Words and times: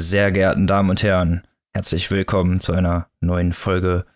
Meine 0.00 0.08
sehr 0.08 0.32
geehrten 0.32 0.66
Damen 0.66 0.88
und 0.88 1.02
Herren, 1.02 1.46
herzlich 1.74 2.10
willkommen 2.10 2.60
zu 2.60 2.72
einer 2.72 3.10
neuen 3.20 3.52
Folge 3.52 4.06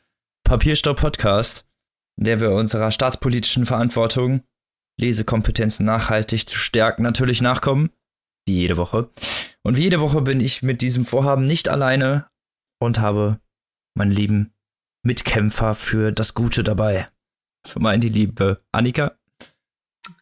Papierstopp 0.43 0.99
Podcast, 0.99 1.67
in 2.17 2.25
der 2.25 2.41
wir 2.41 2.53
unserer 2.53 2.91
staatspolitischen 2.91 3.67
Verantwortung, 3.67 4.43
Lesekompetenzen 4.99 5.85
nachhaltig 5.85 6.49
zu 6.49 6.57
stärken, 6.57 7.03
natürlich 7.03 7.43
nachkommen. 7.43 7.91
Wie 8.47 8.61
jede 8.61 8.79
Woche. 8.79 9.11
Und 9.63 9.77
wie 9.77 9.83
jede 9.83 10.01
Woche 10.01 10.23
bin 10.23 10.41
ich 10.41 10.63
mit 10.63 10.81
diesem 10.81 11.05
Vorhaben 11.05 11.45
nicht 11.45 11.69
alleine 11.69 12.29
und 12.81 13.01
habe 13.01 13.39
meinen 13.95 14.11
lieben 14.11 14.55
Mitkämpfer 15.03 15.75
für 15.75 16.13
das 16.13 16.33
Gute 16.33 16.65
dabei. 16.65 17.09
Zum 17.63 17.85
einen 17.85 18.01
die 18.01 18.09
liebe 18.09 18.63
Annika. 18.73 19.19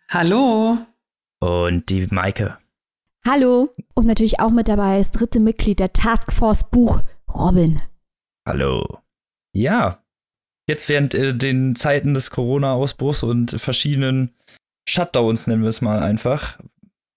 Hallo. 0.09 0.79
Und 1.39 1.89
die 1.89 2.09
Maike. 2.11 2.59
Hallo. 3.27 3.75
Und 3.95 4.07
natürlich 4.07 4.41
auch 4.41 4.51
mit 4.51 4.69
dabei 4.69 4.99
das 4.99 5.13
dritte 5.13 5.39
Mitglied 5.39 5.79
der 5.79 5.93
Taskforce 5.93 6.69
Buch, 6.71 7.03
Robin. 7.33 7.81
Hallo. 8.47 8.99
Ja, 9.55 10.03
jetzt 10.69 10.89
während 10.89 11.15
äh, 11.15 11.35
den 11.35 11.77
Zeiten 11.77 12.15
des 12.15 12.31
Corona-Ausbruchs 12.31 13.23
und 13.23 13.53
verschiedenen 13.61 14.35
Shutdowns, 14.89 15.47
nennen 15.47 15.63
wir 15.63 15.69
es 15.69 15.81
mal 15.81 16.01
einfach, 16.03 16.59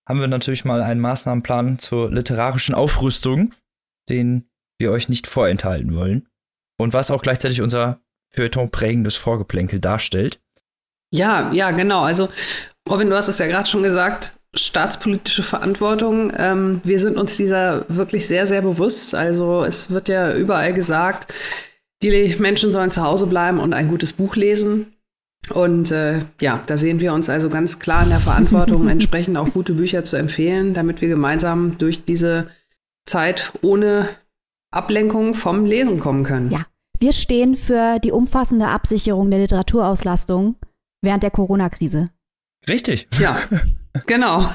haben 0.08 0.20
wir 0.20 0.28
natürlich 0.28 0.66
mal 0.66 0.84
einen 0.84 1.02
Maßnahmenplan 1.02 1.80
zur 1.80 2.12
literarischen 2.12 2.76
Aufrüstung, 2.76 3.54
den 4.10 4.48
wir 4.78 4.92
euch 4.92 5.10
nicht 5.10 5.26
vorenthalten 5.26 5.96
wollen. 5.96 6.28
Und 6.78 6.94
was 6.94 7.10
auch 7.10 7.24
gleichzeitig 7.24 7.62
unser 7.62 8.00
Feuilleton 8.32 8.70
prägendes 8.70 9.16
Vorgeplänkel 9.16 9.80
darstellt. 9.80 10.40
Ja, 11.12 11.52
ja, 11.52 11.72
genau. 11.72 12.04
Also, 12.04 12.30
Robin, 12.88 13.10
du 13.10 13.16
hast 13.16 13.30
es 13.30 13.40
ja 13.40 13.48
gerade 13.48 13.68
schon 13.68 13.82
gesagt, 13.82 14.35
staatspolitische 14.56 15.44
Verantwortung. 15.44 16.32
Ähm, 16.36 16.82
wir 16.84 17.00
sind 17.00 17.18
uns 17.18 17.38
dieser 17.38 17.86
wirklich 17.90 18.28
sehr, 18.28 18.46
sehr 18.46 18.62
bewusst. 18.62 19.16
Also 19.16 19.64
es 19.64 19.92
wird 19.92 20.08
ja 20.08 20.34
überall 20.34 20.74
gesagt, 20.74 21.34
die 22.02 22.36
Menschen 22.40 22.72
sollen 22.72 22.92
zu 22.92 23.04
Hause 23.04 23.28
bleiben 23.28 23.60
und 23.60 23.74
ein 23.74 23.90
gutes 23.90 24.14
Buch 24.14 24.36
lesen. 24.36 24.94
Und 25.54 25.92
äh, 25.92 26.20
ja, 26.42 26.62
da 26.66 26.78
sehen 26.78 27.00
wir 27.00 27.14
uns 27.14 27.30
also 27.30 27.50
ganz 27.50 27.80
klar 27.80 28.04
in 28.04 28.10
der 28.10 28.20
Verantwortung, 28.20 28.88
entsprechend 28.90 29.38
auch 29.38 29.52
gute 29.52 29.74
Bücher 29.74 30.04
zu 30.04 30.16
empfehlen, 30.16 30.74
damit 30.74 31.02
wir 31.02 31.08
gemeinsam 31.08 31.78
durch 31.78 32.04
diese 32.04 32.48
Zeit 33.06 33.52
ohne 33.62 34.10
Ablenkung 34.72 35.36
vom 35.36 35.66
Lesen 35.66 36.00
kommen 36.00 36.24
können. 36.24 36.50
Ja, 36.50 36.66
wir 37.00 37.12
stehen 37.12 37.56
für 37.56 38.00
die 38.00 38.12
umfassende 38.12 38.68
Absicherung 38.68 39.30
der 39.30 39.40
Literaturauslastung 39.40 40.56
während 41.02 41.24
der 41.24 41.32
Corona-Krise. 41.32 42.10
Richtig. 42.68 43.08
Ja, 43.20 43.38
genau. 44.08 44.40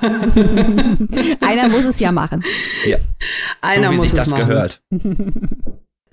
Einer 1.41 1.69
muss 1.69 1.85
es 1.85 2.01
ja 2.01 2.13
machen. 2.13 2.45
Ja. 2.87 2.99
Einer 3.61 3.89
so 3.89 3.93
wie 3.93 3.97
muss 3.97 4.03
sich 4.03 4.13
es 4.13 4.17
das 4.17 4.31
machen. 4.31 4.47
gehört. 4.47 4.83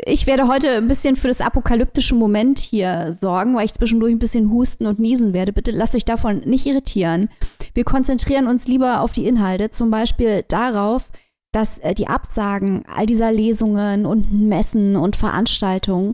Ich 0.05 0.27
werde 0.27 0.47
heute 0.47 0.69
ein 0.77 0.87
bisschen 0.87 1.15
für 1.15 1.27
das 1.27 1.41
apokalyptische 1.41 2.13
Moment 2.13 2.59
hier 2.59 3.11
sorgen, 3.13 3.55
weil 3.55 3.65
ich 3.65 3.73
zwischendurch 3.73 4.13
ein 4.13 4.19
bisschen 4.19 4.51
husten 4.51 4.85
und 4.85 4.99
niesen 4.99 5.33
werde. 5.33 5.51
Bitte 5.51 5.71
lasst 5.71 5.95
euch 5.95 6.05
davon 6.05 6.41
nicht 6.41 6.67
irritieren. 6.67 7.29
Wir 7.73 7.83
konzentrieren 7.83 8.47
uns 8.47 8.67
lieber 8.67 9.01
auf 9.01 9.11
die 9.11 9.25
Inhalte, 9.25 9.71
zum 9.71 9.89
Beispiel 9.89 10.45
darauf, 10.47 11.09
dass 11.51 11.79
äh, 11.79 11.95
die 11.95 12.07
Absagen 12.07 12.83
all 12.85 13.07
dieser 13.07 13.31
Lesungen 13.31 14.05
und 14.05 14.31
Messen 14.31 14.95
und 14.95 15.15
Veranstaltungen 15.15 16.13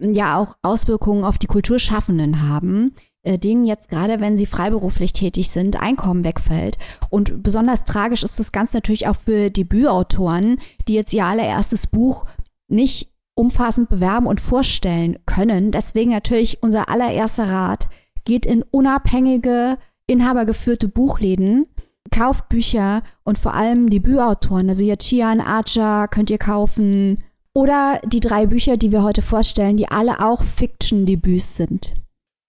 ähm, 0.00 0.12
ja 0.12 0.36
auch 0.36 0.56
Auswirkungen 0.62 1.24
auf 1.24 1.38
die 1.38 1.46
Kulturschaffenden 1.46 2.46
haben, 2.48 2.94
denen 3.24 3.64
jetzt 3.64 3.88
gerade, 3.88 4.20
wenn 4.20 4.36
sie 4.36 4.46
freiberuflich 4.46 5.12
tätig 5.12 5.50
sind, 5.50 5.80
Einkommen 5.80 6.24
wegfällt. 6.24 6.78
Und 7.08 7.42
besonders 7.42 7.84
tragisch 7.84 8.22
ist 8.22 8.38
das 8.38 8.52
Ganze 8.52 8.76
natürlich 8.76 9.06
auch 9.06 9.16
für 9.16 9.50
Debütautoren, 9.50 10.58
die 10.88 10.94
jetzt 10.94 11.12
ihr 11.12 11.24
allererstes 11.24 11.86
Buch 11.86 12.24
nicht 12.68 13.12
umfassend 13.34 13.88
bewerben 13.88 14.26
und 14.26 14.40
vorstellen 14.40 15.18
können. 15.26 15.70
Deswegen 15.70 16.10
natürlich 16.10 16.62
unser 16.62 16.88
allererster 16.88 17.48
Rat, 17.48 17.88
geht 18.24 18.46
in 18.46 18.62
unabhängige, 18.62 19.78
inhabergeführte 20.06 20.88
Buchläden, 20.88 21.66
kauft 22.10 22.48
Bücher 22.48 23.02
und 23.24 23.38
vor 23.38 23.54
allem 23.54 23.88
Debütautoren, 23.88 24.68
also 24.68 24.84
hier 24.84 24.98
Chian, 24.98 25.40
Archer 25.40 26.08
könnt 26.08 26.30
ihr 26.30 26.38
kaufen 26.38 27.24
oder 27.54 28.00
die 28.04 28.20
drei 28.20 28.46
Bücher, 28.46 28.76
die 28.76 28.92
wir 28.92 29.02
heute 29.02 29.22
vorstellen, 29.22 29.76
die 29.76 29.88
alle 29.88 30.20
auch 30.24 30.42
Fiction-Debüts 30.42 31.56
sind. 31.56 32.01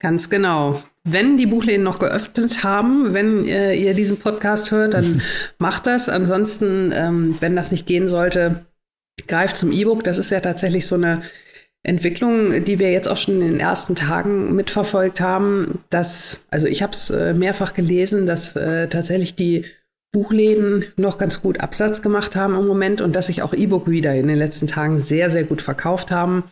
Ganz 0.04 0.30
genau. 0.30 0.84
Wenn 1.06 1.38
die 1.38 1.46
Buchläden 1.46 1.84
noch 1.84 1.98
geöffnet 1.98 2.66
haben, 2.66 3.14
wenn 3.14 3.48
äh, 3.48 3.74
ihr 3.74 3.94
diesen 3.94 4.18
Podcast 4.18 4.70
hört, 4.70 4.94
dann 4.94 5.22
macht 5.60 5.88
das. 5.88 6.10
Ansonsten, 6.10 6.92
ähm, 6.94 7.38
wenn 7.40 7.56
das 7.56 7.72
nicht 7.72 7.88
gehen 7.88 8.10
sollte, 8.10 8.66
greift 9.28 9.56
zum 9.56 9.72
E-Book. 9.72 10.04
Das 10.04 10.18
ist 10.18 10.30
ja 10.30 10.42
tatsächlich 10.42 10.88
so 10.88 10.96
eine 10.96 11.22
Entwicklung, 11.84 12.66
die 12.66 12.80
wir 12.80 12.92
jetzt 12.92 13.08
auch 13.08 13.16
schon 13.16 13.36
in 13.36 13.52
den 13.52 13.60
ersten 13.62 13.96
Tagen 13.96 14.54
mitverfolgt 14.54 15.22
haben. 15.22 15.80
Dass, 15.90 16.42
also 16.50 16.68
ich 16.68 16.84
habe 16.84 16.92
es 16.92 17.10
äh, 17.10 17.34
mehrfach 17.34 17.74
gelesen, 17.74 18.26
dass 18.26 18.58
äh, 18.58 18.90
tatsächlich 18.90 19.38
die 19.38 19.64
Buchläden 20.12 20.84
noch 20.98 21.18
ganz 21.18 21.42
gut 21.42 21.62
Absatz 21.62 22.02
gemacht 22.02 22.36
haben 22.36 22.60
im 22.60 22.68
Moment 22.68 23.00
und 23.00 23.16
dass 23.16 23.28
sich 23.28 23.42
auch 23.42 23.54
E-Book 23.54 23.90
wieder 23.90 24.14
in 24.16 24.28
den 24.28 24.38
letzten 24.38 24.68
Tagen 24.68 25.00
sehr, 25.00 25.30
sehr 25.30 25.46
gut 25.46 25.62
verkauft 25.62 26.12
haben. 26.12 26.44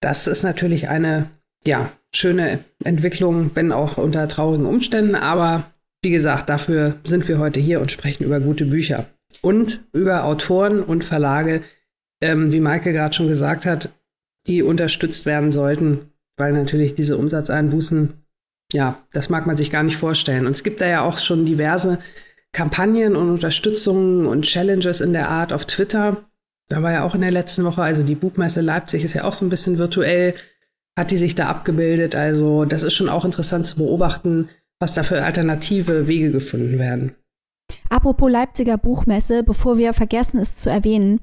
Das 0.00 0.28
ist 0.28 0.44
natürlich 0.44 0.88
eine, 0.88 1.30
ja, 1.64 1.90
schöne 2.16 2.64
Entwicklung, 2.82 3.50
wenn 3.54 3.72
auch 3.72 3.98
unter 3.98 4.26
traurigen 4.28 4.66
Umständen. 4.66 5.14
Aber 5.14 5.70
wie 6.02 6.10
gesagt, 6.10 6.48
dafür 6.48 6.96
sind 7.04 7.26
wir 7.28 7.38
heute 7.38 7.60
hier 7.60 7.80
und 7.80 7.92
sprechen 7.92 8.24
über 8.24 8.40
gute 8.40 8.66
Bücher 8.66 9.06
und 9.42 9.82
über 9.92 10.24
Autoren 10.24 10.82
und 10.82 11.04
Verlage, 11.04 11.62
ähm, 12.22 12.52
wie 12.52 12.60
Maike 12.60 12.92
gerade 12.92 13.14
schon 13.14 13.28
gesagt 13.28 13.66
hat, 13.66 13.90
die 14.46 14.62
unterstützt 14.62 15.26
werden 15.26 15.50
sollten, 15.50 16.10
weil 16.36 16.52
natürlich 16.52 16.94
diese 16.94 17.16
Umsatzeinbußen, 17.16 18.14
ja, 18.72 19.02
das 19.12 19.28
mag 19.28 19.46
man 19.46 19.56
sich 19.56 19.70
gar 19.70 19.82
nicht 19.82 19.96
vorstellen. 19.96 20.46
Und 20.46 20.52
es 20.52 20.62
gibt 20.62 20.80
da 20.80 20.86
ja 20.86 21.02
auch 21.02 21.18
schon 21.18 21.44
diverse 21.44 21.98
Kampagnen 22.52 23.16
und 23.16 23.30
Unterstützungen 23.30 24.26
und 24.26 24.42
Challenges 24.42 25.00
in 25.00 25.12
der 25.12 25.28
Art 25.28 25.52
auf 25.52 25.66
Twitter. 25.66 26.24
Da 26.68 26.82
war 26.82 26.92
ja 26.92 27.04
auch 27.04 27.14
in 27.14 27.20
der 27.20 27.30
letzten 27.30 27.64
Woche, 27.64 27.82
also 27.82 28.02
die 28.02 28.14
Buchmesse 28.14 28.60
Leipzig 28.60 29.04
ist 29.04 29.14
ja 29.14 29.24
auch 29.24 29.34
so 29.34 29.44
ein 29.44 29.50
bisschen 29.50 29.78
virtuell, 29.78 30.34
hat 30.98 31.10
die 31.10 31.18
sich 31.18 31.34
da 31.34 31.48
abgebildet. 31.48 32.14
Also 32.14 32.64
das 32.64 32.82
ist 32.82 32.94
schon 32.94 33.08
auch 33.08 33.24
interessant 33.24 33.66
zu 33.66 33.76
beobachten, 33.76 34.48
was 34.80 34.94
da 34.94 35.02
für 35.02 35.24
alternative 35.24 36.08
Wege 36.08 36.30
gefunden 36.30 36.78
werden. 36.78 37.14
Apropos 37.88 38.30
Leipziger 38.30 38.78
Buchmesse, 38.78 39.42
bevor 39.42 39.76
wir 39.78 39.92
vergessen 39.92 40.38
es 40.38 40.56
zu 40.56 40.70
erwähnen, 40.70 41.20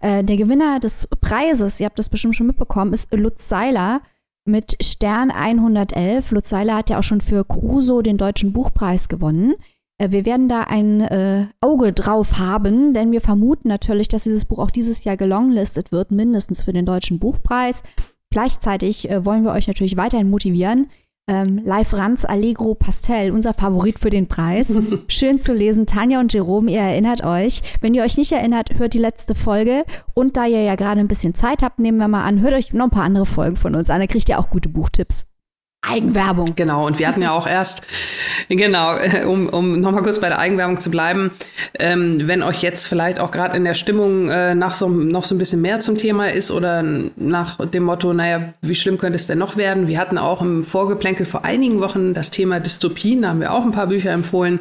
äh, 0.00 0.24
der 0.24 0.36
Gewinner 0.36 0.80
des 0.80 1.08
Preises, 1.20 1.80
ihr 1.80 1.86
habt 1.86 1.98
das 1.98 2.08
bestimmt 2.08 2.36
schon 2.36 2.46
mitbekommen, 2.46 2.92
ist 2.92 3.12
Lutz 3.14 3.48
Seiler 3.48 4.02
mit 4.44 4.76
Stern 4.82 5.30
111. 5.30 6.32
Lutz 6.32 6.48
Seiler 6.48 6.76
hat 6.76 6.90
ja 6.90 6.98
auch 6.98 7.04
schon 7.04 7.20
für 7.20 7.44
Crusoe 7.44 8.02
den 8.02 8.16
Deutschen 8.16 8.52
Buchpreis 8.52 9.08
gewonnen. 9.08 9.54
Äh, 9.98 10.10
wir 10.10 10.24
werden 10.24 10.48
da 10.48 10.62
ein 10.62 11.00
äh, 11.00 11.46
Auge 11.60 11.92
drauf 11.92 12.38
haben, 12.38 12.92
denn 12.94 13.12
wir 13.12 13.20
vermuten 13.20 13.68
natürlich, 13.68 14.08
dass 14.08 14.24
dieses 14.24 14.44
Buch 14.44 14.58
auch 14.58 14.70
dieses 14.70 15.04
Jahr 15.04 15.16
gelonglistet 15.16 15.92
wird, 15.92 16.10
mindestens 16.10 16.62
für 16.62 16.72
den 16.72 16.86
Deutschen 16.86 17.18
Buchpreis. 17.18 17.82
Gleichzeitig 18.32 19.08
äh, 19.08 19.24
wollen 19.24 19.44
wir 19.44 19.52
euch 19.52 19.68
natürlich 19.68 19.96
weiterhin 19.96 20.30
motivieren. 20.30 20.88
Ähm, 21.28 21.60
Live 21.64 21.94
Ranz 21.94 22.24
Allegro 22.24 22.74
Pastel, 22.74 23.30
unser 23.30 23.54
Favorit 23.54 24.00
für 24.00 24.10
den 24.10 24.26
Preis. 24.26 24.76
Schön 25.06 25.38
zu 25.38 25.52
lesen. 25.54 25.86
Tanja 25.86 26.18
und 26.18 26.32
Jerome, 26.32 26.70
ihr 26.70 26.80
erinnert 26.80 27.22
euch. 27.22 27.62
Wenn 27.80 27.94
ihr 27.94 28.02
euch 28.02 28.16
nicht 28.16 28.32
erinnert, 28.32 28.70
hört 28.78 28.94
die 28.94 28.98
letzte 28.98 29.36
Folge. 29.36 29.84
Und 30.14 30.36
da 30.36 30.46
ihr 30.46 30.62
ja 30.62 30.74
gerade 30.74 30.98
ein 30.98 31.08
bisschen 31.08 31.34
Zeit 31.34 31.62
habt, 31.62 31.78
nehmen 31.78 31.98
wir 31.98 32.08
mal 32.08 32.24
an, 32.24 32.40
hört 32.40 32.54
euch 32.54 32.72
noch 32.72 32.86
ein 32.86 32.90
paar 32.90 33.04
andere 33.04 33.26
Folgen 33.26 33.56
von 33.56 33.76
uns 33.76 33.88
an. 33.90 34.00
Da 34.00 34.06
kriegt 34.08 34.28
ihr 34.28 34.40
auch 34.40 34.50
gute 34.50 34.68
Buchtipps. 34.68 35.26
Eigenwerbung. 35.82 36.54
Genau, 36.54 36.86
und 36.86 37.00
wir 37.00 37.08
hatten 37.08 37.22
ja 37.22 37.32
auch 37.32 37.46
erst, 37.46 37.82
genau, 38.48 38.94
äh, 38.94 39.24
um, 39.24 39.48
um 39.48 39.80
nochmal 39.80 40.04
kurz 40.04 40.20
bei 40.20 40.28
der 40.28 40.38
Eigenwerbung 40.38 40.78
zu 40.78 40.90
bleiben, 40.90 41.32
ähm, 41.78 42.22
wenn 42.28 42.44
euch 42.44 42.62
jetzt 42.62 42.86
vielleicht 42.86 43.18
auch 43.18 43.32
gerade 43.32 43.56
in 43.56 43.64
der 43.64 43.74
Stimmung 43.74 44.28
äh, 44.30 44.54
nach 44.54 44.74
so, 44.74 44.88
noch 44.88 45.24
so 45.24 45.34
ein 45.34 45.38
bisschen 45.38 45.60
mehr 45.60 45.80
zum 45.80 45.96
Thema 45.96 46.30
ist 46.30 46.52
oder 46.52 46.84
nach 47.16 47.58
dem 47.68 47.82
Motto, 47.82 48.12
naja, 48.12 48.54
wie 48.62 48.76
schlimm 48.76 48.96
könnte 48.96 49.16
es 49.16 49.26
denn 49.26 49.38
noch 49.38 49.56
werden? 49.56 49.88
Wir 49.88 49.98
hatten 49.98 50.18
auch 50.18 50.40
im 50.40 50.64
Vorgeplänkel 50.64 51.26
vor 51.26 51.44
einigen 51.44 51.80
Wochen 51.80 52.14
das 52.14 52.30
Thema 52.30 52.60
Dystopien, 52.60 53.22
da 53.22 53.30
haben 53.30 53.40
wir 53.40 53.52
auch 53.52 53.64
ein 53.64 53.72
paar 53.72 53.88
Bücher 53.88 54.12
empfohlen. 54.12 54.60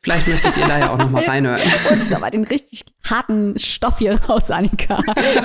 Vielleicht 0.00 0.26
möchtet 0.26 0.56
ihr 0.56 0.66
da 0.66 0.78
ja 0.78 0.92
auch 0.92 0.98
nochmal 0.98 1.24
reinhören. 1.28 1.60
Holst 1.88 2.12
aber 2.14 2.30
den 2.30 2.44
richtig 2.44 2.82
harten 3.08 3.58
Stoff 3.58 3.98
hier 3.98 4.18
raus, 4.28 4.50
Annika. 4.50 5.02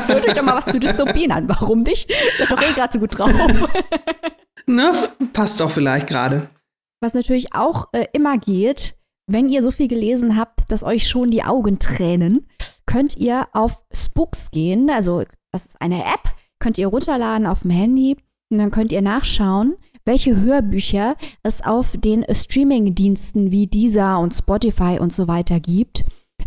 Hört 0.08 0.26
euch 0.26 0.34
doch 0.34 0.44
mal 0.44 0.56
was 0.56 0.68
zu 0.68 0.80
Dystopien 0.80 1.32
an. 1.32 1.50
Warum 1.50 1.80
nicht? 1.80 2.10
Ihr 2.10 2.46
doch 2.48 2.62
eh 2.62 2.74
gerade 2.74 2.94
so 2.94 3.00
gut 3.00 3.18
drauf. 3.18 3.32
Ne? 4.68 5.10
Passt 5.34 5.60
doch 5.60 5.72
vielleicht 5.72 6.08
gerade. 6.08 6.50
Was 7.02 7.14
natürlich 7.14 7.54
auch 7.54 7.88
äh, 7.94 8.06
immer 8.14 8.38
geht, 8.38 8.96
wenn 9.28 9.50
ihr 9.50 9.62
so 9.64 9.72
viel 9.72 9.88
gelesen 9.88 10.38
habt, 10.38 10.72
dass 10.72 10.84
euch 10.84 11.08
schon 11.08 11.32
die 11.32 11.44
Augen 11.44 11.80
tränen, 11.80 12.48
könnt 12.86 13.18
ihr 13.18 13.48
auf 13.54 13.84
Spooks 13.94 14.52
gehen. 14.52 14.90
Also, 14.90 15.24
das 15.52 15.66
ist 15.66 15.82
eine 15.82 16.04
App, 16.04 16.34
könnt 16.60 16.78
ihr 16.78 16.88
runterladen 16.88 17.46
auf 17.48 17.62
dem 17.62 17.72
Handy 17.72 18.18
und 18.50 18.58
dann 18.58 18.72
könnt 18.72 18.92
ihr 18.92 19.02
nachschauen, 19.02 19.76
welche 20.06 20.38
Hörbücher 20.38 21.16
es 21.44 21.64
auf 21.64 21.96
den 21.98 22.26
Streaming-Diensten 22.34 23.52
wie 23.52 23.68
Deezer 23.68 24.20
und 24.20 24.34
Spotify 24.34 24.98
und 25.00 25.12
so 25.14 25.28
weiter 25.28 25.60
gibt. 25.60 26.04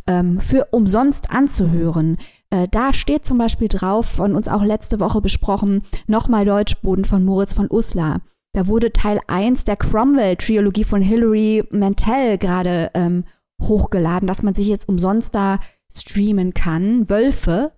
ähm, 0.07 0.41
für 0.41 0.69
umsonst 0.71 1.31
anzuhören. 1.31 2.17
Äh, 2.51 2.69
da 2.71 2.93
steht 2.93 3.25
zum 3.25 3.39
Beispiel 3.39 3.69
drauf, 3.69 4.07
von 4.07 4.35
uns 4.35 4.49
auch 4.49 4.63
letzte 4.63 5.01
Woche 5.01 5.21
besprochen, 5.21 5.83
nochmal 6.07 6.45
Deutschboden 6.45 7.05
von 7.05 7.25
Moritz 7.25 7.53
von 7.53 7.69
Uslar. 7.71 8.21
Da 8.53 8.67
wurde 8.67 8.93
Teil 8.93 9.21
1 9.29 9.65
der 9.65 9.77
Cromwell-Trilogie 9.77 10.85
von 10.85 11.03
Hilary 11.03 11.65
Mantel 11.71 12.37
gerade 12.39 12.91
ähm, 12.95 13.25
hochgeladen, 13.63 14.27
dass 14.27 14.43
man 14.43 14.55
sich 14.55 14.67
jetzt 14.67 14.89
umsonst 14.89 15.35
da 15.35 15.61
streamen 15.93 16.53
kann. 16.55 17.09
Wölfe. 17.09 17.73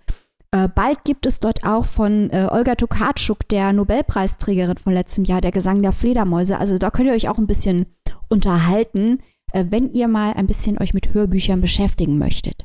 Äh, 0.51 0.69
bald 0.69 1.05
gibt 1.05 1.27
es 1.27 1.41
dort 1.41 1.65
auch 1.65 1.85
von 1.85 2.31
äh, 2.31 2.49
Olga 2.51 2.75
Tokarczuk, 2.75 3.49
der 3.49 3.73
Nobelpreisträgerin 3.73 4.77
von 4.77 4.93
letztem 4.93 5.25
Jahr, 5.25 5.41
der 5.41 5.53
Gesang 5.53 5.83
der 5.83 5.93
Fledermäuse. 5.93 6.59
Also 6.59 6.79
da 6.79 6.91
könnt 6.91 7.09
ihr 7.09 7.15
euch 7.15 7.29
auch 7.29 7.39
ein 7.39 7.47
bisschen 7.47 7.87
unterhalten, 8.29 9.19
äh, 9.53 9.67
wenn 9.69 9.91
ihr 9.91 10.09
mal 10.09 10.33
ein 10.33 10.47
bisschen 10.47 10.79
euch 10.79 10.95
mit 10.95 11.13
Hörbüchern 11.13 11.61
beschäftigen 11.61 12.19
möchtet. 12.19 12.62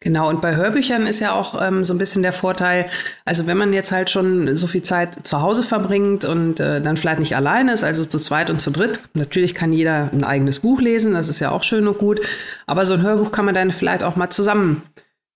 Genau, 0.00 0.28
und 0.28 0.40
bei 0.40 0.56
Hörbüchern 0.56 1.06
ist 1.06 1.20
ja 1.20 1.32
auch 1.32 1.60
ähm, 1.60 1.84
so 1.84 1.92
ein 1.94 1.98
bisschen 1.98 2.22
der 2.22 2.32
Vorteil, 2.32 2.86
also 3.24 3.46
wenn 3.46 3.56
man 3.56 3.72
jetzt 3.72 3.92
halt 3.92 4.10
schon 4.10 4.56
so 4.56 4.66
viel 4.66 4.82
Zeit 4.82 5.26
zu 5.26 5.42
Hause 5.42 5.62
verbringt 5.62 6.24
und 6.24 6.60
äh, 6.60 6.80
dann 6.80 6.96
vielleicht 6.96 7.20
nicht 7.20 7.36
alleine 7.36 7.72
ist, 7.72 7.84
also 7.84 8.04
zu 8.04 8.18
zweit 8.18 8.50
und 8.50 8.60
zu 8.60 8.70
dritt, 8.70 9.00
natürlich 9.14 9.54
kann 9.54 9.72
jeder 9.72 10.10
ein 10.12 10.24
eigenes 10.24 10.60
Buch 10.60 10.80
lesen, 10.80 11.14
das 11.14 11.28
ist 11.28 11.40
ja 11.40 11.50
auch 11.50 11.62
schön 11.62 11.88
und 11.88 11.98
gut, 11.98 12.20
aber 12.66 12.86
so 12.86 12.94
ein 12.94 13.02
Hörbuch 13.02 13.32
kann 13.32 13.44
man 13.44 13.54
dann 13.54 13.72
vielleicht 13.72 14.02
auch 14.02 14.16
mal 14.16 14.30
zusammen 14.30 14.82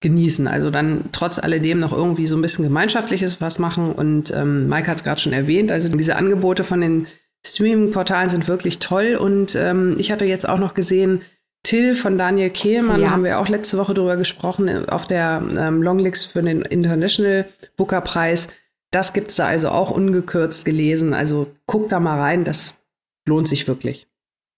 genießen, 0.00 0.49
also 0.49 0.70
dann 0.70 1.05
trotz 1.12 1.38
alledem 1.38 1.81
noch 1.81 1.93
irgendwie 1.93 2.26
so 2.26 2.37
ein 2.37 2.43
bisschen 2.43 2.64
gemeinschaftliches 2.64 3.40
was 3.40 3.58
machen 3.58 3.93
und 3.93 4.32
ähm, 4.32 4.69
Mike 4.69 4.90
hat 4.90 4.99
es 4.99 5.05
gerade 5.05 5.20
schon 5.20 5.32
erwähnt, 5.32 5.70
also 5.70 5.88
diese 5.88 6.17
Angebote 6.17 6.64
von 6.64 6.81
den 6.81 7.06
Streaming-Portalen 7.44 8.28
sind 8.28 8.46
wirklich 8.49 8.78
toll 8.78 9.17
und 9.20 9.56
ähm, 9.56 9.96
ich 9.99 10.12
hatte 10.12 10.25
jetzt 10.25 10.49
auch 10.49 10.58
noch 10.58 10.75
gesehen, 10.75 11.23
Till 11.62 11.94
von 11.94 12.19
Daniel 12.19 12.50
Kehlmann 12.50 13.03
ja. 13.03 13.11
haben 13.11 13.25
wir 13.25 13.38
auch 13.38 13.49
letzte 13.49 13.79
Woche 13.79 13.94
drüber 13.94 14.17
gesprochen, 14.17 14.88
auf 14.88 15.06
der 15.06 15.43
ähm, 15.56 15.82
Longlist 15.82 16.26
für 16.26 16.43
den 16.43 16.62
International 16.62 17.47
Booker 17.76 18.00
Preis. 18.00 18.49
Das 18.91 19.12
gibt 19.12 19.31
es 19.31 19.37
da 19.37 19.47
also 19.47 19.69
auch 19.70 19.91
ungekürzt 19.91 20.64
gelesen. 20.64 21.14
Also 21.14 21.53
guck 21.67 21.88
da 21.88 22.00
mal 22.00 22.19
rein, 22.19 22.44
das 22.44 22.75
lohnt 23.26 23.47
sich 23.47 23.69
wirklich. 23.69 24.09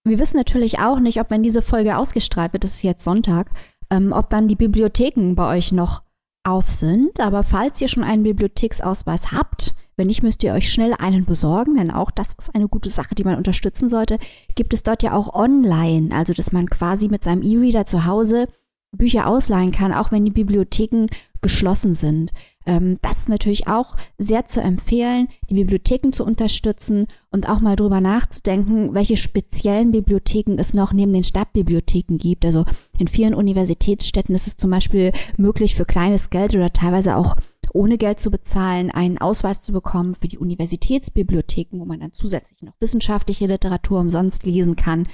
Wir 0.03 0.19
wissen 0.19 0.37
natürlich 0.37 0.79
auch 0.79 0.99
nicht, 0.99 1.19
ob 1.19 1.29
wenn 1.29 1.43
diese 1.43 1.61
Folge 1.61 1.97
ausgestrahlt 1.97 2.53
wird, 2.53 2.63
das 2.63 2.75
ist 2.75 2.83
jetzt 2.83 3.03
Sonntag, 3.03 3.51
ähm, 3.91 4.11
ob 4.11 4.29
dann 4.29 4.47
die 4.47 4.55
Bibliotheken 4.55 5.33
bei 5.35 5.57
euch 5.57 5.71
noch 5.71 6.03
auf 6.43 6.69
sind. 6.69 7.19
Aber 7.19 7.43
falls 7.43 7.81
ihr 7.81 7.87
schon 7.87 8.03
einen 8.03 8.23
Bibliotheksausweis 8.23 9.31
habt, 9.31 9.75
wenn 9.97 10.07
nicht, 10.07 10.23
müsst 10.23 10.43
ihr 10.43 10.53
euch 10.53 10.71
schnell 10.71 10.93
einen 10.97 11.25
besorgen, 11.25 11.75
denn 11.75 11.91
auch 11.91 12.11
das 12.11 12.33
ist 12.37 12.53
eine 12.53 12.67
gute 12.67 12.89
Sache, 12.89 13.15
die 13.15 13.23
man 13.23 13.37
unterstützen 13.37 13.89
sollte. 13.89 14.17
Gibt 14.55 14.73
es 14.73 14.83
dort 14.83 15.03
ja 15.03 15.13
auch 15.13 15.33
online, 15.33 16.13
also 16.13 16.33
dass 16.33 16.51
man 16.51 16.69
quasi 16.69 17.07
mit 17.07 17.23
seinem 17.23 17.41
E-Reader 17.41 17.85
zu 17.85 18.05
Hause 18.05 18.47
Bücher 18.91 19.27
ausleihen 19.27 19.71
kann, 19.71 19.93
auch 19.93 20.11
wenn 20.11 20.25
die 20.25 20.31
Bibliotheken 20.31 21.07
geschlossen 21.41 21.93
sind. 21.93 22.31
Ähm, 22.65 22.97
das 23.01 23.19
ist 23.19 23.29
natürlich 23.29 23.67
auch 23.67 23.95
sehr 24.17 24.45
zu 24.45 24.61
empfehlen, 24.61 25.27
die 25.49 25.53
Bibliotheken 25.53 26.11
zu 26.11 26.23
unterstützen 26.23 27.05
und 27.29 27.47
auch 27.47 27.59
mal 27.59 27.75
drüber 27.75 28.01
nachzudenken, 28.01 28.93
welche 28.95 29.17
speziellen 29.17 29.91
Bibliotheken 29.91 30.57
es 30.57 30.73
noch 30.73 30.91
neben 30.91 31.13
den 31.13 31.23
Stadtbibliotheken 31.23 32.17
gibt. 32.17 32.45
Also 32.45 32.65
in 32.97 33.07
vielen 33.07 33.35
Universitätsstädten 33.35 34.33
ist 34.33 34.47
es 34.47 34.57
zum 34.57 34.71
Beispiel 34.71 35.11
möglich, 35.37 35.75
für 35.75 35.85
kleines 35.85 36.31
Geld 36.31 36.55
oder 36.55 36.73
teilweise 36.73 37.15
auch 37.15 37.35
ohne 37.75 37.97
Geld 37.97 38.19
zu 38.19 38.31
bezahlen, 38.31 38.89
einen 38.89 39.17
Ausweis 39.17 39.61
zu 39.61 39.73
bekommen 39.73 40.15
für 40.15 40.29
die 40.29 40.37
Universitätsbibliotheken, 40.37 41.79
wo 41.79 41.85
man 41.85 41.99
dann 41.99 42.13
zusätzlich 42.13 42.63
noch 42.63 42.73
wissenschaftliche 42.79 43.47
Literatur 43.47 43.99
umsonst 43.99 44.45
lesen 44.45 44.75
kann. 44.77 45.07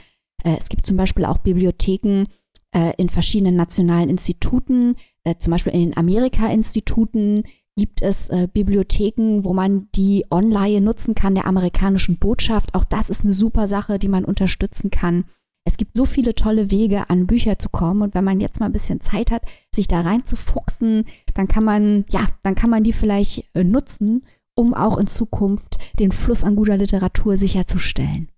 Äh, 0.43 0.57
es 0.59 0.69
gibt 0.69 0.85
zum 0.85 0.95
Beispiel 0.95 1.25
auch 1.25 1.39
Bibliotheken 1.39 2.25
äh, 2.73 2.93
in 2.97 3.09
verschiedenen 3.09 3.55
nationalen 3.55 4.09
Instituten, 4.09 4.95
äh, 5.23 5.35
zum 5.37 5.51
Beispiel 5.51 5.73
in 5.73 5.89
den 5.89 5.97
Amerika-Instituten 5.97 7.43
gibt 7.77 8.01
es 8.01 8.29
Bibliotheken, 8.53 9.45
wo 9.45 9.53
man 9.53 9.87
die 9.95 10.25
Online 10.29 10.81
nutzen 10.81 11.15
kann 11.15 11.35
der 11.35 11.47
amerikanischen 11.47 12.19
Botschaft. 12.19 12.75
Auch 12.75 12.83
das 12.83 13.09
ist 13.09 13.23
eine 13.23 13.31
super 13.31 13.65
Sache, 13.65 13.97
die 13.97 14.09
man 14.09 14.25
unterstützen 14.25 14.91
kann. 14.91 15.23
Es 15.65 15.77
gibt 15.77 15.95
so 15.95 16.05
viele 16.05 16.33
tolle 16.33 16.71
Wege, 16.71 17.09
an 17.09 17.27
Bücher 17.27 17.59
zu 17.59 17.69
kommen. 17.69 18.01
Und 18.01 18.15
wenn 18.15 18.23
man 18.23 18.39
jetzt 18.39 18.59
mal 18.59 18.65
ein 18.67 18.71
bisschen 18.71 19.01
Zeit 19.01 19.31
hat, 19.31 19.43
sich 19.73 19.87
da 19.87 20.01
reinzufuchsen, 20.01 21.05
dann 21.33 21.47
kann 21.47 21.63
man, 21.63 22.05
ja, 22.09 22.27
dann 22.43 22.55
kann 22.55 22.69
man 22.69 22.83
die 22.83 22.93
vielleicht 22.93 23.45
äh, 23.53 23.63
nutzen, 23.63 24.25
um 24.55 24.73
auch 24.73 24.97
in 24.97 25.07
Zukunft 25.07 25.77
den 25.99 26.11
Fluss 26.11 26.43
an 26.43 26.55
guter 26.55 26.77
Literatur 26.77 27.37
sicherzustellen. 27.37 28.29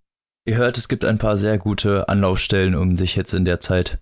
Ihr 0.46 0.58
hört, 0.58 0.78
es 0.78 0.90
gibt 0.90 1.06
ein 1.06 1.18
paar 1.18 1.38
sehr 1.38 1.58
gute 1.58 2.10
Anlaufstellen, 2.10 2.75
um 2.75 2.98
sich 2.98 3.16
jetzt 3.16 3.34
in 3.34 3.46
der 3.46 3.62
Zeit 3.62 4.00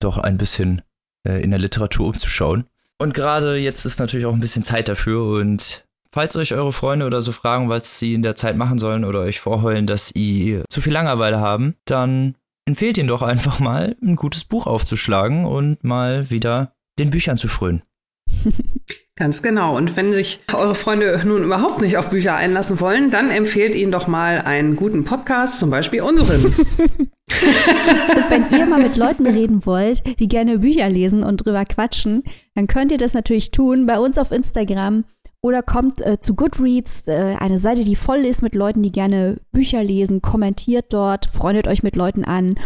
doch 0.00 0.18
ein 0.18 0.36
bisschen 0.36 0.82
äh, 1.26 1.42
in 1.42 1.50
der 1.50 1.58
Literatur 1.58 2.08
umzuschauen. 2.08 2.66
Und 2.98 3.14
gerade 3.14 3.56
jetzt 3.56 3.86
ist 3.86 3.98
natürlich 3.98 4.26
auch 4.26 4.34
ein 4.34 4.40
bisschen 4.40 4.64
Zeit 4.64 4.88
dafür 4.88 5.38
und 5.40 5.84
Falls 6.10 6.36
euch 6.36 6.54
eure 6.54 6.72
Freunde 6.72 7.04
oder 7.04 7.20
so 7.20 7.32
fragen, 7.32 7.68
was 7.68 7.98
sie 7.98 8.14
in 8.14 8.22
der 8.22 8.34
Zeit 8.34 8.56
machen 8.56 8.78
sollen 8.78 9.04
oder 9.04 9.20
euch 9.20 9.40
vorheulen, 9.40 9.86
dass 9.86 10.08
sie 10.08 10.62
zu 10.68 10.80
viel 10.80 10.94
Langeweile 10.94 11.38
haben, 11.38 11.76
dann 11.84 12.34
empfehlt 12.68 12.98
ihnen 12.98 13.08
doch 13.08 13.22
einfach 13.22 13.60
mal, 13.60 13.96
ein 14.02 14.14
gutes 14.14 14.44
Buch 14.44 14.66
aufzuschlagen 14.66 15.46
und 15.46 15.82
mal 15.84 16.30
wieder 16.30 16.74
den 16.98 17.08
Büchern 17.08 17.38
zu 17.38 17.48
frönen. 17.48 17.82
Ganz 19.16 19.42
genau. 19.42 19.74
Und 19.76 19.96
wenn 19.96 20.12
sich 20.12 20.40
eure 20.52 20.76
Freunde 20.76 21.20
nun 21.24 21.42
überhaupt 21.42 21.80
nicht 21.80 21.96
auf 21.96 22.10
Bücher 22.10 22.36
einlassen 22.36 22.78
wollen, 22.78 23.10
dann 23.10 23.30
empfehlt 23.30 23.74
ihnen 23.74 23.90
doch 23.90 24.06
mal 24.06 24.42
einen 24.42 24.76
guten 24.76 25.04
Podcast, 25.04 25.58
zum 25.58 25.70
Beispiel 25.70 26.02
unseren. 26.02 26.44
und 26.44 28.30
wenn 28.30 28.44
ihr 28.56 28.66
mal 28.66 28.80
mit 28.80 28.96
Leuten 28.96 29.26
reden 29.26 29.64
wollt, 29.64 30.02
die 30.20 30.28
gerne 30.28 30.58
Bücher 30.58 30.88
lesen 30.90 31.24
und 31.24 31.38
drüber 31.38 31.64
quatschen, 31.64 32.22
dann 32.54 32.66
könnt 32.66 32.92
ihr 32.92 32.98
das 32.98 33.14
natürlich 33.14 33.50
tun 33.50 33.86
bei 33.86 33.98
uns 33.98 34.18
auf 34.18 34.30
Instagram 34.30 35.04
oder 35.42 35.62
kommt 35.62 36.04
äh, 36.04 36.20
zu 36.20 36.34
Goodreads, 36.34 37.06
äh, 37.06 37.36
eine 37.38 37.58
Seite, 37.58 37.84
die 37.84 37.96
voll 37.96 38.18
ist 38.18 38.42
mit 38.42 38.54
Leuten, 38.54 38.82
die 38.82 38.92
gerne 38.92 39.40
Bücher 39.52 39.82
lesen. 39.84 40.20
Kommentiert 40.22 40.92
dort, 40.92 41.26
freundet 41.26 41.68
euch 41.68 41.82
mit 41.82 41.96
Leuten 41.96 42.24
an, 42.24 42.58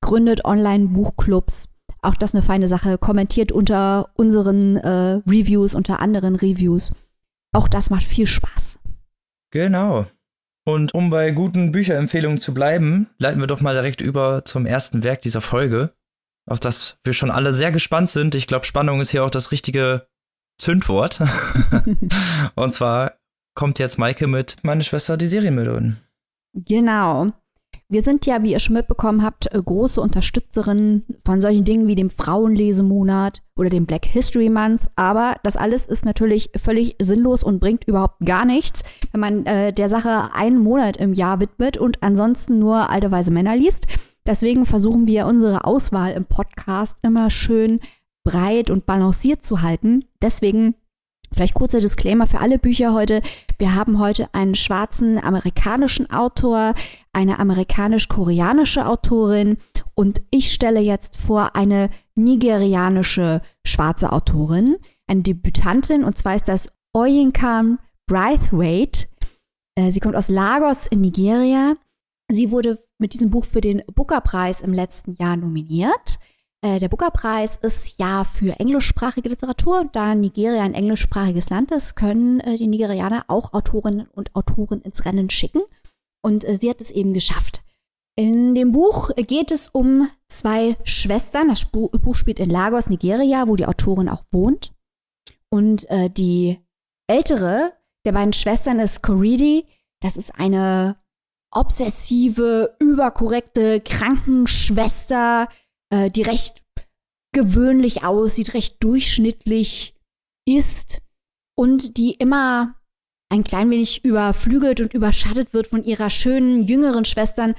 gründet 0.00 0.44
Online-Buchclubs. 0.44 1.74
Auch 2.02 2.14
das 2.14 2.34
eine 2.34 2.42
feine 2.42 2.68
Sache. 2.68 2.98
Kommentiert 2.98 3.52
unter 3.52 4.10
unseren 4.14 4.76
äh, 4.76 5.20
Reviews, 5.26 5.74
unter 5.74 6.00
anderen 6.00 6.36
Reviews. 6.36 6.92
Auch 7.52 7.68
das 7.68 7.90
macht 7.90 8.04
viel 8.04 8.26
Spaß. 8.26 8.78
Genau. 9.50 10.06
Und 10.64 10.94
um 10.94 11.10
bei 11.10 11.30
guten 11.30 11.72
Bücherempfehlungen 11.72 12.38
zu 12.38 12.54
bleiben, 12.54 13.08
leiten 13.18 13.40
wir 13.40 13.46
doch 13.46 13.60
mal 13.60 13.74
direkt 13.74 14.00
über 14.00 14.44
zum 14.44 14.66
ersten 14.66 15.02
Werk 15.02 15.22
dieser 15.22 15.40
Folge, 15.40 15.94
auf 16.48 16.60
das 16.60 16.98
wir 17.02 17.12
schon 17.12 17.30
alle 17.30 17.52
sehr 17.52 17.72
gespannt 17.72 18.10
sind. 18.10 18.34
Ich 18.34 18.46
glaube, 18.46 18.66
Spannung 18.66 19.00
ist 19.00 19.10
hier 19.10 19.24
auch 19.24 19.30
das 19.30 19.52
richtige 19.52 20.06
Zündwort. 20.60 21.20
und 22.54 22.70
zwar 22.70 23.14
kommt 23.54 23.78
jetzt 23.78 23.98
Maike 23.98 24.26
mit 24.26 24.56
Meine 24.62 24.84
Schwester, 24.84 25.16
die 25.16 25.26
Serienmörderin. 25.26 25.96
Genau. 26.54 27.32
Wir 27.88 28.02
sind 28.02 28.26
ja, 28.26 28.42
wie 28.42 28.52
ihr 28.52 28.60
schon 28.60 28.74
mitbekommen 28.74 29.22
habt, 29.22 29.48
große 29.50 30.00
Unterstützerinnen 30.00 31.04
von 31.24 31.40
solchen 31.40 31.64
Dingen 31.64 31.88
wie 31.88 31.94
dem 31.94 32.10
Frauenlesemonat 32.10 33.42
oder 33.56 33.68
dem 33.68 33.86
Black 33.86 34.06
History 34.06 34.48
Month. 34.48 34.88
Aber 34.96 35.36
das 35.42 35.56
alles 35.56 35.86
ist 35.86 36.04
natürlich 36.04 36.50
völlig 36.56 36.96
sinnlos 37.00 37.42
und 37.42 37.58
bringt 37.58 37.88
überhaupt 37.88 38.20
gar 38.24 38.44
nichts, 38.44 38.84
wenn 39.12 39.20
man 39.20 39.46
äh, 39.46 39.72
der 39.72 39.88
Sache 39.88 40.30
einen 40.34 40.58
Monat 40.58 40.98
im 40.98 41.14
Jahr 41.14 41.40
widmet 41.40 41.78
und 41.78 42.02
ansonsten 42.02 42.58
nur 42.58 42.90
alte 42.90 43.10
weise 43.10 43.32
Männer 43.32 43.56
liest. 43.56 43.86
Deswegen 44.26 44.66
versuchen 44.66 45.06
wir 45.06 45.26
unsere 45.26 45.64
Auswahl 45.64 46.12
im 46.12 46.26
Podcast 46.26 46.98
immer 47.02 47.30
schön 47.30 47.80
breit 48.24 48.70
und 48.70 48.86
balanciert 48.86 49.44
zu 49.44 49.62
halten. 49.62 50.04
Deswegen 50.22 50.74
Vielleicht 51.32 51.54
kurzer 51.54 51.80
Disclaimer 51.80 52.26
für 52.26 52.40
alle 52.40 52.58
Bücher 52.58 52.92
heute. 52.92 53.22
Wir 53.56 53.74
haben 53.76 54.00
heute 54.00 54.34
einen 54.34 54.56
schwarzen 54.56 55.16
amerikanischen 55.22 56.10
Autor, 56.10 56.74
eine 57.12 57.38
amerikanisch-koreanische 57.38 58.84
Autorin 58.84 59.58
und 59.94 60.22
ich 60.30 60.52
stelle 60.52 60.80
jetzt 60.80 61.16
vor 61.16 61.54
eine 61.54 61.88
nigerianische 62.16 63.42
schwarze 63.64 64.12
Autorin, 64.12 64.76
eine 65.06 65.22
Debütantin 65.22 66.02
und 66.02 66.18
zwar 66.18 66.34
ist 66.34 66.48
das 66.48 66.68
Oyinkam 66.92 67.78
Braithwaite. 68.08 69.06
Äh, 69.76 69.92
sie 69.92 70.00
kommt 70.00 70.16
aus 70.16 70.28
Lagos 70.28 70.88
in 70.88 71.00
Nigeria. 71.00 71.76
Sie 72.28 72.50
wurde 72.50 72.78
mit 72.98 73.14
diesem 73.14 73.30
Buch 73.30 73.44
für 73.44 73.60
den 73.60 73.82
Booker-Preis 73.94 74.62
im 74.62 74.72
letzten 74.72 75.14
Jahr 75.14 75.36
nominiert. 75.36 76.18
Äh, 76.62 76.78
der 76.78 76.88
Booker-Preis 76.88 77.56
ist 77.62 77.98
ja 77.98 78.24
für 78.24 78.58
englischsprachige 78.60 79.30
Literatur. 79.30 79.88
Da 79.92 80.14
Nigeria 80.14 80.62
ein 80.62 80.74
englischsprachiges 80.74 81.48
Land 81.48 81.70
ist, 81.70 81.96
können 81.96 82.40
äh, 82.40 82.56
die 82.56 82.66
Nigerianer 82.66 83.24
auch 83.28 83.54
Autorinnen 83.54 84.08
und 84.08 84.34
Autoren 84.34 84.82
ins 84.82 85.04
Rennen 85.04 85.30
schicken. 85.30 85.62
Und 86.22 86.44
äh, 86.44 86.56
sie 86.56 86.68
hat 86.68 86.80
es 86.80 86.90
eben 86.90 87.14
geschafft. 87.14 87.62
In 88.16 88.54
dem 88.54 88.72
Buch 88.72 89.10
geht 89.16 89.50
es 89.50 89.68
um 89.68 90.10
zwei 90.28 90.76
Schwestern. 90.84 91.48
Das 91.48 91.64
Buch 91.64 92.14
spielt 92.14 92.38
in 92.38 92.50
Lagos, 92.50 92.90
Nigeria, 92.90 93.48
wo 93.48 93.56
die 93.56 93.64
Autorin 93.64 94.10
auch 94.10 94.24
wohnt. 94.30 94.74
Und 95.48 95.86
die 96.18 96.58
ältere 97.06 97.72
der 98.04 98.12
beiden 98.12 98.34
Schwestern 98.34 98.78
ist 98.78 99.02
Koridi. 99.02 99.64
Das 100.00 100.18
ist 100.18 100.34
eine 100.38 100.96
obsessive, 101.50 102.76
überkorrekte 102.78 103.80
Krankenschwester, 103.80 105.48
äh, 105.90 106.10
die 106.10 106.22
recht 106.22 106.62
gewöhnlich 107.32 108.04
aussieht, 108.04 108.54
recht 108.54 108.82
durchschnittlich 108.82 109.94
ist 110.46 111.00
und 111.56 111.96
die 111.96 112.12
immer 112.14 112.74
ein 113.30 113.44
klein 113.44 113.70
wenig 113.70 114.04
überflügelt 114.04 114.80
und 114.80 114.94
überschattet 114.94 115.54
wird 115.54 115.68
von 115.68 115.84
ihrer 115.84 116.10
schönen 116.10 116.62
jüngeren 116.64 117.04
Schwestern 117.04 117.54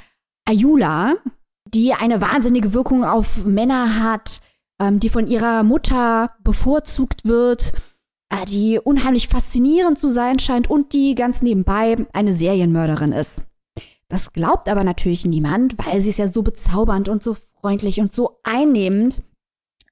Ayula, 0.46 1.16
die 1.74 1.94
eine 1.94 2.20
wahnsinnige 2.20 2.74
Wirkung 2.74 3.06
auf 3.06 3.46
Männer 3.46 4.04
hat, 4.04 4.42
ähm, 4.82 5.00
die 5.00 5.10
von 5.10 5.28
ihrer 5.28 5.64
Mutter 5.64 6.36
bevorzugt 6.44 7.24
wird, 7.24 7.72
äh, 8.30 8.46
die 8.46 8.80
unheimlich 8.80 9.30
faszinierend 9.30 9.98
zu 9.98 10.08
sein 10.08 10.40
scheint 10.40 10.70
und 10.70 10.94
die 10.94 11.16
ganz 11.16 11.42
nebenbei 11.42 12.06
eine 12.12 12.34
Serienmörderin 12.34 13.14
ist. 13.14 13.44
Das 14.12 14.34
glaubt 14.34 14.68
aber 14.68 14.84
natürlich 14.84 15.24
niemand, 15.24 15.78
weil 15.78 16.02
sie 16.02 16.10
ist 16.10 16.20
ja 16.20 16.28
so 16.28 16.44
bezaubernd 16.44 17.08
und 17.08 17.24
so 17.24 17.38
freundlich 17.62 18.02
und 18.02 18.12
so 18.12 18.40
einnehmend, 18.44 19.22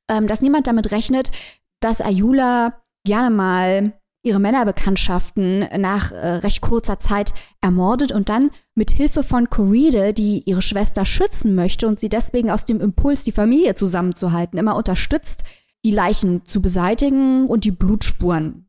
ähm, 0.09 0.27
dass 0.27 0.41
niemand 0.41 0.67
damit 0.67 0.91
rechnet, 0.91 1.31
dass 1.79 2.01
Ayula 2.01 2.81
gerne 3.05 3.29
mal 3.33 3.93
ihre 4.21 4.41
Männerbekanntschaften 4.41 5.69
nach 5.77 6.11
äh, 6.11 6.15
recht 6.15 6.59
kurzer 6.59 6.99
Zeit 6.99 7.33
ermordet 7.61 8.11
und 8.11 8.27
dann 8.27 8.51
mit 8.75 8.91
Hilfe 8.91 9.23
von 9.23 9.49
Corride, 9.49 10.13
die 10.13 10.43
ihre 10.45 10.61
Schwester 10.61 11.05
schützen 11.05 11.55
möchte 11.55 11.88
und 11.88 12.01
sie 12.01 12.09
deswegen 12.09 12.51
aus 12.51 12.65
dem 12.65 12.81
Impuls, 12.81 13.23
die 13.23 13.31
Familie 13.31 13.73
zusammenzuhalten, 13.73 14.59
immer 14.59 14.75
unterstützt, 14.75 15.45
die 15.85 15.91
Leichen 15.91 16.45
zu 16.45 16.61
beseitigen 16.61 17.47
und 17.47 17.63
die 17.63 17.71
Blutspuren 17.71 18.68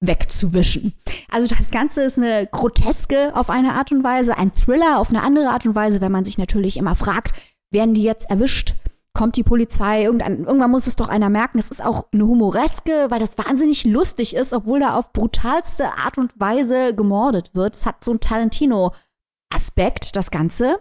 wegzuwischen. 0.00 0.94
Also 1.30 1.54
das 1.54 1.70
Ganze 1.70 2.02
ist 2.02 2.18
eine 2.18 2.46
Groteske 2.46 3.34
auf 3.34 3.50
eine 3.50 3.74
Art 3.74 3.92
und 3.92 4.04
Weise, 4.04 4.36
ein 4.36 4.52
Thriller 4.54 4.98
auf 4.98 5.10
eine 5.10 5.22
andere 5.22 5.48
Art 5.48 5.66
und 5.66 5.74
Weise, 5.74 6.00
wenn 6.00 6.12
man 6.12 6.24
sich 6.24 6.38
natürlich 6.38 6.76
immer 6.76 6.94
fragt, 6.94 7.34
werden 7.70 7.94
die 7.94 8.02
jetzt 8.02 8.30
erwischt? 8.30 8.74
Kommt 9.14 9.36
die 9.36 9.42
Polizei? 9.42 10.04
Irgendwann, 10.04 10.44
irgendwann 10.44 10.70
muss 10.70 10.86
es 10.86 10.96
doch 10.96 11.08
einer 11.08 11.30
merken. 11.30 11.58
Es 11.58 11.70
ist 11.70 11.82
auch 11.82 12.06
eine 12.12 12.26
Humoreske, 12.26 13.06
weil 13.08 13.18
das 13.18 13.38
wahnsinnig 13.38 13.84
lustig 13.84 14.36
ist, 14.36 14.52
obwohl 14.52 14.80
da 14.80 14.94
auf 14.94 15.14
brutalste 15.14 15.86
Art 15.96 16.18
und 16.18 16.38
Weise 16.38 16.94
gemordet 16.94 17.54
wird. 17.54 17.76
Es 17.76 17.86
hat 17.86 18.04
so 18.04 18.10
einen 18.10 18.20
Tarantino-Aspekt, 18.20 20.16
das 20.16 20.30
Ganze. 20.30 20.80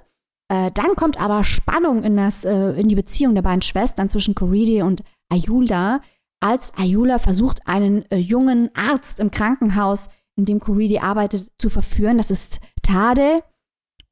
Äh, 0.50 0.70
dann 0.72 0.96
kommt 0.98 1.20
aber 1.20 1.46
Spannung 1.46 2.04
in, 2.04 2.18
das, 2.18 2.44
äh, 2.44 2.72
in 2.72 2.90
die 2.90 2.96
Beziehung 2.96 3.36
der 3.36 3.42
beiden 3.42 3.62
Schwestern 3.62 4.10
zwischen 4.10 4.36
Coridi 4.36 4.82
und 4.82 5.02
Ayula, 5.32 6.02
als 6.46 6.74
Ayula 6.78 7.18
versucht, 7.18 7.68
einen 7.68 8.10
äh, 8.12 8.18
jungen 8.18 8.70
Arzt 8.76 9.20
im 9.20 9.32
Krankenhaus, 9.32 10.10
in 10.38 10.46
dem 10.46 10.60
Kuridi 10.60 11.00
arbeitet, 11.00 11.50
zu 11.58 11.70
verführen. 11.70 12.18
Das 12.18 12.30
ist 12.30 12.60
Tade. 12.84 13.42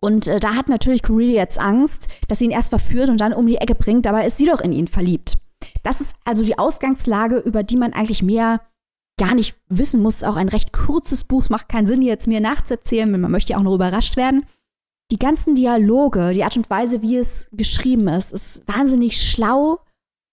Und 0.02 0.28
äh, 0.28 0.40
da 0.40 0.56
hat 0.56 0.68
natürlich 0.68 1.04
Kuridi 1.04 1.34
jetzt 1.34 1.60
Angst, 1.60 2.08
dass 2.28 2.40
sie 2.40 2.46
ihn 2.46 2.52
erst 2.52 2.70
verführt 2.70 3.10
und 3.10 3.22
dann 3.22 3.34
um 3.34 3.46
die 3.46 3.58
Ecke 3.58 3.76
bringt. 3.76 4.08
Dabei 4.08 4.26
ist 4.26 4.38
sie 4.38 4.48
doch 4.48 4.62
in 4.62 4.74
ihn 4.74 4.88
verliebt. 4.88 5.38
Das 5.84 6.02
ist 6.02 6.16
also 6.26 6.44
die 6.44 6.58
Ausgangslage, 6.58 7.38
über 7.38 7.62
die 7.62 7.78
man 7.78 7.94
eigentlich 7.94 8.24
mehr 8.24 8.62
gar 9.20 9.36
nicht 9.36 9.56
wissen 9.70 10.02
muss. 10.02 10.24
Auch 10.24 10.36
ein 10.36 10.50
recht 10.50 10.74
kurzes 10.74 11.26
Buch. 11.26 11.44
Es 11.44 11.50
macht 11.52 11.70
keinen 11.70 11.86
Sinn, 11.86 12.02
jetzt 12.02 12.28
mir 12.28 12.42
nachzuerzählen, 12.42 13.12
denn 13.12 13.22
man 13.22 13.32
möchte 13.32 13.54
ja 13.54 13.60
auch 13.60 13.64
noch 13.64 13.76
überrascht 13.76 14.18
werden. 14.18 14.46
Die 15.12 15.20
ganzen 15.20 15.54
Dialoge, 15.54 16.34
die 16.34 16.44
Art 16.44 16.58
und 16.58 16.70
Weise, 16.72 17.04
wie 17.04 17.18
es 17.18 17.50
geschrieben 17.52 18.08
ist, 18.08 18.34
ist 18.34 18.64
wahnsinnig 18.68 19.22
schlau 19.22 19.80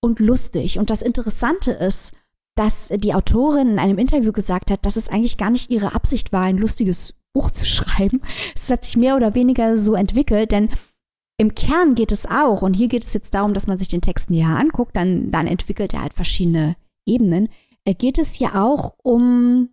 und 0.00 0.20
lustig. 0.20 0.78
Und 0.78 0.90
das 0.90 1.02
Interessante 1.02 1.72
ist, 1.72 2.12
dass 2.56 2.88
die 2.88 3.14
Autorin 3.14 3.68
in 3.68 3.78
einem 3.78 3.98
Interview 3.98 4.32
gesagt 4.32 4.70
hat, 4.70 4.84
dass 4.84 4.96
es 4.96 5.08
eigentlich 5.08 5.38
gar 5.38 5.50
nicht 5.50 5.70
ihre 5.70 5.94
Absicht 5.94 6.32
war, 6.32 6.42
ein 6.42 6.58
lustiges 6.58 7.14
Buch 7.32 7.50
zu 7.50 7.64
schreiben. 7.66 8.20
Es 8.54 8.70
hat 8.70 8.84
sich 8.84 8.96
mehr 8.96 9.16
oder 9.16 9.34
weniger 9.34 9.76
so 9.76 9.94
entwickelt, 9.94 10.52
denn 10.52 10.68
im 11.38 11.54
Kern 11.54 11.94
geht 11.94 12.12
es 12.12 12.26
auch, 12.26 12.60
und 12.60 12.74
hier 12.74 12.88
geht 12.88 13.04
es 13.04 13.14
jetzt 13.14 13.32
darum, 13.32 13.54
dass 13.54 13.66
man 13.66 13.78
sich 13.78 13.88
den 13.88 14.02
Text 14.02 14.28
näher 14.28 14.58
anguckt, 14.58 14.94
dann, 14.94 15.30
dann 15.30 15.46
entwickelt 15.46 15.94
er 15.94 16.02
halt 16.02 16.12
verschiedene 16.12 16.76
Ebenen. 17.06 17.48
Äh, 17.86 17.94
geht 17.94 18.18
es 18.18 18.34
hier 18.34 18.56
auch 18.56 18.94
um 19.02 19.70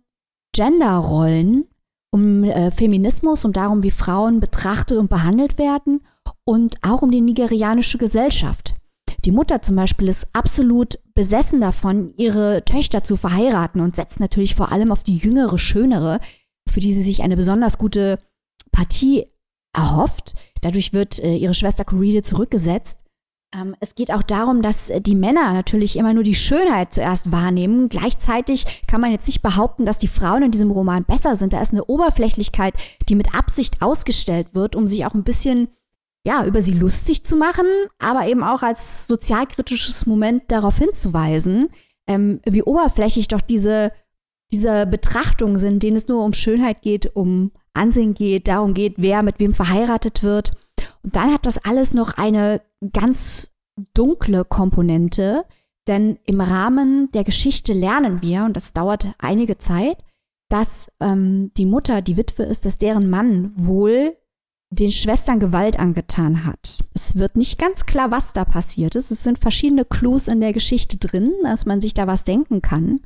Genderrollen, 0.54 1.66
um 2.10 2.42
äh, 2.42 2.70
Feminismus, 2.70 3.44
um 3.44 3.52
darum, 3.52 3.82
wie 3.82 3.90
Frauen 3.90 4.40
betrachtet 4.40 4.96
und 4.96 5.10
behandelt 5.10 5.58
werden 5.58 6.00
und 6.44 6.76
auch 6.82 7.02
um 7.02 7.10
die 7.10 7.20
nigerianische 7.20 7.98
Gesellschaft. 7.98 8.77
Die 9.28 9.32
Mutter 9.32 9.60
zum 9.60 9.76
Beispiel 9.76 10.08
ist 10.08 10.26
absolut 10.32 10.98
besessen 11.14 11.60
davon, 11.60 12.14
ihre 12.16 12.64
Töchter 12.64 13.04
zu 13.04 13.14
verheiraten 13.14 13.82
und 13.82 13.94
setzt 13.94 14.20
natürlich 14.20 14.54
vor 14.54 14.72
allem 14.72 14.90
auf 14.90 15.02
die 15.02 15.18
jüngere, 15.18 15.58
schönere, 15.58 16.18
für 16.66 16.80
die 16.80 16.94
sie 16.94 17.02
sich 17.02 17.22
eine 17.22 17.36
besonders 17.36 17.76
gute 17.76 18.20
Partie 18.72 19.26
erhofft. 19.76 20.32
Dadurch 20.62 20.94
wird 20.94 21.22
äh, 21.22 21.36
ihre 21.36 21.52
Schwester 21.52 21.84
Coride 21.84 22.22
zurückgesetzt. 22.22 23.04
Ähm, 23.54 23.76
es 23.80 23.94
geht 23.94 24.10
auch 24.14 24.22
darum, 24.22 24.62
dass 24.62 24.88
äh, 24.88 25.02
die 25.02 25.14
Männer 25.14 25.52
natürlich 25.52 25.96
immer 25.96 26.14
nur 26.14 26.22
die 26.22 26.34
Schönheit 26.34 26.94
zuerst 26.94 27.30
wahrnehmen. 27.30 27.90
Gleichzeitig 27.90 28.64
kann 28.86 29.02
man 29.02 29.12
jetzt 29.12 29.26
nicht 29.26 29.42
behaupten, 29.42 29.84
dass 29.84 29.98
die 29.98 30.08
Frauen 30.08 30.44
in 30.44 30.52
diesem 30.52 30.70
Roman 30.70 31.04
besser 31.04 31.36
sind. 31.36 31.52
Da 31.52 31.60
ist 31.60 31.74
eine 31.74 31.84
Oberflächlichkeit, 31.84 32.72
die 33.10 33.14
mit 33.14 33.34
Absicht 33.34 33.82
ausgestellt 33.82 34.54
wird, 34.54 34.74
um 34.74 34.86
sich 34.86 35.04
auch 35.04 35.12
ein 35.12 35.24
bisschen 35.24 35.68
ja, 36.28 36.44
über 36.44 36.60
sie 36.60 36.74
lustig 36.74 37.24
zu 37.24 37.36
machen, 37.36 37.64
aber 37.98 38.26
eben 38.26 38.42
auch 38.42 38.62
als 38.62 39.06
sozialkritisches 39.06 40.04
Moment 40.04 40.42
darauf 40.48 40.76
hinzuweisen, 40.76 41.70
ähm, 42.06 42.40
wie 42.44 42.62
oberflächlich 42.62 43.28
doch 43.28 43.40
diese, 43.40 43.92
diese 44.52 44.86
Betrachtungen 44.86 45.58
sind, 45.58 45.82
denen 45.82 45.96
es 45.96 46.06
nur 46.06 46.22
um 46.22 46.34
Schönheit 46.34 46.82
geht, 46.82 47.16
um 47.16 47.50
Ansehen 47.72 48.12
geht, 48.12 48.46
darum 48.46 48.74
geht, 48.74 48.96
wer 48.98 49.22
mit 49.22 49.38
wem 49.38 49.54
verheiratet 49.54 50.22
wird. 50.22 50.52
Und 51.02 51.16
dann 51.16 51.32
hat 51.32 51.46
das 51.46 51.64
alles 51.64 51.94
noch 51.94 52.18
eine 52.18 52.60
ganz 52.92 53.48
dunkle 53.94 54.44
Komponente, 54.44 55.46
denn 55.86 56.18
im 56.26 56.42
Rahmen 56.42 57.10
der 57.12 57.24
Geschichte 57.24 57.72
lernen 57.72 58.20
wir, 58.20 58.44
und 58.44 58.54
das 58.54 58.74
dauert 58.74 59.14
einige 59.18 59.56
Zeit, 59.56 59.96
dass 60.50 60.92
ähm, 61.00 61.50
die 61.56 61.64
Mutter 61.64 62.02
die 62.02 62.18
Witwe 62.18 62.42
ist, 62.42 62.66
dass 62.66 62.76
deren 62.76 63.08
Mann 63.08 63.52
wohl 63.54 64.14
den 64.70 64.92
Schwestern 64.92 65.40
Gewalt 65.40 65.78
angetan 65.78 66.44
hat. 66.44 66.84
Es 66.94 67.16
wird 67.16 67.36
nicht 67.36 67.58
ganz 67.58 67.86
klar, 67.86 68.10
was 68.10 68.32
da 68.32 68.44
passiert 68.44 68.94
ist. 68.94 69.10
Es 69.10 69.22
sind 69.22 69.38
verschiedene 69.38 69.84
Clues 69.84 70.28
in 70.28 70.40
der 70.40 70.52
Geschichte 70.52 70.98
drin, 70.98 71.32
dass 71.42 71.66
man 71.66 71.80
sich 71.80 71.94
da 71.94 72.06
was 72.06 72.24
denken 72.24 72.60
kann. 72.60 73.00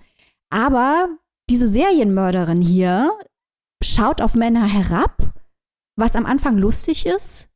Aber 0.50 1.08
diese 1.48 1.68
Serienmörderin 1.68 2.60
hier 2.60 3.12
schaut 3.82 4.20
auf 4.20 4.34
Männer 4.34 4.66
herab, 4.66 5.34
was 5.96 6.16
am 6.16 6.26
Anfang 6.26 6.56
lustig 6.58 7.06
ist 7.06 7.48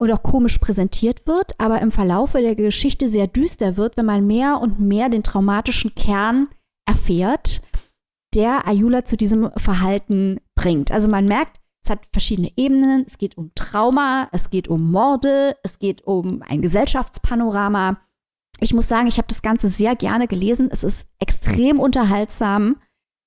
und 0.00 0.10
auch 0.10 0.22
komisch 0.22 0.58
präsentiert 0.58 1.26
wird, 1.26 1.52
aber 1.58 1.80
im 1.80 1.90
Verlaufe 1.90 2.40
der 2.40 2.54
Geschichte 2.54 3.08
sehr 3.08 3.26
düster 3.26 3.76
wird, 3.76 3.96
wenn 3.96 4.06
man 4.06 4.26
mehr 4.26 4.60
und 4.60 4.80
mehr 4.80 5.08
den 5.10 5.22
traumatischen 5.22 5.94
Kern 5.94 6.48
erfährt, 6.88 7.60
der 8.34 8.66
Ayula 8.66 9.04
zu 9.04 9.16
diesem 9.16 9.50
Verhalten 9.56 10.40
bringt. 10.54 10.90
Also 10.90 11.08
man 11.08 11.26
merkt, 11.26 11.59
es 11.82 11.90
hat 11.90 12.06
verschiedene 12.12 12.52
Ebenen. 12.56 13.04
Es 13.06 13.18
geht 13.18 13.36
um 13.38 13.52
Trauma, 13.54 14.28
es 14.32 14.50
geht 14.50 14.68
um 14.68 14.90
Morde, 14.90 15.56
es 15.62 15.78
geht 15.78 16.02
um 16.06 16.42
ein 16.46 16.62
Gesellschaftspanorama. 16.62 17.98
Ich 18.60 18.74
muss 18.74 18.88
sagen, 18.88 19.08
ich 19.08 19.16
habe 19.16 19.28
das 19.28 19.42
Ganze 19.42 19.68
sehr 19.68 19.96
gerne 19.96 20.28
gelesen. 20.28 20.68
Es 20.70 20.84
ist 20.84 21.08
extrem 21.18 21.80
unterhaltsam. 21.80 22.76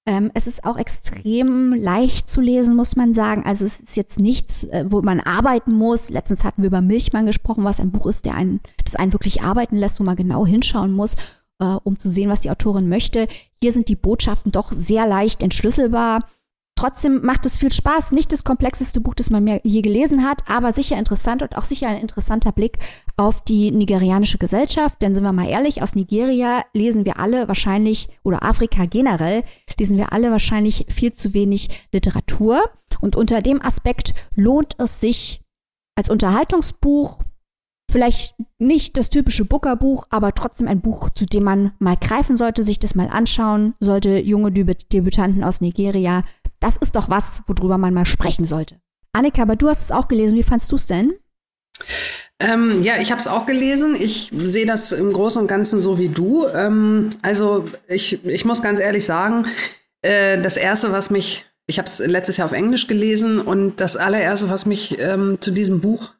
Ähm, 0.05 0.31
es 0.33 0.47
ist 0.47 0.65
auch 0.65 0.77
extrem 0.77 1.73
leicht 1.73 2.29
zu 2.29 2.41
lesen, 2.41 2.75
muss 2.75 2.95
man 2.95 3.13
sagen. 3.13 3.43
Also 3.45 3.65
es 3.65 3.79
ist 3.79 3.95
jetzt 3.95 4.19
nichts, 4.19 4.65
äh, 4.65 4.85
wo 4.87 5.01
man 5.01 5.19
arbeiten 5.21 5.71
muss. 5.71 6.09
Letztens 6.09 6.43
hatten 6.43 6.61
wir 6.61 6.67
über 6.67 6.81
Milchmann 6.81 7.25
gesprochen, 7.25 7.63
was 7.63 7.79
ein 7.79 7.91
Buch 7.91 8.05
ist, 8.07 8.25
der 8.25 8.35
einen, 8.35 8.59
das 8.83 8.95
einen 8.95 9.13
wirklich 9.13 9.41
arbeiten 9.41 9.77
lässt, 9.77 9.99
wo 9.99 10.03
man 10.03 10.17
genau 10.17 10.45
hinschauen 10.45 10.93
muss, 10.93 11.15
äh, 11.59 11.77
um 11.83 11.97
zu 11.97 12.09
sehen, 12.09 12.29
was 12.29 12.41
die 12.41 12.51
Autorin 12.51 12.89
möchte. 12.89 13.27
Hier 13.61 13.71
sind 13.71 13.87
die 13.87 13.95
Botschaften 13.95 14.51
doch 14.51 14.71
sehr 14.71 15.07
leicht 15.07 15.41
entschlüsselbar. 15.41 16.27
Trotzdem 16.75 17.21
macht 17.23 17.45
es 17.45 17.57
viel 17.57 17.71
Spaß. 17.71 18.11
Nicht 18.11 18.31
das 18.31 18.43
komplexeste 18.43 18.99
Buch, 18.99 19.13
das 19.13 19.29
man 19.29 19.43
mir 19.43 19.61
je 19.63 19.81
gelesen 19.81 20.23
hat, 20.23 20.41
aber 20.49 20.71
sicher 20.71 20.97
interessant 20.97 21.41
und 21.41 21.55
auch 21.55 21.63
sicher 21.63 21.87
ein 21.87 22.01
interessanter 22.01 22.51
Blick 22.51 22.79
auf 23.15 23.43
die 23.43 23.71
nigerianische 23.71 24.39
Gesellschaft. 24.39 25.01
Denn 25.01 25.13
sind 25.13 25.23
wir 25.23 25.33
mal 25.33 25.47
ehrlich, 25.47 25.81
aus 25.81 25.95
Nigeria 25.95 26.63
lesen 26.73 27.05
wir 27.05 27.19
alle 27.19 27.47
wahrscheinlich, 27.47 28.09
oder 28.23 28.43
Afrika 28.43 28.85
generell, 28.85 29.43
lesen 29.77 29.97
wir 29.97 30.11
alle 30.13 30.31
wahrscheinlich 30.31 30.87
viel 30.89 31.13
zu 31.13 31.33
wenig 31.33 31.87
Literatur. 31.91 32.61
Und 33.01 33.15
unter 33.15 33.41
dem 33.41 33.61
Aspekt 33.61 34.13
lohnt 34.35 34.75
es 34.79 34.99
sich 34.99 35.41
als 35.95 36.09
Unterhaltungsbuch, 36.09 37.21
vielleicht 37.91 38.33
nicht 38.57 38.97
das 38.97 39.11
typische 39.11 39.45
Booker-Buch, 39.45 40.07
aber 40.09 40.33
trotzdem 40.33 40.67
ein 40.67 40.81
Buch, 40.81 41.11
zu 41.11 41.25
dem 41.25 41.43
man 41.43 41.73
mal 41.77 41.97
greifen 41.97 42.35
sollte, 42.35 42.63
sich 42.63 42.79
das 42.79 42.95
mal 42.95 43.09
anschauen 43.09 43.75
sollte, 43.79 44.17
junge 44.17 44.51
Debütanten 44.51 45.43
aus 45.43 45.61
Nigeria 45.61 46.23
das 46.63 46.77
ist 46.77 46.95
doch 46.95 47.09
was, 47.09 47.43
worüber 47.45 47.77
man 47.77 47.93
mal 47.93 48.05
sprechen 48.05 48.45
sollte. 48.45 48.79
Annika, 49.11 49.41
aber 49.41 49.57
du 49.57 49.67
hast 49.67 49.81
es 49.81 49.91
auch 49.91 50.07
gelesen. 50.07 50.37
Wie 50.37 50.43
fandst 50.43 50.71
du 50.71 50.77
es 50.77 50.87
denn? 50.87 51.13
Ähm, 52.39 52.81
ja, 52.81 52.99
ich 52.99 53.11
habe 53.11 53.19
es 53.19 53.27
auch 53.27 53.45
gelesen. 53.45 53.95
Ich 53.99 54.31
sehe 54.33 54.65
das 54.65 54.93
im 54.93 55.11
Großen 55.11 55.41
und 55.41 55.47
Ganzen 55.47 55.81
so 55.81 55.99
wie 55.99 56.07
du. 56.07 56.47
Ähm, 56.47 57.11
also 57.21 57.65
ich, 57.87 58.25
ich 58.25 58.45
muss 58.45 58.61
ganz 58.61 58.79
ehrlich 58.79 59.03
sagen, 59.03 59.45
äh, 60.01 60.41
das 60.41 60.55
Erste, 60.55 60.93
was 60.93 61.09
mich, 61.09 61.45
ich 61.67 61.79
habe 61.79 61.87
es 61.87 61.99
letztes 61.99 62.37
Jahr 62.37 62.47
auf 62.47 62.53
Englisch 62.53 62.87
gelesen 62.87 63.41
und 63.41 63.81
das 63.81 63.97
allererste, 63.97 64.49
was 64.49 64.65
mich 64.65 64.97
ähm, 64.99 65.41
zu 65.41 65.51
diesem 65.51 65.81
Buch 65.81 66.13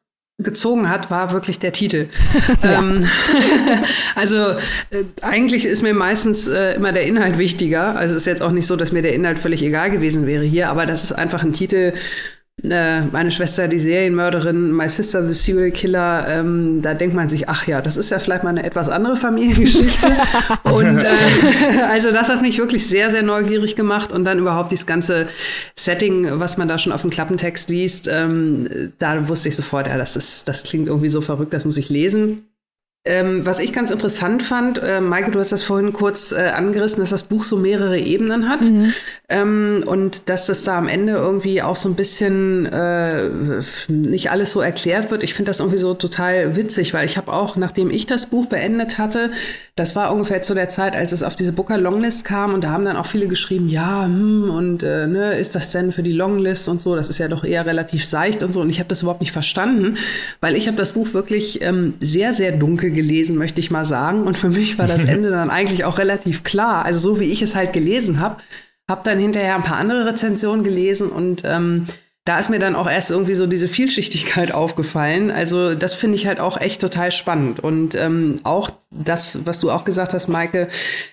gezogen 0.43 0.89
hat, 0.89 1.09
war 1.09 1.31
wirklich 1.31 1.59
der 1.59 1.71
Titel. 1.71 2.07
ähm, 2.63 3.07
also 4.15 4.37
äh, 4.89 5.03
eigentlich 5.21 5.65
ist 5.65 5.81
mir 5.81 5.93
meistens 5.93 6.47
äh, 6.47 6.75
immer 6.75 6.91
der 6.91 7.05
Inhalt 7.05 7.37
wichtiger. 7.37 7.95
Also 7.95 8.15
es 8.15 8.21
ist 8.21 8.27
jetzt 8.27 8.41
auch 8.41 8.51
nicht 8.51 8.67
so, 8.67 8.75
dass 8.75 8.91
mir 8.91 9.01
der 9.01 9.13
Inhalt 9.13 9.39
völlig 9.39 9.63
egal 9.63 9.91
gewesen 9.91 10.25
wäre 10.25 10.43
hier, 10.43 10.69
aber 10.69 10.85
das 10.85 11.03
ist 11.03 11.13
einfach 11.13 11.43
ein 11.43 11.53
Titel, 11.53 11.93
meine 12.65 13.29
Schwester, 13.29 13.67
die 13.67 13.77
Serienmörderin, 13.77 14.71
My 14.71 14.87
Sister, 14.87 15.25
the 15.25 15.33
Serial 15.33 15.71
Killer, 15.71 16.25
ähm, 16.29 16.81
da 16.81 16.93
denkt 16.93 17.13
man 17.13 17.27
sich, 17.27 17.49
ach 17.49 17.67
ja, 17.67 17.81
das 17.81 17.97
ist 17.97 18.09
ja 18.09 18.19
vielleicht 18.19 18.43
mal 18.43 18.51
eine 18.51 18.63
etwas 18.63 18.87
andere 18.87 19.17
Familiengeschichte. 19.17 20.07
und 20.63 21.03
äh, 21.03 21.17
also 21.89 22.11
das 22.11 22.29
hat 22.29 22.41
mich 22.41 22.57
wirklich 22.57 22.87
sehr, 22.87 23.11
sehr 23.11 23.21
neugierig 23.21 23.75
gemacht 23.75 24.13
und 24.13 24.23
dann 24.23 24.39
überhaupt 24.39 24.71
dieses 24.71 24.85
ganze 24.85 25.27
Setting, 25.75 26.39
was 26.39 26.57
man 26.57 26.69
da 26.69 26.77
schon 26.77 26.93
auf 26.93 27.01
dem 27.01 27.09
Klappentext 27.09 27.69
liest, 27.69 28.07
ähm, 28.09 28.93
da 28.97 29.27
wusste 29.27 29.49
ich 29.49 29.57
sofort, 29.57 29.87
ja, 29.87 29.97
das 29.97 30.15
ist, 30.15 30.47
das 30.47 30.63
klingt 30.63 30.87
irgendwie 30.87 31.09
so 31.09 31.19
verrückt, 31.19 31.53
das 31.53 31.65
muss 31.65 31.75
ich 31.75 31.89
lesen. 31.89 32.45
Ähm, 33.05 33.45
was 33.45 33.59
ich 33.59 33.73
ganz 33.73 33.91
interessant 33.91 34.43
fand, 34.43 34.81
äh, 34.81 35.01
Maike, 35.01 35.31
du 35.31 35.39
hast 35.39 35.51
das 35.51 35.61
vorhin 35.61 35.91
kurz 35.91 36.31
äh, 36.31 36.37
angerissen, 36.37 37.01
dass 37.01 37.09
das 37.09 37.23
Buch 37.23 37.43
so 37.43 37.57
mehrere 37.57 37.99
Ebenen 37.99 38.47
hat 38.47 38.61
mhm. 38.61 38.93
ähm, 39.27 39.83
und 39.85 40.29
dass 40.29 40.45
das 40.45 40.63
da 40.63 40.77
am 40.77 40.87
Ende 40.87 41.11
irgendwie 41.11 41.61
auch 41.61 41.75
so 41.75 41.89
ein 41.89 41.95
bisschen 41.95 42.65
äh, 42.65 43.29
nicht 43.89 44.31
alles 44.31 44.53
so 44.53 44.61
erklärt 44.61 45.11
wird. 45.11 45.23
Ich 45.23 45.33
finde 45.33 45.49
das 45.49 45.59
irgendwie 45.59 45.79
so 45.79 45.95
total 45.95 46.55
witzig, 46.55 46.93
weil 46.93 47.05
ich 47.05 47.17
habe 47.17 47.33
auch, 47.33 47.57
nachdem 47.57 47.91
ich 47.91 48.05
das 48.05 48.27
Buch 48.27 48.45
beendet 48.45 48.97
hatte, 48.97 49.31
das 49.75 49.95
war 49.95 50.13
ungefähr 50.13 50.43
zu 50.43 50.53
der 50.53 50.69
Zeit, 50.69 50.95
als 50.95 51.11
es 51.13 51.23
auf 51.23 51.35
diese 51.35 51.51
Booker 51.51 51.79
Longlist 51.79 52.25
kam 52.25 52.53
und 52.53 52.63
da 52.63 52.69
haben 52.69 52.85
dann 52.85 52.95
auch 52.95 53.07
viele 53.07 53.27
geschrieben, 53.27 53.69
ja, 53.69 54.05
hm, 54.05 54.51
und 54.51 54.83
äh, 54.83 55.07
ne, 55.07 55.33
ist 55.33 55.55
das 55.55 55.71
denn 55.71 55.91
für 55.91 56.03
die 56.03 56.11
Longlist 56.11 56.69
und 56.69 56.79
so? 56.79 56.95
Das 56.95 57.09
ist 57.09 57.17
ja 57.17 57.27
doch 57.27 57.43
eher 57.43 57.65
relativ 57.65 58.05
seicht 58.05 58.43
und 58.43 58.53
so. 58.53 58.61
Und 58.61 58.69
ich 58.69 58.77
habe 58.77 58.89
das 58.89 59.01
überhaupt 59.01 59.21
nicht 59.21 59.31
verstanden, 59.31 59.97
weil 60.41 60.55
ich 60.55 60.67
habe 60.67 60.77
das 60.77 60.93
Buch 60.93 61.15
wirklich 61.15 61.63
ähm, 61.63 61.95
sehr, 61.99 62.33
sehr 62.33 62.51
dunkel 62.51 62.91
gelesen, 62.91 63.35
möchte 63.35 63.61
ich 63.61 63.71
mal 63.71 63.83
sagen. 63.83 64.27
Und 64.27 64.37
für 64.37 64.49
mich 64.49 64.77
war 64.77 64.85
das 64.85 65.05
Ende 65.05 65.31
dann 65.31 65.49
eigentlich 65.49 65.85
auch 65.85 65.97
relativ 65.97 66.43
klar. 66.43 66.85
Also 66.85 66.99
so 66.99 67.19
wie 67.19 67.31
ich 67.31 67.41
es 67.41 67.55
halt 67.55 67.73
gelesen 67.73 68.19
habe, 68.19 68.37
habe 68.87 69.01
dann 69.03 69.17
hinterher 69.17 69.55
ein 69.55 69.63
paar 69.63 69.77
andere 69.77 70.05
Rezensionen 70.05 70.63
gelesen 70.63 71.09
und 71.09 71.41
ähm, 71.45 71.85
da 72.25 72.39
ist 72.39 72.49
mir 72.49 72.59
dann 72.59 72.75
auch 72.75 72.89
erst 72.89 73.11
irgendwie 73.11 73.35
so 73.35 73.47
diese 73.47 73.67
Vielschichtigkeit 73.67 74.51
aufgefallen. 74.53 75.29
Also 75.29 75.75
das 75.75 75.93
finde 75.93 76.15
ich 76.15 76.27
halt 76.27 76.39
auch 76.39 76.59
echt 76.59 76.81
total 76.81 77.11
spannend. 77.11 77.59
Und 77.59 77.95
ähm, 77.95 78.39
auch 78.43 78.69
das, 78.91 79.45
was 79.45 79.59
du 79.59 79.71
auch 79.71 79.83
gesagt 79.83 80.13
hast, 80.13 80.27
Maike, 80.27 80.69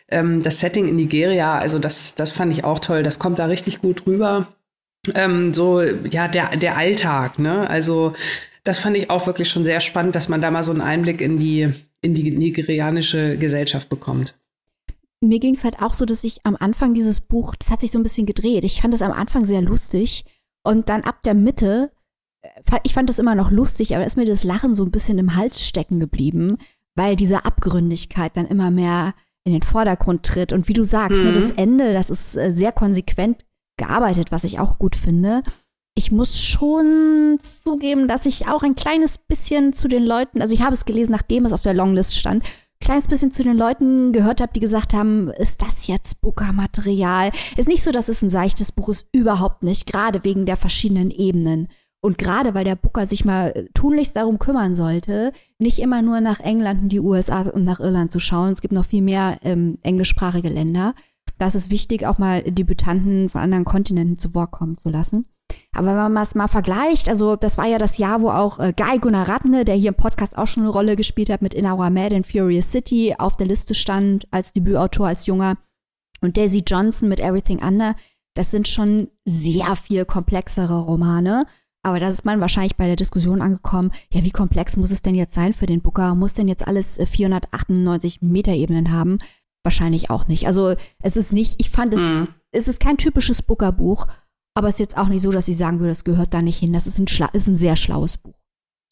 ähm, 0.08 0.42
das 0.42 0.60
Setting 0.60 0.86
in 0.86 0.96
Nigeria, 0.96 1.58
also 1.58 1.78
das, 1.78 2.14
das 2.14 2.32
fand 2.32 2.52
ich 2.52 2.64
auch 2.64 2.78
toll. 2.78 3.02
Das 3.02 3.18
kommt 3.18 3.38
da 3.38 3.46
richtig 3.46 3.80
gut 3.80 4.06
rüber. 4.06 4.48
Ähm, 5.14 5.52
so, 5.52 5.82
ja, 5.82 6.28
der, 6.28 6.56
der 6.56 6.76
Alltag, 6.76 7.38
ne? 7.38 7.68
Also 7.68 8.12
das 8.64 8.78
fand 8.78 8.96
ich 8.96 9.10
auch 9.10 9.26
wirklich 9.26 9.48
schon 9.48 9.64
sehr 9.64 9.80
spannend, 9.80 10.14
dass 10.14 10.28
man 10.28 10.42
da 10.42 10.50
mal 10.50 10.62
so 10.62 10.70
einen 10.70 10.82
Einblick 10.82 11.20
in 11.22 11.38
die, 11.38 11.72
in 12.02 12.14
die 12.14 12.30
nigerianische 12.30 13.38
Gesellschaft 13.38 13.88
bekommt. 13.88 14.34
Mir 15.22 15.40
ging 15.40 15.54
es 15.54 15.64
halt 15.64 15.80
auch 15.80 15.94
so, 15.94 16.04
dass 16.04 16.22
ich 16.24 16.38
am 16.44 16.56
Anfang 16.56 16.94
dieses 16.94 17.20
Buch, 17.20 17.54
das 17.56 17.70
hat 17.70 17.80
sich 17.80 17.90
so 17.90 17.98
ein 17.98 18.02
bisschen 18.02 18.26
gedreht. 18.26 18.64
Ich 18.64 18.80
fand 18.80 18.94
das 18.94 19.02
am 19.02 19.12
Anfang 19.12 19.44
sehr 19.44 19.60
lustig 19.60 20.24
und 20.62 20.88
dann 20.88 21.02
ab 21.02 21.22
der 21.22 21.34
Mitte, 21.34 21.90
äh, 22.42 22.78
ich 22.84 22.94
fand 22.94 23.08
das 23.08 23.18
immer 23.18 23.34
noch 23.34 23.50
lustig, 23.50 23.94
aber 23.94 24.04
ist 24.04 24.16
mir 24.16 24.26
das 24.26 24.44
Lachen 24.44 24.74
so 24.74 24.84
ein 24.84 24.90
bisschen 24.90 25.18
im 25.18 25.36
Hals 25.36 25.66
stecken 25.66 26.00
geblieben, 26.00 26.56
weil 26.94 27.16
diese 27.16 27.44
Abgründigkeit 27.44 28.36
dann 28.36 28.46
immer 28.46 28.70
mehr 28.70 29.14
in 29.44 29.52
den 29.52 29.62
Vordergrund 29.62 30.24
tritt. 30.24 30.52
Und 30.52 30.68
wie 30.68 30.74
du 30.74 30.84
sagst, 30.84 31.20
mhm. 31.20 31.26
ne, 31.26 31.32
das 31.32 31.50
Ende, 31.52 31.92
das 31.92 32.10
ist 32.10 32.36
äh, 32.36 32.52
sehr 32.52 32.72
konsequent 32.72 33.44
gearbeitet, 33.76 34.30
was 34.30 34.44
ich 34.44 34.58
auch 34.58 34.78
gut 34.78 34.96
finde 34.96 35.42
ich 36.00 36.10
muss 36.10 36.42
schon 36.42 37.38
zugeben, 37.40 38.08
dass 38.08 38.26
ich 38.26 38.48
auch 38.48 38.62
ein 38.62 38.74
kleines 38.74 39.18
bisschen 39.18 39.72
zu 39.72 39.88
den 39.88 40.04
Leuten, 40.04 40.40
also 40.40 40.54
ich 40.54 40.62
habe 40.62 40.74
es 40.74 40.84
gelesen, 40.84 41.12
nachdem 41.12 41.44
es 41.44 41.52
auf 41.52 41.62
der 41.62 41.74
Longlist 41.74 42.18
stand, 42.18 42.44
kleines 42.80 43.08
bisschen 43.08 43.30
zu 43.30 43.42
den 43.42 43.56
Leuten 43.56 44.12
gehört 44.12 44.40
habe, 44.40 44.52
die 44.54 44.60
gesagt 44.60 44.94
haben, 44.94 45.30
ist 45.30 45.62
das 45.62 45.86
jetzt 45.86 46.20
Booker-Material? 46.22 47.30
Ist 47.56 47.68
nicht 47.68 47.82
so, 47.82 47.92
dass 47.92 48.08
es 48.08 48.22
ein 48.22 48.30
seichtes 48.30 48.72
Buch 48.72 48.88
ist, 48.88 49.06
überhaupt 49.12 49.62
nicht, 49.62 49.86
gerade 49.86 50.24
wegen 50.24 50.46
der 50.46 50.56
verschiedenen 50.56 51.10
Ebenen. 51.10 51.68
Und 52.02 52.16
gerade 52.16 52.54
weil 52.54 52.64
der 52.64 52.76
Booker 52.76 53.06
sich 53.06 53.26
mal 53.26 53.68
tunlichst 53.74 54.16
darum 54.16 54.38
kümmern 54.38 54.74
sollte, 54.74 55.32
nicht 55.58 55.78
immer 55.78 56.00
nur 56.00 56.20
nach 56.20 56.40
England 56.40 56.82
und 56.82 56.88
die 56.88 57.00
USA 57.00 57.42
und 57.42 57.64
nach 57.64 57.78
Irland 57.78 58.10
zu 58.10 58.20
schauen. 58.20 58.52
Es 58.52 58.62
gibt 58.62 58.72
noch 58.72 58.86
viel 58.86 59.02
mehr 59.02 59.38
ähm, 59.42 59.78
englischsprachige 59.82 60.48
Länder. 60.48 60.94
Da 61.36 61.46
ist 61.46 61.70
wichtig, 61.70 62.06
auch 62.06 62.18
mal 62.18 62.42
Debütanten 62.42 63.28
von 63.28 63.42
anderen 63.42 63.64
Kontinenten 63.64 64.18
zu 64.18 64.34
Wort 64.34 64.50
kommen 64.50 64.78
zu 64.78 64.88
lassen. 64.88 65.26
Aber 65.72 65.88
wenn 65.88 66.12
man 66.12 66.22
es 66.22 66.34
mal 66.34 66.48
vergleicht, 66.48 67.08
also 67.08 67.36
das 67.36 67.58
war 67.58 67.66
ja 67.66 67.78
das 67.78 67.98
Jahr, 67.98 68.22
wo 68.22 68.30
auch 68.30 68.58
äh, 68.58 68.72
Guy 68.76 68.98
Gunnar 68.98 69.28
Ratne, 69.28 69.64
der 69.64 69.74
hier 69.74 69.88
im 69.88 69.94
Podcast 69.94 70.36
auch 70.36 70.46
schon 70.46 70.64
eine 70.64 70.72
Rolle 70.72 70.96
gespielt 70.96 71.30
hat, 71.30 71.42
mit 71.42 71.54
In 71.54 71.66
Our 71.66 71.90
Mad 71.90 72.14
and 72.14 72.26
Furious 72.26 72.70
City 72.70 73.14
auf 73.18 73.36
der 73.36 73.46
Liste 73.46 73.74
stand 73.74 74.26
als 74.30 74.52
Debütautor, 74.52 75.06
als 75.06 75.26
Junger. 75.26 75.56
Und 76.20 76.36
Daisy 76.36 76.62
Johnson 76.66 77.08
mit 77.08 77.20
Everything 77.20 77.62
Under. 77.62 77.94
Das 78.34 78.50
sind 78.50 78.68
schon 78.68 79.08
sehr 79.24 79.74
viel 79.76 80.04
komplexere 80.04 80.78
Romane. 80.80 81.46
Aber 81.82 81.98
da 81.98 82.08
ist 82.08 82.24
man 82.24 82.40
wahrscheinlich 82.40 82.76
bei 82.76 82.86
der 82.86 82.96
Diskussion 82.96 83.40
angekommen, 83.40 83.90
ja, 84.12 84.22
wie 84.22 84.30
komplex 84.30 84.76
muss 84.76 84.90
es 84.90 85.02
denn 85.02 85.14
jetzt 85.14 85.34
sein 85.34 85.52
für 85.52 85.66
den 85.66 85.80
Booker? 85.80 86.14
Muss 86.14 86.34
denn 86.34 86.48
jetzt 86.48 86.66
alles 86.66 86.98
498 87.02 88.20
äh, 88.20 88.24
Meter-Ebenen 88.24 88.92
haben? 88.92 89.18
Wahrscheinlich 89.62 90.10
auch 90.10 90.26
nicht. 90.28 90.46
Also 90.46 90.74
es 91.02 91.16
ist 91.16 91.32
nicht, 91.32 91.54
ich 91.58 91.70
fand 91.70 91.94
es, 91.94 92.00
mhm. 92.00 92.28
es 92.50 92.68
ist 92.68 92.80
kein 92.80 92.98
typisches 92.98 93.42
Booker-Buch 93.42 94.06
aber 94.54 94.68
es 94.68 94.74
ist 94.74 94.80
jetzt 94.80 94.96
auch 94.96 95.08
nicht 95.08 95.22
so, 95.22 95.30
dass 95.30 95.48
ich 95.48 95.56
sagen 95.56 95.78
würde, 95.78 95.92
das 95.92 96.04
gehört 96.04 96.34
da 96.34 96.42
nicht 96.42 96.58
hin. 96.58 96.72
Das 96.72 96.86
ist 96.86 96.98
ein, 96.98 97.08
Schla 97.08 97.26
ist 97.32 97.46
ein 97.46 97.56
sehr 97.56 97.76
schlaues 97.76 98.16
Buch. 98.16 98.34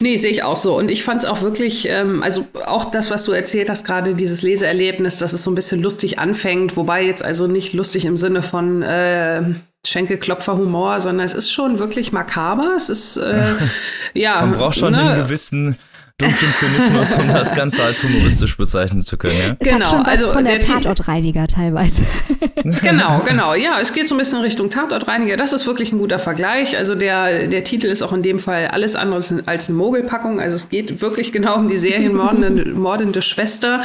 Nee, 0.01 0.15
sehe 0.15 0.31
ich 0.31 0.43
auch 0.43 0.55
so. 0.55 0.77
Und 0.77 0.89
ich 0.89 1.03
fand 1.03 1.23
es 1.23 1.29
auch 1.29 1.41
wirklich, 1.41 1.85
ähm, 1.89 2.23
also 2.23 2.47
auch 2.65 2.89
das, 2.89 3.11
was 3.11 3.25
du 3.25 3.33
erzählt 3.33 3.69
hast, 3.69 3.85
gerade 3.85 4.15
dieses 4.15 4.43
Leseerlebnis, 4.43 5.17
dass 5.17 5.33
es 5.33 5.43
so 5.43 5.51
ein 5.51 5.55
bisschen 5.55 5.81
lustig 5.81 6.19
anfängt, 6.19 6.77
wobei 6.77 7.03
jetzt 7.03 7.21
also 7.21 7.47
nicht 7.47 7.73
lustig 7.73 8.05
im 8.05 8.15
Sinne 8.15 8.41
von 8.41 8.81
äh, 8.81 9.43
Schenkelklopfer-Humor, 9.85 11.01
sondern 11.01 11.25
es 11.25 11.33
ist 11.33 11.51
schon 11.51 11.79
wirklich 11.79 12.13
makaber. 12.13 12.75
Es 12.77 12.87
ist, 12.87 13.17
äh, 13.17 13.43
ja. 14.13 14.39
Man 14.39 14.53
braucht 14.53 14.77
schon 14.77 14.93
ne? 14.93 14.99
einen 14.99 15.23
gewissen 15.23 15.75
dunklen 16.19 16.51
Zynismus, 16.51 17.17
um 17.17 17.27
das 17.27 17.55
Ganze 17.55 17.83
als 17.83 18.03
humoristisch 18.03 18.55
bezeichnen 18.57 19.01
zu 19.01 19.17
können. 19.17 19.37
Ja? 19.37 19.55
Es 19.57 19.67
genau, 19.67 19.79
hat 19.79 19.87
schon 19.87 19.99
was 20.01 20.07
also 20.07 20.33
von 20.33 20.45
der, 20.45 20.59
der 20.59 20.67
Tatortreiniger 20.67 21.47
teilweise. 21.47 22.03
genau, 22.83 23.19
genau. 23.25 23.53
Ja, 23.55 23.79
es 23.81 23.93
geht 23.93 24.07
so 24.07 24.15
ein 24.15 24.17
bisschen 24.17 24.41
Richtung 24.41 24.69
Tatortreiniger. 24.69 25.37
Das 25.37 25.53
ist 25.53 25.65
wirklich 25.65 25.91
ein 25.91 25.97
guter 25.97 26.19
Vergleich. 26.19 26.77
Also 26.77 26.93
der, 26.93 27.47
der 27.47 27.63
Titel 27.63 27.87
ist 27.87 28.01
auch 28.01 28.13
in 28.13 28.21
dem 28.21 28.37
Fall 28.37 28.67
alles 28.67 28.95
anderes 28.95 29.33
als 29.45 29.69
eine 29.69 29.77
Mogelpackung. 29.77 30.39
Also 30.39 30.55
es 30.55 30.69
geht 30.69 31.01
wirklich 31.01 31.31
genau 31.31 31.55
um 31.55 31.69
die 31.69 31.77
serienmordende 31.77 32.65
mordende 32.73 33.21
Schwester. 33.21 33.83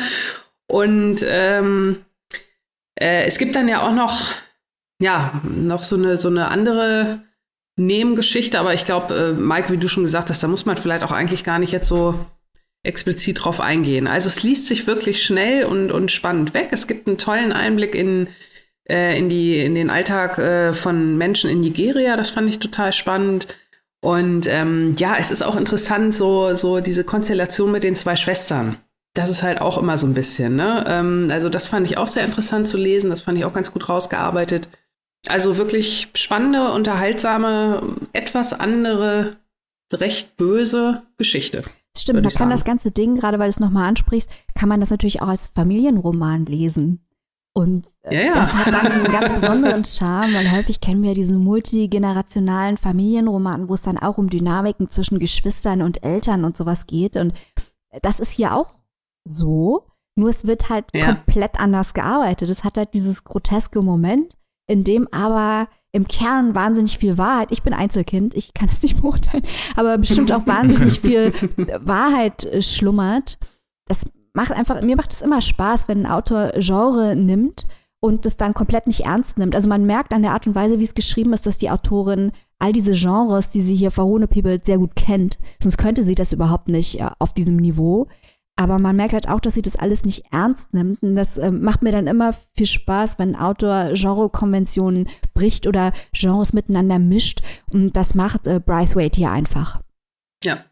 Und 0.66 1.24
ähm, 1.26 2.04
äh, 2.96 3.24
es 3.24 3.38
gibt 3.38 3.54
dann 3.56 3.68
ja 3.68 3.82
auch 3.82 3.94
noch, 3.94 4.32
ja, 5.00 5.40
noch 5.44 5.82
so 5.82 5.96
eine, 5.96 6.16
so 6.16 6.28
eine 6.28 6.48
andere 6.48 7.22
Nebengeschichte, 7.76 8.60
aber 8.60 8.72
ich 8.74 8.84
glaube, 8.84 9.14
äh, 9.14 9.32
Mike, 9.32 9.72
wie 9.72 9.78
du 9.78 9.88
schon 9.88 10.04
gesagt 10.04 10.30
hast, 10.30 10.42
da 10.42 10.48
muss 10.48 10.64
man 10.64 10.76
vielleicht 10.76 11.02
auch 11.02 11.10
eigentlich 11.10 11.42
gar 11.42 11.58
nicht 11.58 11.72
jetzt 11.72 11.88
so 11.88 12.14
explizit 12.84 13.42
drauf 13.44 13.60
eingehen. 13.60 14.06
Also 14.06 14.28
es 14.28 14.42
liest 14.42 14.66
sich 14.66 14.86
wirklich 14.86 15.22
schnell 15.22 15.64
und, 15.64 15.90
und 15.90 16.12
spannend 16.12 16.54
weg. 16.54 16.68
Es 16.70 16.86
gibt 16.86 17.08
einen 17.08 17.18
tollen 17.18 17.52
Einblick 17.52 17.94
in, 17.94 18.28
äh, 18.88 19.18
in, 19.18 19.28
die, 19.28 19.58
in 19.58 19.74
den 19.74 19.90
Alltag 19.90 20.38
äh, 20.38 20.72
von 20.74 21.16
Menschen 21.16 21.50
in 21.50 21.60
Nigeria. 21.62 22.16
Das 22.16 22.30
fand 22.30 22.48
ich 22.48 22.58
total 22.58 22.92
spannend. 22.92 23.48
Und 24.00 24.46
ähm, 24.46 24.94
ja, 24.98 25.16
es 25.18 25.30
ist 25.30 25.42
auch 25.42 25.56
interessant, 25.56 26.14
so, 26.14 26.54
so 26.54 26.80
diese 26.80 27.04
Konstellation 27.04 27.72
mit 27.72 27.82
den 27.82 27.96
zwei 27.96 28.16
Schwestern. 28.16 28.76
Das 29.14 29.30
ist 29.30 29.42
halt 29.42 29.60
auch 29.60 29.78
immer 29.78 29.96
so 29.96 30.06
ein 30.06 30.14
bisschen. 30.14 30.56
Ne? 30.56 30.84
Ähm, 30.86 31.28
also 31.32 31.48
das 31.48 31.66
fand 31.66 31.86
ich 31.86 31.96
auch 31.96 32.08
sehr 32.08 32.24
interessant 32.24 32.68
zu 32.68 32.76
lesen. 32.76 33.08
Das 33.08 33.22
fand 33.22 33.38
ich 33.38 33.46
auch 33.46 33.54
ganz 33.54 33.72
gut 33.72 33.88
rausgearbeitet. 33.88 34.68
Also 35.28 35.56
wirklich 35.56 36.08
spannende, 36.14 36.72
unterhaltsame, 36.72 37.96
etwas 38.12 38.52
andere, 38.52 39.32
recht 39.92 40.36
böse 40.36 41.02
Geschichte. 41.18 41.62
Stimmt, 41.96 42.22
man 42.22 42.32
kann 42.32 42.50
das 42.50 42.64
ganze 42.64 42.90
Ding, 42.90 43.14
gerade 43.14 43.38
weil 43.38 43.46
du 43.46 43.50
es 43.50 43.60
nochmal 43.60 43.88
ansprichst, 43.88 44.28
kann 44.54 44.68
man 44.68 44.80
das 44.80 44.90
natürlich 44.90 45.22
auch 45.22 45.28
als 45.28 45.52
Familienroman 45.54 46.46
lesen. 46.46 47.06
Und 47.56 47.86
äh, 48.02 48.16
ja, 48.16 48.22
ja. 48.22 48.34
das 48.34 48.52
hat 48.52 48.74
dann 48.74 48.88
einen 48.88 49.04
ganz 49.04 49.32
besonderen 49.32 49.84
Charme, 49.84 50.34
weil 50.34 50.50
häufig 50.50 50.80
kennen 50.80 51.04
wir 51.04 51.14
diesen 51.14 51.38
multigenerationalen 51.38 52.76
Familienroman, 52.76 53.68
wo 53.68 53.74
es 53.74 53.82
dann 53.82 53.96
auch 53.96 54.18
um 54.18 54.28
Dynamiken 54.28 54.88
zwischen 54.88 55.20
Geschwistern 55.20 55.80
und 55.80 56.02
Eltern 56.02 56.44
und 56.44 56.56
sowas 56.56 56.86
geht. 56.86 57.14
Und 57.14 57.32
das 58.02 58.18
ist 58.18 58.32
hier 58.32 58.54
auch 58.54 58.74
so, 59.24 59.86
nur 60.16 60.30
es 60.30 60.48
wird 60.48 60.68
halt 60.68 60.86
ja. 60.92 61.06
komplett 61.06 61.60
anders 61.60 61.94
gearbeitet. 61.94 62.50
Es 62.50 62.64
hat 62.64 62.76
halt 62.76 62.92
dieses 62.92 63.22
groteske 63.22 63.82
Moment, 63.82 64.36
in 64.66 64.84
dem 64.84 65.08
aber 65.12 65.68
im 65.92 66.08
Kern 66.08 66.54
wahnsinnig 66.54 66.98
viel 66.98 67.18
Wahrheit, 67.18 67.52
ich 67.52 67.62
bin 67.62 67.72
Einzelkind, 67.72 68.34
ich 68.34 68.52
kann 68.52 68.68
es 68.68 68.82
nicht 68.82 69.00
beurteilen, 69.00 69.44
aber 69.76 69.96
bestimmt 69.96 70.32
auch 70.32 70.46
wahnsinnig 70.46 71.00
viel 71.00 71.32
Wahrheit 71.80 72.44
äh, 72.44 72.62
schlummert. 72.62 73.38
Das 73.86 74.10
macht 74.32 74.52
einfach, 74.52 74.82
mir 74.82 74.96
macht 74.96 75.12
es 75.12 75.22
immer 75.22 75.40
Spaß, 75.40 75.86
wenn 75.86 76.04
ein 76.04 76.10
Autor 76.10 76.52
Genre 76.56 77.14
nimmt 77.14 77.66
und 78.00 78.26
es 78.26 78.36
dann 78.36 78.54
komplett 78.54 78.86
nicht 78.86 79.00
ernst 79.00 79.38
nimmt. 79.38 79.54
Also 79.54 79.68
man 79.68 79.86
merkt 79.86 80.12
an 80.12 80.22
der 80.22 80.32
Art 80.32 80.46
und 80.46 80.54
Weise, 80.54 80.78
wie 80.78 80.84
es 80.84 80.94
geschrieben 80.94 81.32
ist, 81.32 81.46
dass 81.46 81.58
die 81.58 81.70
Autorin 81.70 82.32
all 82.58 82.72
diese 82.72 82.92
Genres, 82.92 83.50
die 83.50 83.62
sie 83.62 83.76
hier 83.76 83.90
verhohnepiebelt, 83.90 84.66
sehr 84.66 84.78
gut 84.78 84.96
kennt. 84.96 85.38
Sonst 85.62 85.78
könnte 85.78 86.02
sie 86.02 86.14
das 86.14 86.32
überhaupt 86.32 86.68
nicht 86.68 87.00
äh, 87.00 87.08
auf 87.18 87.32
diesem 87.32 87.56
Niveau. 87.56 88.08
Aber 88.56 88.78
man 88.78 88.94
merkt 88.94 89.14
halt 89.14 89.28
auch, 89.28 89.40
dass 89.40 89.54
sie 89.54 89.62
das 89.62 89.74
alles 89.74 90.04
nicht 90.04 90.26
ernst 90.30 90.72
nimmt. 90.74 91.02
Und 91.02 91.16
das 91.16 91.38
äh, 91.38 91.50
macht 91.50 91.82
mir 91.82 91.90
dann 91.90 92.06
immer 92.06 92.32
viel 92.32 92.66
Spaß, 92.66 93.18
wenn 93.18 93.34
ein 93.34 93.40
Autor 93.40 93.90
Genrekonventionen 93.94 95.08
bricht 95.34 95.66
oder 95.66 95.92
Genres 96.12 96.52
miteinander 96.52 97.00
mischt. 97.00 97.42
Und 97.70 97.96
das 97.96 98.14
macht 98.14 98.46
äh, 98.46 98.60
Braithwaite 98.64 99.16
hier 99.16 99.32
einfach. 99.32 99.80
Ja. 100.44 100.64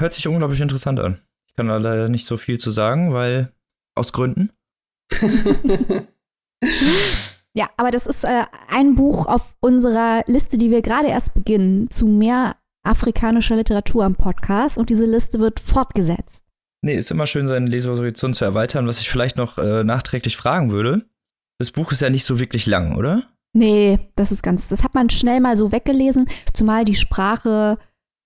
Hört 0.00 0.14
sich 0.14 0.26
unglaublich 0.26 0.60
interessant 0.60 0.98
an. 1.00 1.20
Ich 1.46 1.54
kann 1.54 1.68
da 1.68 1.76
leider 1.76 2.08
nicht 2.08 2.26
so 2.26 2.36
viel 2.36 2.58
zu 2.58 2.70
sagen, 2.70 3.12
weil 3.12 3.52
aus 3.94 4.12
Gründen. 4.12 4.50
ja, 7.54 7.68
aber 7.76 7.90
das 7.90 8.06
ist 8.06 8.24
äh, 8.24 8.44
ein 8.68 8.94
Buch 8.94 9.26
auf 9.26 9.56
unserer 9.60 10.22
Liste, 10.26 10.56
die 10.58 10.70
wir 10.70 10.80
gerade 10.80 11.08
erst 11.08 11.34
beginnen, 11.34 11.90
zu 11.90 12.06
mehr 12.06 12.56
afrikanischer 12.82 13.56
Literatur 13.56 14.04
am 14.04 14.16
Podcast. 14.16 14.78
Und 14.78 14.88
diese 14.88 15.04
Liste 15.04 15.38
wird 15.38 15.60
fortgesetzt. 15.60 16.45
Nee, 16.82 16.96
ist 16.96 17.10
immer 17.10 17.26
schön, 17.26 17.48
seinen 17.48 17.66
Lesehorizont 17.66 18.36
zu 18.36 18.44
erweitern. 18.44 18.86
Was 18.86 19.00
ich 19.00 19.10
vielleicht 19.10 19.36
noch 19.36 19.58
äh, 19.58 19.82
nachträglich 19.82 20.36
fragen 20.36 20.70
würde, 20.70 21.06
das 21.58 21.70
Buch 21.70 21.92
ist 21.92 22.02
ja 22.02 22.10
nicht 22.10 22.24
so 22.24 22.38
wirklich 22.38 22.66
lang, 22.66 22.96
oder? 22.96 23.24
Nee, 23.54 23.98
das 24.16 24.32
ist 24.32 24.42
ganz, 24.42 24.68
das 24.68 24.84
hat 24.84 24.94
man 24.94 25.08
schnell 25.08 25.40
mal 25.40 25.56
so 25.56 25.72
weggelesen, 25.72 26.28
zumal 26.52 26.84
die 26.84 26.94
Sprache 26.94 27.78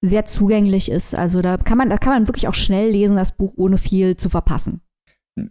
sehr 0.05 0.27
zugänglich 0.27 0.91
ist. 0.91 1.15
Also 1.15 1.41
da 1.41 1.57
kann 1.57 1.79
man, 1.79 1.91
da 1.91 1.99
kann 1.99 2.13
man 2.13 2.27
wirklich 2.27 2.49
auch 2.49 2.55
schnell 2.55 2.91
lesen, 2.91 3.17
das 3.17 3.37
Buch, 3.37 3.53
ohne 3.57 3.79
viel 3.79 4.17
zu 4.17 4.29
verpassen. 4.29 4.81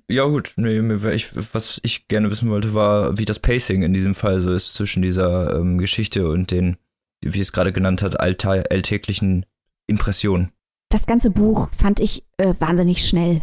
Ja, 0.09 0.25
gut. 0.25 0.53
Nee, 0.57 0.79
ich, 1.13 1.33
was 1.53 1.79
ich 1.83 2.07
gerne 2.07 2.29
wissen 2.29 2.49
wollte, 2.49 2.73
war, 2.73 3.17
wie 3.17 3.25
das 3.25 3.39
Pacing 3.39 3.81
in 3.83 3.93
diesem 3.93 4.15
Fall 4.15 4.39
so 4.39 4.51
ist 4.51 4.73
zwischen 4.73 5.01
dieser 5.01 5.55
ähm, 5.55 5.77
Geschichte 5.77 6.29
und 6.29 6.51
den, 6.51 6.77
wie 7.23 7.39
es 7.39 7.53
gerade 7.53 7.71
genannt 7.71 8.01
hat, 8.01 8.19
alltäglichen 8.19 9.45
Impressionen 9.87 10.51
das 10.89 11.05
ganze 11.05 11.29
Buch 11.29 11.69
fand 11.71 11.99
ich 11.99 12.25
äh, 12.37 12.53
wahnsinnig 12.59 13.05
schnell. 13.05 13.41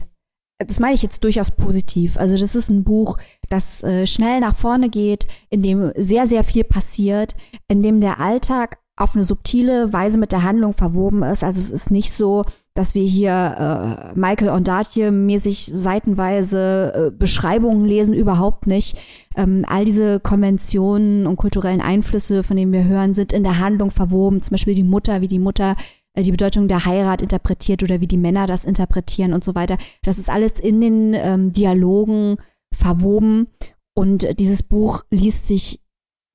Das 0.58 0.80
meine 0.80 0.94
ich 0.94 1.02
jetzt 1.02 1.22
durchaus 1.22 1.50
positiv. 1.50 2.16
Also 2.16 2.36
das 2.36 2.54
ist 2.54 2.70
ein 2.70 2.82
Buch, 2.82 3.18
das 3.48 3.82
äh, 3.82 4.06
schnell 4.06 4.40
nach 4.40 4.56
vorne 4.56 4.88
geht, 4.88 5.26
in 5.50 5.62
dem 5.62 5.92
sehr, 5.96 6.26
sehr 6.26 6.44
viel 6.44 6.64
passiert, 6.64 7.36
in 7.68 7.82
dem 7.82 8.00
der 8.00 8.20
Alltag 8.20 8.78
auf 8.98 9.14
eine 9.14 9.24
subtile 9.24 9.92
Weise 9.92 10.18
mit 10.18 10.32
der 10.32 10.42
Handlung 10.42 10.72
verwoben 10.72 11.22
ist. 11.22 11.44
Also 11.44 11.60
es 11.60 11.68
ist 11.68 11.90
nicht 11.90 12.14
so, 12.14 12.46
dass 12.72 12.94
wir 12.94 13.04
hier 13.04 14.12
äh, 14.14 14.18
Michael 14.18 14.48
Ondatje 14.48 15.10
mäßig 15.10 15.66
seitenweise 15.66 16.92
äh, 16.94 17.10
Beschreibungen 17.10 17.84
lesen, 17.84 18.14
überhaupt 18.14 18.66
nicht. 18.66 18.96
Ähm, 19.36 19.66
all 19.68 19.84
diese 19.84 20.18
Konventionen 20.20 21.26
und 21.26 21.36
kulturellen 21.36 21.82
Einflüsse, 21.82 22.42
von 22.42 22.56
denen 22.56 22.72
wir 22.72 22.84
hören, 22.84 23.12
sind 23.12 23.34
in 23.34 23.42
der 23.42 23.58
Handlung 23.58 23.90
verwoben. 23.90 24.40
Zum 24.40 24.52
Beispiel 24.52 24.74
die 24.74 24.82
Mutter, 24.82 25.20
wie 25.20 25.28
die 25.28 25.38
Mutter 25.38 25.76
die 26.16 26.30
Bedeutung 26.30 26.68
der 26.68 26.84
Heirat 26.84 27.22
interpretiert 27.22 27.82
oder 27.82 28.00
wie 28.00 28.06
die 28.06 28.16
Männer 28.16 28.46
das 28.46 28.64
interpretieren 28.64 29.32
und 29.32 29.44
so 29.44 29.54
weiter. 29.54 29.76
Das 30.02 30.18
ist 30.18 30.30
alles 30.30 30.58
in 30.58 30.80
den 30.80 31.14
ähm, 31.14 31.52
Dialogen 31.52 32.36
verwoben 32.74 33.48
und 33.94 34.38
dieses 34.38 34.62
Buch 34.62 35.04
liest 35.10 35.46
sich 35.46 35.80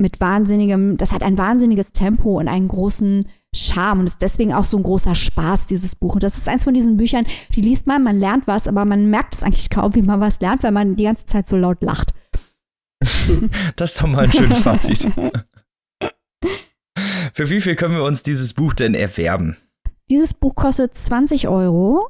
mit 0.01 0.19
wahnsinnigem, 0.19 0.97
das 0.97 1.13
hat 1.13 1.23
ein 1.23 1.37
wahnsinniges 1.37 1.91
Tempo 1.93 2.39
und 2.39 2.47
einen 2.47 2.67
großen 2.67 3.29
Charme 3.55 3.99
und 4.01 4.07
ist 4.07 4.21
deswegen 4.21 4.51
auch 4.53 4.65
so 4.65 4.77
ein 4.77 4.83
großer 4.83 5.13
Spaß, 5.15 5.67
dieses 5.67 5.95
Buch. 5.95 6.15
Und 6.15 6.23
das 6.23 6.37
ist 6.37 6.49
eins 6.49 6.63
von 6.63 6.73
diesen 6.73 6.97
Büchern, 6.97 7.27
die 7.55 7.61
liest 7.61 7.85
man, 7.85 8.03
man 8.03 8.19
lernt 8.19 8.47
was, 8.47 8.67
aber 8.67 8.83
man 8.83 9.09
merkt 9.09 9.35
es 9.35 9.43
eigentlich 9.43 9.69
kaum, 9.69 9.93
wie 9.93 10.01
man 10.01 10.19
was 10.19 10.41
lernt, 10.41 10.63
weil 10.63 10.71
man 10.71 10.95
die 10.95 11.03
ganze 11.03 11.27
Zeit 11.27 11.47
so 11.47 11.55
laut 11.55 11.81
lacht. 11.81 12.13
Das 13.75 13.93
ist 13.93 14.01
doch 14.01 14.07
mal 14.07 14.25
ein 14.25 14.31
schönes 14.31 14.59
Fazit. 14.59 15.03
Für 17.33 17.49
wie 17.49 17.61
viel 17.61 17.75
können 17.75 17.95
wir 17.95 18.03
uns 18.03 18.23
dieses 18.23 18.53
Buch 18.53 18.73
denn 18.73 18.93
erwerben? 18.93 19.57
Dieses 20.11 20.33
Buch 20.33 20.55
kostet 20.55 20.93
20 20.93 21.47
Euro. 21.47 22.09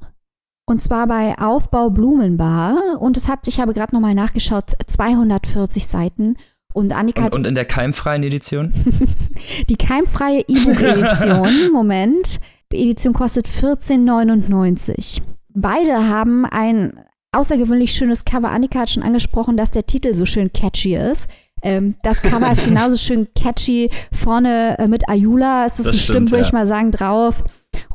Und 0.65 0.81
zwar 0.81 1.05
bei 1.05 1.37
Aufbau 1.37 1.91
Blumenbar. 1.91 2.99
Und 2.99 3.15
es 3.15 3.29
hat, 3.29 3.47
ich 3.47 3.59
habe 3.59 3.73
gerade 3.73 3.93
nochmal 3.93 4.15
nachgeschaut, 4.15 4.71
240 4.87 5.85
Seiten. 5.85 6.35
Und 6.73 6.93
Annika 6.93 7.25
und, 7.25 7.35
und 7.35 7.45
in 7.45 7.53
der 7.53 7.65
keimfreien 7.65 8.23
Edition? 8.23 8.73
die 9.69 9.75
keimfreie 9.75 10.43
E-Book-Edition, 10.47 11.71
Moment. 11.73 12.39
Die 12.71 12.81
Edition 12.81 13.13
kostet 13.13 13.47
14,99. 13.47 15.21
Beide 15.53 16.07
haben 16.07 16.45
ein 16.45 17.03
außergewöhnlich 17.33 17.93
schönes 17.93 18.25
Cover. 18.25 18.49
Annika 18.49 18.79
hat 18.79 18.89
schon 18.89 19.03
angesprochen, 19.03 19.57
dass 19.57 19.69
der 19.69 19.85
Titel 19.85 20.15
so 20.15 20.25
schön 20.25 20.51
catchy 20.51 20.95
ist. 20.95 21.27
Ähm, 21.61 21.95
das 22.03 22.21
Cover 22.21 22.51
ist 22.51 22.65
genauso 22.65 22.97
schön 22.97 23.27
catchy. 23.35 23.89
Vorne 24.11 24.77
äh, 24.79 24.87
mit 24.87 25.07
Ayula 25.09 25.65
ist 25.65 25.79
es 25.79 25.85
bestimmt, 25.87 26.03
stimmt, 26.03 26.31
würde 26.31 26.41
ja. 26.41 26.47
ich 26.47 26.53
mal 26.53 26.65
sagen, 26.65 26.91
drauf 26.91 27.43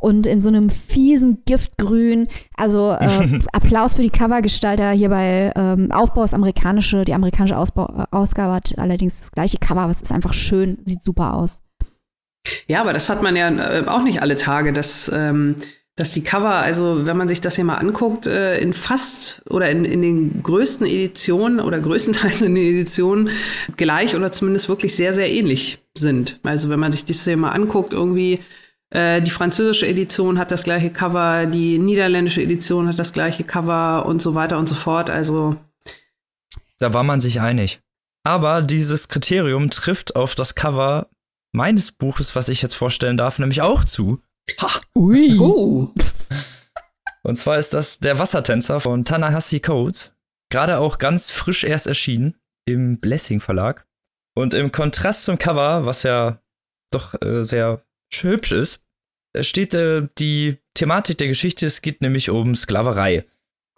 und 0.01 0.27
in 0.27 0.41
so 0.41 0.49
einem 0.49 0.71
fiesen 0.71 1.43
Giftgrün. 1.45 2.29
Also 2.57 2.93
äh, 2.93 3.41
Applaus 3.53 3.95
für 3.95 4.03
die 4.03 4.11
Covergestalter 4.11 4.91
hier 4.93 5.09
bei 5.09 5.53
ähm, 5.57 5.91
Aufbau 5.93 6.23
das 6.23 6.35
amerikanische, 6.35 7.05
die 7.05 7.15
amerikanische 7.15 7.57
Ausbau, 7.57 7.87
äh, 7.87 8.05
Ausgabe 8.11 8.55
hat 8.55 8.75
allerdings 8.79 9.21
das 9.21 9.33
gleiche 9.33 9.59
Cover, 9.59 9.83
aber 9.83 9.91
es 9.91 10.01
ist 10.01 10.13
einfach 10.13 10.33
schön, 10.33 10.79
sieht 10.85 11.03
super 11.03 11.35
aus. 11.35 11.63
Ja, 12.69 12.81
aber 12.81 12.93
das 12.93 13.11
hat 13.11 13.23
man 13.23 13.37
ja 13.37 13.49
äh, 13.49 13.87
auch 13.87 14.03
nicht 14.03 14.23
alle 14.23 14.37
Tage, 14.37 14.73
dass, 14.73 15.11
ähm, 15.13 15.57
dass 15.97 16.13
die 16.13 16.23
Cover, 16.23 16.53
also 16.53 17.07
wenn 17.07 17.17
man 17.17 17.27
sich 17.27 17.41
das 17.41 17.57
hier 17.57 17.65
mal 17.65 17.77
anguckt, 17.77 18.27
äh, 18.27 18.59
in 18.59 18.75
fast 18.75 19.43
oder 19.49 19.71
in, 19.71 19.87
in 19.87 20.03
den 20.03 20.43
größten 20.43 20.87
Editionen 20.87 21.59
oder 21.59 21.81
größtenteils 21.81 22.43
in 22.43 22.55
den 22.55 22.75
Editionen 22.75 23.31
gleich 23.77 24.15
oder 24.15 24.31
zumindest 24.31 24.69
wirklich 24.69 24.95
sehr, 24.95 25.15
sehr 25.15 25.31
ähnlich 25.31 25.79
sind. 25.97 26.39
Also 26.43 26.69
wenn 26.69 26.79
man 26.79 26.93
sich 26.93 27.07
das 27.07 27.25
hier 27.25 27.39
mal 27.39 27.53
anguckt, 27.53 27.95
irgendwie 27.95 28.41
äh, 28.91 29.23
die 29.23 29.31
französische 29.31 29.87
Edition 29.87 30.39
hat 30.39 30.51
das 30.51 30.65
gleiche 30.65 30.91
Cover, 30.91 31.47
die 31.47 31.79
niederländische 31.79 32.43
Edition 32.43 32.89
hat 32.89 32.99
das 32.99 33.15
gleiche 33.15 33.45
Cover 33.45 34.05
und 34.05 34.21
so 34.21 34.35
weiter 34.35 34.59
und 34.59 34.69
so 34.69 34.75
fort. 34.75 35.09
Also. 35.09 35.57
Da 36.79 36.93
war 36.93 37.05
man 37.05 37.21
sich 37.21 37.41
einig. 37.41 37.81
Aber 38.23 38.61
dieses 38.61 39.09
Kriterium 39.09 39.71
trifft 39.71 40.15
auf 40.15 40.35
das 40.35 40.55
Cover 40.55 41.09
meines 41.53 41.91
Buches, 41.91 42.37
was 42.37 42.51
ich 42.51 42.61
jetzt 42.61 42.75
vorstellen 42.75 43.17
darf, 43.17 43.39
nämlich 43.39 43.63
auch 43.63 43.85
zu. 43.85 44.21
Ha! 44.61 44.81
Ui! 44.95 45.39
Oh. 45.39 45.93
Und 47.23 47.37
zwar 47.37 47.59
ist 47.59 47.75
das 47.75 47.99
Der 47.99 48.19
Wassertänzer 48.19 48.81
von 48.81 49.05
Tanahashi 49.05 49.61
Code. 49.61 49.99
Gerade 50.51 50.79
auch 50.79 50.99
ganz 50.99 51.31
frisch 51.31 51.65
erst 51.65 51.87
erschienen 51.87 52.37
im 52.67 52.99
Blessing 53.01 53.41
Verlag. 53.41 53.87
Und 54.35 54.55
im 54.55 54.71
Kontrast 54.71 55.25
zum 55.25 55.39
Cover, 55.39 55.87
was 55.87 56.03
ja 56.03 56.41
doch 56.93 57.21
äh, 57.21 57.43
sehr 57.43 57.85
hübsch 58.13 58.53
ist, 58.53 58.85
steht 59.41 59.75
äh, 59.75 60.09
die 60.19 60.59
Thematik 60.75 61.19
der 61.19 61.29
Geschichte. 61.29 61.67
Es 61.67 61.83
geht 61.83 62.01
nämlich 62.01 62.31
um 62.31 62.55
Sklaverei. 62.55 63.27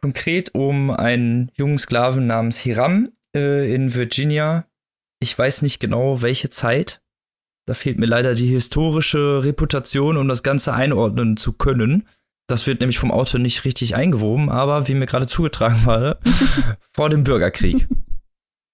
Konkret 0.00 0.54
um 0.54 0.90
einen 0.90 1.50
jungen 1.54 1.78
Sklaven 1.78 2.26
namens 2.26 2.58
Hiram 2.58 3.12
äh, 3.34 3.72
in 3.74 3.94
Virginia. 3.94 4.66
Ich 5.20 5.36
weiß 5.36 5.62
nicht 5.62 5.80
genau, 5.80 6.22
welche 6.22 6.50
Zeit. 6.50 7.00
Da 7.68 7.74
fehlt 7.74 7.98
mir 7.98 8.06
leider 8.06 8.34
die 8.34 8.46
historische 8.46 9.44
Reputation, 9.44 10.16
um 10.16 10.26
das 10.26 10.42
Ganze 10.42 10.72
einordnen 10.72 11.36
zu 11.36 11.52
können. 11.52 12.08
Das 12.48 12.66
wird 12.66 12.80
nämlich 12.80 12.98
vom 12.98 13.12
Autor 13.12 13.40
nicht 13.40 13.66
richtig 13.66 13.94
eingewoben, 13.94 14.48
aber 14.48 14.88
wie 14.88 14.94
mir 14.94 15.04
gerade 15.04 15.26
zugetragen 15.26 15.84
war, 15.84 16.18
vor 16.94 17.10
dem 17.10 17.24
Bürgerkrieg. 17.24 17.86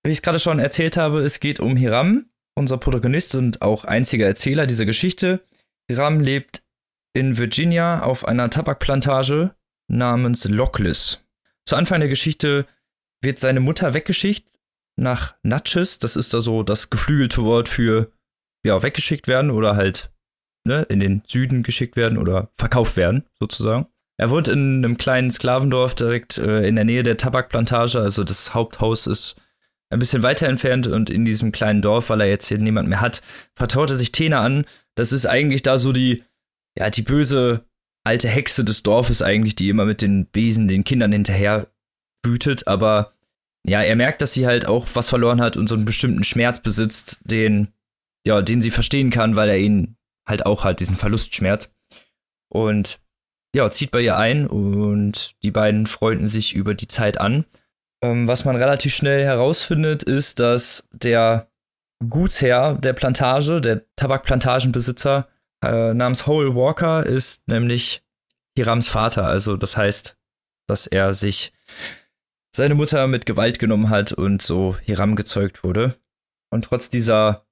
Wie 0.04 0.10
ich 0.10 0.18
es 0.18 0.22
gerade 0.22 0.38
schon 0.38 0.60
erzählt 0.60 0.96
habe, 0.96 1.22
es 1.22 1.40
geht 1.40 1.58
um 1.58 1.76
Hiram, 1.76 2.26
unser 2.54 2.78
Protagonist 2.78 3.34
und 3.34 3.62
auch 3.62 3.84
einziger 3.84 4.26
Erzähler 4.26 4.68
dieser 4.68 4.84
Geschichte. 4.84 5.40
Hiram 5.90 6.20
lebt 6.20 6.62
in 7.14 7.36
Virginia 7.36 8.04
auf 8.04 8.24
einer 8.24 8.48
Tabakplantage 8.48 9.56
namens 9.88 10.44
Lockless. 10.44 11.18
Zu 11.66 11.74
Anfang 11.74 11.98
der 11.98 12.08
Geschichte 12.08 12.64
wird 13.22 13.40
seine 13.40 13.58
Mutter 13.58 13.92
weggeschickt 13.92 14.56
nach 14.94 15.34
Natchez. 15.42 15.98
Das 15.98 16.14
ist 16.14 16.32
da 16.32 16.40
so 16.40 16.62
das 16.62 16.90
geflügelte 16.90 17.42
Wort 17.42 17.68
für 17.68 18.12
ja, 18.64 18.82
weggeschickt 18.82 19.28
werden 19.28 19.50
oder 19.50 19.76
halt 19.76 20.10
ne, 20.64 20.82
in 20.88 21.00
den 21.00 21.22
Süden 21.26 21.62
geschickt 21.62 21.96
werden 21.96 22.18
oder 22.18 22.50
verkauft 22.54 22.96
werden, 22.96 23.24
sozusagen. 23.38 23.86
Er 24.16 24.30
wohnt 24.30 24.48
in 24.48 24.84
einem 24.84 24.96
kleinen 24.96 25.30
Sklavendorf 25.30 25.94
direkt 25.94 26.38
äh, 26.38 26.66
in 26.66 26.76
der 26.76 26.84
Nähe 26.84 27.02
der 27.02 27.16
Tabakplantage. 27.16 28.00
Also 28.00 28.24
das 28.24 28.54
Haupthaus 28.54 29.06
ist 29.06 29.36
ein 29.90 29.98
bisschen 29.98 30.22
weiter 30.22 30.48
entfernt 30.48 30.86
und 30.86 31.10
in 31.10 31.24
diesem 31.24 31.52
kleinen 31.52 31.82
Dorf, 31.82 32.10
weil 32.10 32.20
er 32.20 32.28
jetzt 32.28 32.48
hier 32.48 32.58
niemand 32.58 32.88
mehr 32.88 33.00
hat, 33.00 33.22
vertraut 33.54 33.90
er 33.90 33.96
sich 33.96 34.12
Tena 34.12 34.40
an. 34.40 34.64
Das 34.94 35.12
ist 35.12 35.26
eigentlich 35.26 35.62
da 35.62 35.78
so 35.78 35.92
die 35.92 36.22
ja, 36.78 36.90
die 36.90 37.02
böse 37.02 37.64
alte 38.04 38.28
Hexe 38.28 38.64
des 38.64 38.82
Dorfes 38.82 39.22
eigentlich, 39.22 39.56
die 39.56 39.68
immer 39.68 39.84
mit 39.84 40.02
den 40.02 40.26
Besen 40.26 40.68
den 40.68 40.84
Kindern 40.84 41.12
hinterher 41.12 41.68
wütet, 42.24 42.66
aber 42.66 43.12
ja, 43.66 43.80
er 43.80 43.96
merkt, 43.96 44.20
dass 44.20 44.34
sie 44.34 44.46
halt 44.46 44.66
auch 44.66 44.86
was 44.92 45.08
verloren 45.08 45.40
hat 45.40 45.56
und 45.56 45.68
so 45.68 45.74
einen 45.74 45.86
bestimmten 45.86 46.24
Schmerz 46.24 46.60
besitzt, 46.60 47.18
den, 47.24 47.68
ja, 48.26 48.42
den 48.42 48.62
sie 48.62 48.70
verstehen 48.70 49.10
kann, 49.10 49.36
weil 49.36 49.48
er 49.48 49.58
ihn 49.58 49.96
halt 50.26 50.46
auch 50.46 50.64
hat, 50.64 50.80
diesen 50.80 50.96
Verlustschmerz. 50.96 51.74
Und 52.48 53.00
ja, 53.54 53.70
zieht 53.70 53.90
bei 53.90 54.00
ihr 54.00 54.16
ein 54.16 54.46
und 54.46 55.36
die 55.42 55.50
beiden 55.50 55.86
freunden 55.86 56.26
sich 56.26 56.54
über 56.54 56.74
die 56.74 56.88
Zeit 56.88 57.20
an. 57.20 57.44
Ähm, 58.02 58.26
was 58.26 58.44
man 58.44 58.56
relativ 58.56 58.94
schnell 58.94 59.24
herausfindet, 59.24 60.02
ist, 60.02 60.40
dass 60.40 60.88
der 60.92 61.48
Gutsherr 62.08 62.74
der 62.74 62.92
Plantage, 62.92 63.60
der 63.60 63.82
Tabakplantagenbesitzer 63.96 65.28
äh, 65.64 65.94
namens 65.94 66.26
Howell 66.26 66.54
Walker, 66.54 67.06
ist 67.06 67.48
nämlich 67.48 68.02
Hirams 68.56 68.88
Vater. 68.88 69.26
Also 69.26 69.56
das 69.56 69.76
heißt, 69.76 70.18
dass 70.66 70.86
er 70.86 71.12
sich 71.12 71.52
seine 72.54 72.74
Mutter 72.74 73.06
mit 73.06 73.26
Gewalt 73.26 73.58
genommen 73.58 73.90
hat 73.90 74.12
und 74.12 74.42
so 74.42 74.76
Hiram 74.82 75.16
gezeugt 75.16 75.64
wurde. 75.64 75.96
Und 76.50 76.66
trotz 76.66 76.88
dieser 76.88 77.43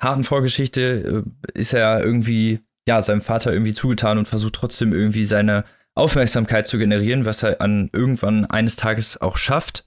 harten 0.00 0.24
Vorgeschichte 0.24 1.24
äh, 1.24 1.58
ist 1.58 1.72
er 1.72 2.02
irgendwie, 2.02 2.60
ja, 2.88 3.00
seinem 3.02 3.20
Vater 3.20 3.52
irgendwie 3.52 3.72
zugetan 3.74 4.18
und 4.18 4.26
versucht 4.26 4.54
trotzdem 4.54 4.92
irgendwie 4.92 5.24
seine 5.24 5.64
Aufmerksamkeit 5.94 6.66
zu 6.66 6.78
generieren, 6.78 7.24
was 7.24 7.42
er 7.42 7.60
an 7.60 7.90
irgendwann 7.92 8.46
eines 8.46 8.76
Tages 8.76 9.20
auch 9.20 9.36
schafft. 9.36 9.86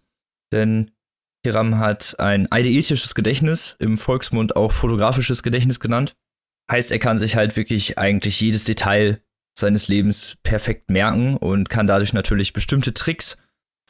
Denn 0.51 0.91
Hiram 1.43 1.79
hat 1.79 2.19
ein 2.19 2.51
eideethisches 2.51 3.15
Gedächtnis, 3.15 3.75
im 3.79 3.97
Volksmund 3.97 4.55
auch 4.55 4.71
fotografisches 4.71 5.43
Gedächtnis 5.43 5.79
genannt. 5.79 6.15
Heißt, 6.71 6.91
er 6.91 6.99
kann 6.99 7.17
sich 7.17 7.35
halt 7.35 7.57
wirklich 7.57 7.97
eigentlich 7.97 8.39
jedes 8.39 8.63
Detail 8.63 9.21
seines 9.57 9.87
Lebens 9.87 10.37
perfekt 10.43 10.89
merken 10.89 11.37
und 11.37 11.69
kann 11.69 11.87
dadurch 11.87 12.13
natürlich 12.13 12.53
bestimmte 12.53 12.93
Tricks 12.93 13.37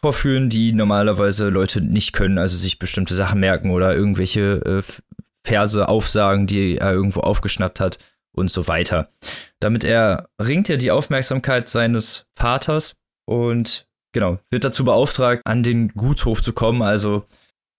vorführen, 0.02 0.50
die 0.50 0.74
normalerweise 0.74 1.50
Leute 1.50 1.82
nicht 1.82 2.14
können, 2.14 2.38
also 2.38 2.58
sich 2.58 2.80
bestimmte 2.80 3.16
Sachen 3.16 3.40
merken 3.40 3.70
oder 3.70 3.96
irgendwelche 3.96 4.82
äh, 4.82 4.84
Verse 5.46 5.88
aufsagen, 5.88 6.48
die 6.48 6.78
er 6.78 6.92
irgendwo 6.92 7.22
aufgeschnappt 7.22 7.80
hat 7.80 8.00
und 8.36 8.50
so 8.52 8.68
weiter. 8.68 9.12
Damit 9.60 9.84
er 9.84 10.30
ringt 10.42 10.70
er 10.70 10.78
die 10.78 10.92
Aufmerksamkeit 10.92 11.70
seines 11.70 12.26
Vaters 12.38 12.96
und 13.26 13.88
genau, 14.14 14.40
wird 14.50 14.64
dazu 14.64 14.84
beauftragt, 14.84 15.42
an 15.46 15.64
den 15.64 15.90
Gutshof 15.90 16.42
zu 16.42 16.54
kommen, 16.54 16.82
also 16.82 17.26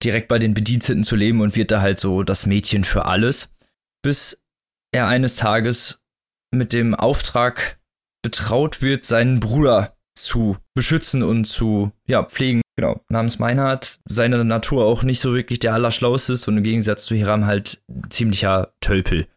direkt 0.02 0.28
bei 0.28 0.38
den 0.38 0.54
Bediensteten 0.54 1.04
zu 1.04 1.16
leben 1.16 1.40
und 1.40 1.56
wird 1.56 1.70
da 1.70 1.80
halt 1.80 1.98
so 1.98 2.22
das 2.22 2.46
Mädchen 2.46 2.84
für 2.84 3.06
alles, 3.06 3.48
bis 4.02 4.40
er 4.92 5.08
eines 5.08 5.36
Tages 5.36 5.98
mit 6.54 6.72
dem 6.72 6.94
Auftrag 6.94 7.78
betraut 8.22 8.82
wird, 8.82 9.04
seinen 9.04 9.40
Bruder 9.40 9.96
zu 10.16 10.56
beschützen 10.74 11.22
und 11.22 11.46
zu 11.46 11.92
ja, 12.06 12.22
pflegen. 12.22 12.62
Genau, 12.76 13.00
namens 13.08 13.38
Meinhard, 13.38 14.00
seine 14.04 14.44
Natur 14.44 14.84
auch 14.84 15.04
nicht 15.04 15.20
so 15.20 15.32
wirklich 15.34 15.60
der 15.60 15.74
Allerschlauste 15.74 16.32
ist 16.32 16.48
und 16.48 16.56
im 16.56 16.64
Gegensatz 16.64 17.04
zu 17.04 17.14
Hiram 17.14 17.46
halt 17.46 17.82
ziemlicher 18.10 18.74
Tölpel. 18.80 19.28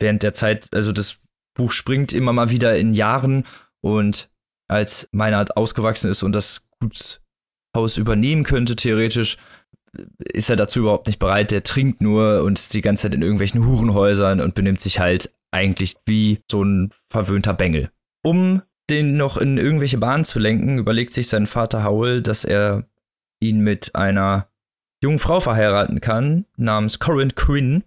Während 0.00 0.24
der 0.24 0.34
Zeit, 0.34 0.68
also 0.72 0.90
das 0.90 1.18
Buch 1.54 1.70
springt 1.70 2.12
immer 2.12 2.32
mal 2.32 2.50
wieder 2.50 2.76
in 2.76 2.92
Jahren 2.92 3.44
und 3.82 4.30
als 4.68 5.08
Meinhard 5.12 5.56
ausgewachsen 5.56 6.10
ist 6.10 6.24
und 6.24 6.32
das 6.32 6.68
Gutshaus 6.80 7.98
übernehmen 7.98 8.42
könnte, 8.42 8.74
theoretisch, 8.74 9.36
ist 10.18 10.50
er 10.50 10.56
dazu 10.56 10.80
überhaupt 10.80 11.06
nicht 11.06 11.18
bereit. 11.18 11.50
Der 11.50 11.62
trinkt 11.62 12.00
nur 12.00 12.42
und 12.42 12.58
ist 12.58 12.74
die 12.74 12.80
ganze 12.80 13.02
Zeit 13.02 13.14
in 13.14 13.22
irgendwelchen 13.22 13.66
Hurenhäusern 13.66 14.40
und 14.40 14.54
benimmt 14.54 14.80
sich 14.80 14.98
halt 14.98 15.34
eigentlich 15.52 15.96
wie 16.06 16.40
so 16.50 16.64
ein 16.64 16.90
verwöhnter 17.10 17.52
Bengel. 17.52 17.90
Um 18.24 18.62
den 18.90 19.16
noch 19.16 19.36
in 19.36 19.58
irgendwelche 19.58 19.98
Bahnen 19.98 20.24
zu 20.24 20.38
lenken, 20.38 20.78
überlegt 20.78 21.12
sich 21.12 21.28
sein 21.28 21.46
Vater 21.46 21.84
Howell, 21.84 22.22
dass 22.22 22.44
er 22.44 22.84
ihn 23.40 23.60
mit 23.60 23.94
einer 23.94 24.48
jungen 25.02 25.18
Frau 25.18 25.40
verheiraten 25.40 26.00
kann, 26.00 26.46
namens 26.56 26.98
Corinne 26.98 27.32
Quinn, 27.34 27.84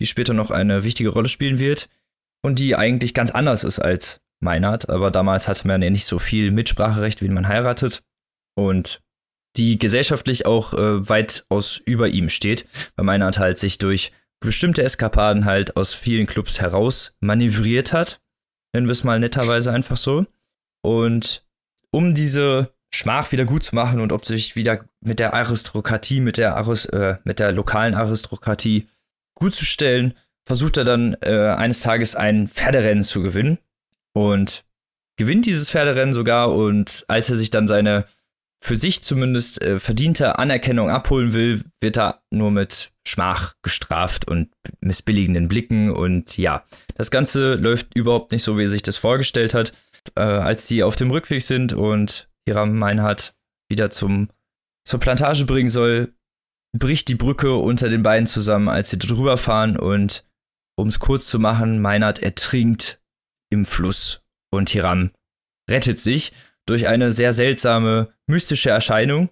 die 0.00 0.06
später 0.06 0.34
noch 0.34 0.50
eine 0.50 0.84
wichtige 0.84 1.10
Rolle 1.10 1.28
spielen 1.28 1.58
wird 1.58 1.88
und 2.42 2.58
die 2.58 2.76
eigentlich 2.76 3.14
ganz 3.14 3.30
anders 3.30 3.64
ist 3.64 3.78
als 3.78 4.20
Meinhard, 4.40 4.88
aber 4.88 5.10
damals 5.10 5.48
hatte 5.48 5.66
man 5.66 5.82
ja 5.82 5.90
nicht 5.90 6.06
so 6.06 6.18
viel 6.18 6.50
Mitspracherecht, 6.50 7.22
wie 7.22 7.28
man 7.28 7.48
heiratet 7.48 8.02
und 8.56 9.00
die 9.56 9.78
gesellschaftlich 9.78 10.46
auch 10.46 10.74
äh, 10.74 11.08
weitaus 11.08 11.76
über 11.84 12.08
ihm 12.08 12.28
steht, 12.28 12.64
weil 12.96 13.04
Meinhard 13.04 13.38
halt 13.38 13.58
sich 13.58 13.78
durch 13.78 14.12
bestimmte 14.40 14.82
Eskapaden 14.82 15.44
halt 15.44 15.76
aus 15.76 15.94
vielen 15.94 16.26
Clubs 16.26 16.60
heraus 16.60 17.14
manövriert 17.20 17.92
hat, 17.92 18.20
nennen 18.72 18.86
wir 18.86 18.92
es 18.92 19.04
mal 19.04 19.20
netterweise 19.20 19.72
einfach 19.72 19.96
so. 19.96 20.26
Und 20.82 21.44
um 21.90 22.14
diese 22.14 22.72
Schmach 22.94 23.32
wieder 23.32 23.44
gut 23.44 23.62
zu 23.62 23.74
machen 23.74 24.00
und 24.00 24.12
ob 24.12 24.24
sich 24.24 24.56
wieder 24.56 24.84
mit 25.00 25.18
der 25.18 25.34
Aristokratie, 25.34 26.20
mit 26.20 26.36
der, 26.36 26.56
Aris, 26.56 26.86
äh, 26.86 27.16
mit 27.24 27.38
der 27.38 27.52
lokalen 27.52 27.94
Aristokratie 27.94 28.88
gut 29.34 29.54
zu 29.54 29.64
stellen, 29.64 30.14
versucht 30.44 30.76
er 30.76 30.84
dann 30.84 31.16
äh, 31.22 31.54
eines 31.56 31.80
Tages 31.80 32.16
ein 32.16 32.48
Pferderennen 32.48 33.02
zu 33.02 33.22
gewinnen 33.22 33.58
und 34.12 34.64
gewinnt 35.16 35.46
dieses 35.46 35.70
Pferderennen 35.70 36.12
sogar 36.12 36.52
und 36.52 37.04
als 37.08 37.30
er 37.30 37.36
sich 37.36 37.50
dann 37.50 37.68
seine 37.68 38.06
für 38.62 38.76
sich 38.76 39.02
zumindest 39.02 39.60
äh, 39.60 39.80
verdiente 39.80 40.38
Anerkennung 40.38 40.88
abholen 40.88 41.32
will, 41.32 41.64
wird 41.80 41.98
er 41.98 42.22
nur 42.30 42.50
mit 42.50 42.92
Schmach 43.06 43.54
gestraft 43.62 44.28
und 44.28 44.50
missbilligenden 44.80 45.48
Blicken. 45.48 45.90
Und 45.90 46.36
ja, 46.38 46.64
das 46.94 47.10
Ganze 47.10 47.54
läuft 47.54 47.96
überhaupt 47.96 48.32
nicht 48.32 48.44
so, 48.44 48.56
wie 48.56 48.62
er 48.62 48.68
sich 48.68 48.82
das 48.82 48.96
vorgestellt 48.96 49.52
hat 49.54 49.72
äh, 50.16 50.22
als 50.22 50.66
die 50.66 50.82
auf 50.82 50.96
dem 50.96 51.10
Rückweg 51.10 51.42
sind 51.42 51.72
und 51.72 52.28
Hiram 52.46 52.78
Meinhard 52.78 53.34
wieder 53.70 53.90
zum, 53.90 54.28
zur 54.86 55.00
Plantage 55.00 55.44
bringen 55.44 55.70
soll, 55.70 56.14
bricht 56.76 57.08
die 57.08 57.14
Brücke 57.14 57.56
unter 57.56 57.88
den 57.88 58.02
beiden 58.02 58.26
zusammen, 58.26 58.68
als 58.68 58.90
sie 58.90 58.98
drüber 58.98 59.36
fahren 59.36 59.76
und 59.76 60.24
um 60.78 60.88
es 60.88 60.98
kurz 60.98 61.26
zu 61.26 61.38
machen, 61.38 61.80
Meinhard 61.80 62.20
ertrinkt 62.20 63.00
im 63.50 63.66
Fluss 63.66 64.22
und 64.50 64.70
Hiram 64.70 65.10
rettet 65.70 66.00
sich 66.00 66.32
durch 66.66 66.86
eine 66.86 67.12
sehr 67.12 67.32
seltsame, 67.32 68.12
mystische 68.26 68.70
Erscheinung. 68.70 69.30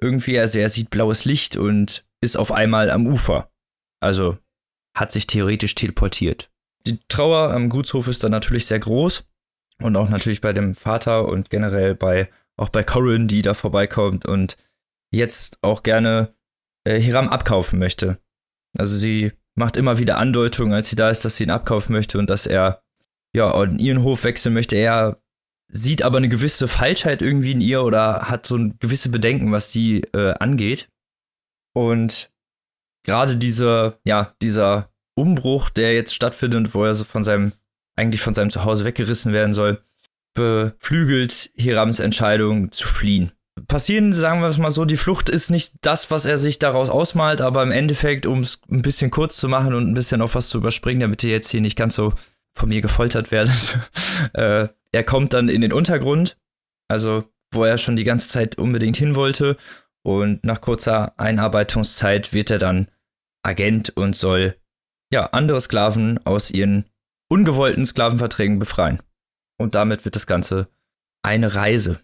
Irgendwie, 0.00 0.38
also 0.38 0.58
er 0.58 0.68
sieht 0.68 0.90
blaues 0.90 1.24
Licht 1.24 1.56
und 1.56 2.04
ist 2.20 2.36
auf 2.36 2.52
einmal 2.52 2.90
am 2.90 3.06
Ufer. 3.06 3.50
Also 4.00 4.38
hat 4.96 5.12
sich 5.12 5.26
theoretisch 5.26 5.74
teleportiert. 5.74 6.50
Die 6.86 6.98
Trauer 7.08 7.52
am 7.52 7.68
Gutshof 7.68 8.08
ist 8.08 8.24
dann 8.24 8.32
natürlich 8.32 8.66
sehr 8.66 8.80
groß. 8.80 9.24
Und 9.82 9.96
auch 9.96 10.08
natürlich 10.08 10.40
bei 10.40 10.52
dem 10.52 10.74
Vater 10.74 11.26
und 11.26 11.50
generell 11.50 11.94
bei, 11.94 12.30
auch 12.56 12.68
bei 12.68 12.84
Corin, 12.84 13.26
die 13.26 13.42
da 13.42 13.54
vorbeikommt 13.54 14.24
und 14.24 14.56
jetzt 15.10 15.58
auch 15.62 15.82
gerne 15.82 16.34
äh, 16.84 17.00
Hiram 17.00 17.28
abkaufen 17.28 17.78
möchte. 17.78 18.18
Also 18.78 18.96
sie 18.96 19.32
macht 19.56 19.76
immer 19.76 19.98
wieder 19.98 20.18
Andeutungen, 20.18 20.72
als 20.72 20.90
sie 20.90 20.96
da 20.96 21.10
ist, 21.10 21.24
dass 21.24 21.36
sie 21.36 21.44
ihn 21.44 21.50
abkaufen 21.50 21.92
möchte 21.92 22.18
und 22.18 22.30
dass 22.30 22.46
er 22.46 22.82
ja 23.34 23.62
in 23.62 23.78
ihren 23.78 24.02
Hof 24.02 24.24
wechseln 24.24 24.54
möchte. 24.54 24.76
Er 24.76 25.20
sieht 25.74 26.02
aber 26.02 26.18
eine 26.18 26.28
gewisse 26.28 26.68
Falschheit 26.68 27.20
irgendwie 27.20 27.52
in 27.52 27.60
ihr 27.60 27.82
oder 27.82 28.28
hat 28.28 28.46
so 28.46 28.56
ein 28.56 28.78
gewisse 28.78 29.08
Bedenken, 29.08 29.52
was 29.52 29.72
sie 29.72 30.02
äh, 30.14 30.34
angeht. 30.38 30.88
Und 31.74 32.30
gerade 33.04 33.36
dieser, 33.36 33.98
ja, 34.04 34.34
dieser 34.40 34.90
Umbruch, 35.16 35.70
der 35.70 35.92
jetzt 35.94 36.14
stattfindet, 36.14 36.74
wo 36.74 36.84
er 36.84 36.94
so 36.94 37.04
von 37.04 37.24
seinem 37.24 37.52
eigentlich 37.96 38.20
von 38.20 38.34
seinem 38.34 38.50
Zuhause 38.50 38.84
weggerissen 38.84 39.32
werden 39.32 39.54
soll, 39.54 39.82
beflügelt 40.34 41.50
Hirams 41.54 42.00
Entscheidung 42.00 42.72
zu 42.72 42.88
fliehen. 42.88 43.32
Passieren, 43.68 44.12
sagen 44.12 44.40
wir 44.40 44.48
es 44.48 44.58
mal 44.58 44.72
so, 44.72 44.84
die 44.84 44.96
Flucht 44.96 45.28
ist 45.28 45.50
nicht 45.50 45.74
das, 45.80 46.10
was 46.10 46.24
er 46.24 46.38
sich 46.38 46.58
daraus 46.58 46.90
ausmalt, 46.90 47.40
aber 47.40 47.62
im 47.62 47.70
Endeffekt, 47.70 48.26
um 48.26 48.40
es 48.40 48.60
ein 48.68 48.82
bisschen 48.82 49.12
kurz 49.12 49.36
zu 49.36 49.48
machen 49.48 49.74
und 49.74 49.88
ein 49.88 49.94
bisschen 49.94 50.22
auf 50.22 50.34
was 50.34 50.48
zu 50.48 50.58
überspringen, 50.58 51.00
damit 51.00 51.22
ihr 51.22 51.30
jetzt 51.30 51.50
hier 51.50 51.60
nicht 51.60 51.76
ganz 51.76 51.94
so 51.94 52.14
von 52.56 52.68
mir 52.68 52.80
gefoltert 52.80 53.30
werdet, 53.30 53.78
äh, 54.32 54.68
er 54.94 55.04
kommt 55.04 55.32
dann 55.32 55.48
in 55.48 55.60
den 55.60 55.72
Untergrund, 55.72 56.38
also 56.88 57.24
wo 57.52 57.64
er 57.64 57.78
schon 57.78 57.96
die 57.96 58.04
ganze 58.04 58.28
Zeit 58.28 58.58
unbedingt 58.58 58.96
hin 58.96 59.16
wollte 59.16 59.56
und 60.06 60.44
nach 60.44 60.60
kurzer 60.60 61.18
Einarbeitungszeit 61.18 62.32
wird 62.32 62.50
er 62.50 62.58
dann 62.58 62.88
Agent 63.42 63.90
und 63.96 64.14
soll 64.14 64.56
ja 65.12 65.26
andere 65.26 65.60
Sklaven 65.60 66.24
aus 66.24 66.50
ihren 66.50 66.88
ungewollten 67.28 67.84
Sklavenverträgen 67.84 68.58
befreien. 68.58 69.02
Und 69.58 69.74
damit 69.74 70.04
wird 70.04 70.16
das 70.16 70.26
Ganze 70.26 70.68
eine 71.24 71.54
Reise 71.54 72.00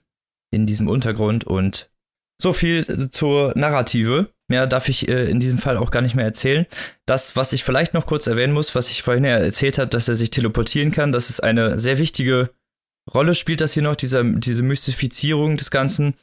in 0.53 0.67
diesem 0.67 0.89
Untergrund 0.89 1.45
und 1.45 1.91
so 2.41 2.53
viel 2.53 3.11
zur 3.11 3.53
Narrative. 3.57 4.33
Mehr 4.49 4.67
darf 4.67 4.89
ich 4.89 5.09
äh, 5.09 5.31
in 5.31 5.41
diesem 5.41 5.59
Fall 5.59 5.77
auch 5.77 5.91
gar 5.91 6.01
nicht 6.01 6.15
mehr 6.15 6.25
erzählen. 6.25 6.67
Das, 7.07 7.37
was 7.37 7.53
ich 7.53 7.63
vielleicht 7.63 7.95
noch 7.95 8.07
kurz 8.07 8.27
erwähnen 8.27 8.53
muss, 8.53 8.75
was 8.75 8.91
ich 8.91 9.03
vorhin 9.03 9.25
ja 9.25 9.37
erzählt 9.37 9.79
habe, 9.79 9.91
dass 9.91 10.09
er 10.09 10.15
sich 10.15 10.31
teleportieren 10.31 10.91
kann, 10.91 11.13
das 11.13 11.31
ist 11.31 11.41
eine 11.41 11.79
sehr 11.79 11.99
wichtige 11.99 12.51
Rolle, 13.13 13.35
spielt 13.35 13.61
das 13.61 13.73
hier 13.73 13.83
noch, 13.83 13.97
diese, 13.97 14.23
diese 14.39 14.63
Mystifizierung 14.63 15.57
des 15.57 15.71
Ganzen. 15.71 16.15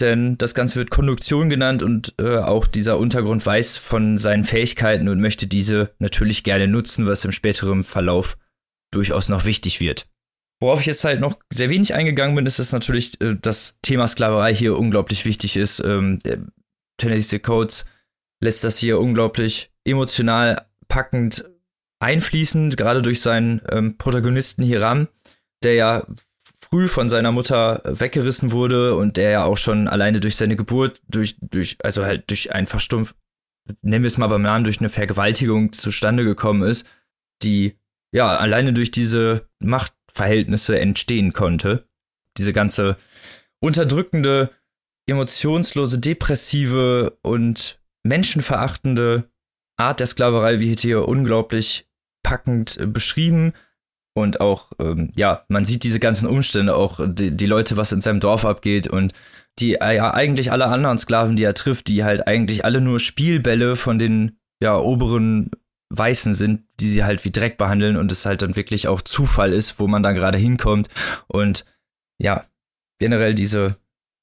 Denn 0.00 0.38
das 0.38 0.54
Ganze 0.54 0.76
wird 0.76 0.90
Konduktion 0.90 1.50
genannt 1.50 1.82
und 1.82 2.14
äh, 2.18 2.38
auch 2.38 2.66
dieser 2.66 2.98
Untergrund 2.98 3.44
weiß 3.44 3.76
von 3.76 4.16
seinen 4.16 4.44
Fähigkeiten 4.44 5.08
und 5.08 5.20
möchte 5.20 5.46
diese 5.46 5.90
natürlich 5.98 6.44
gerne 6.44 6.66
nutzen, 6.66 7.06
was 7.06 7.24
im 7.24 7.32
späteren 7.32 7.84
Verlauf 7.84 8.38
durchaus 8.90 9.28
noch 9.28 9.44
wichtig 9.44 9.80
wird. 9.80 10.06
Worauf 10.60 10.80
ich 10.80 10.86
jetzt 10.86 11.04
halt 11.04 11.20
noch 11.20 11.38
sehr 11.52 11.70
wenig 11.70 11.92
eingegangen 11.92 12.36
bin, 12.36 12.46
ist, 12.46 12.58
dass 12.58 12.72
natürlich 12.72 13.20
äh, 13.20 13.36
das 13.40 13.78
Thema 13.82 14.08
Sklaverei 14.08 14.54
hier 14.54 14.78
unglaublich 14.78 15.24
wichtig 15.24 15.56
ist. 15.56 15.80
Ähm, 15.84 16.20
Tennessee 16.96 17.40
Codes 17.40 17.84
lässt 18.40 18.64
das 18.64 18.78
hier 18.78 18.98
unglaublich 18.98 19.70
emotional 19.84 20.64
packend 20.88 21.44
einfließen, 22.00 22.70
gerade 22.70 23.02
durch 23.02 23.20
seinen 23.20 23.60
ähm, 23.70 23.98
Protagonisten 23.98 24.62
Hiram, 24.62 25.08
der 25.64 25.74
ja 25.74 26.06
früh 26.60 26.88
von 26.88 27.08
seiner 27.08 27.32
Mutter 27.32 27.82
weggerissen 27.84 28.52
wurde 28.52 28.96
und 28.96 29.16
der 29.16 29.30
ja 29.30 29.44
auch 29.44 29.56
schon 29.56 29.88
alleine 29.88 30.20
durch 30.20 30.36
seine 30.36 30.56
Geburt, 30.56 31.02
durch, 31.08 31.36
durch, 31.40 31.76
also 31.82 32.04
halt 32.04 32.30
durch 32.30 32.52
einen 32.52 32.66
Verstumpf, 32.66 33.14
nennen 33.82 34.04
wir 34.04 34.08
es 34.08 34.18
mal 34.18 34.28
beim 34.28 34.42
Namen, 34.42 34.64
durch 34.64 34.80
eine 34.80 34.88
Vergewaltigung 34.88 35.72
zustande 35.72 36.24
gekommen 36.24 36.62
ist, 36.62 36.86
die 37.42 37.76
ja 38.12 38.36
alleine 38.36 38.72
durch 38.72 38.90
diese 38.90 39.48
Machtverhältnisse 39.60 40.78
entstehen 40.78 41.32
konnte. 41.32 41.86
Diese 42.38 42.52
ganze 42.52 42.96
unterdrückende, 43.60 44.50
emotionslose, 45.06 45.98
depressive 45.98 47.18
und 47.22 47.80
menschenverachtende 48.04 49.30
Art 49.76 50.00
der 50.00 50.06
Sklaverei 50.06 50.60
wird 50.60 50.80
hier 50.80 51.08
unglaublich 51.08 51.88
packend 52.22 52.78
beschrieben. 52.92 53.52
Und 54.14 54.40
auch, 54.40 54.72
ähm, 54.78 55.12
ja, 55.16 55.44
man 55.48 55.64
sieht 55.64 55.84
diese 55.84 56.00
ganzen 56.00 56.28
Umstände, 56.28 56.76
auch 56.76 57.00
die, 57.02 57.30
die 57.30 57.46
Leute, 57.46 57.76
was 57.76 57.92
in 57.92 58.02
seinem 58.02 58.20
Dorf 58.20 58.44
abgeht 58.44 58.86
und 58.86 59.12
die 59.58 59.74
äh, 59.74 59.96
ja 59.96 60.12
eigentlich 60.12 60.52
alle 60.52 60.66
anderen 60.66 60.98
Sklaven, 60.98 61.36
die 61.36 61.44
er 61.44 61.54
trifft, 61.54 61.88
die 61.88 62.04
halt 62.04 62.26
eigentlich 62.26 62.64
alle 62.64 62.80
nur 62.80 63.00
Spielbälle 63.00 63.76
von 63.76 63.98
den 63.98 64.38
ja 64.60 64.78
oberen 64.78 65.50
Weißen 65.90 66.34
sind, 66.34 66.64
die 66.80 66.88
sie 66.88 67.04
halt 67.04 67.24
wie 67.24 67.30
Dreck 67.30 67.58
behandeln 67.58 67.96
und 67.96 68.12
es 68.12 68.24
halt 68.24 68.42
dann 68.42 68.56
wirklich 68.56 68.88
auch 68.88 69.02
Zufall 69.02 69.52
ist, 69.52 69.78
wo 69.78 69.86
man 69.86 70.02
dann 70.02 70.14
gerade 70.14 70.38
hinkommt 70.38 70.88
und 71.28 71.64
ja, 72.18 72.46
generell 72.98 73.34
diese 73.34 73.76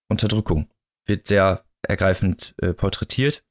Unterdrückung 0.09 0.67
wird 1.05 1.27
sehr 1.27 1.63
ergreifend 1.83 2.55
äh, 2.61 2.73
porträtiert. 2.73 3.43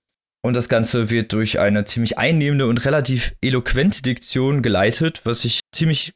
Und 0.43 0.55
das 0.55 0.69
Ganze 0.69 1.11
wird 1.11 1.33
durch 1.33 1.59
eine 1.59 1.85
ziemlich 1.85 2.17
einnehmende 2.17 2.67
und 2.67 2.85
relativ 2.85 3.35
eloquente 3.43 4.03
Diktion 4.03 4.63
geleitet, 4.63 5.23
was 5.25 5.45
ich 5.45 5.61
ziemlich 5.73 6.15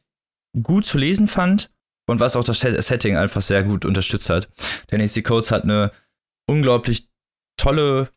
gut 0.61 0.85
zu 0.85 0.97
lesen 0.97 1.27
fand 1.27 1.71
und 2.07 2.19
was 2.19 2.35
auch 2.35 2.43
das 2.43 2.59
Setting 2.59 3.17
einfach 3.17 3.41
sehr 3.41 3.63
gut 3.63 3.85
unterstützt 3.85 4.29
hat. 4.29 4.49
Denn 4.91 5.01
AC 5.01 5.23
Codes 5.23 5.51
hat 5.51 5.63
eine 5.63 5.91
unglaublich 6.47 7.09
tolle 7.57 8.09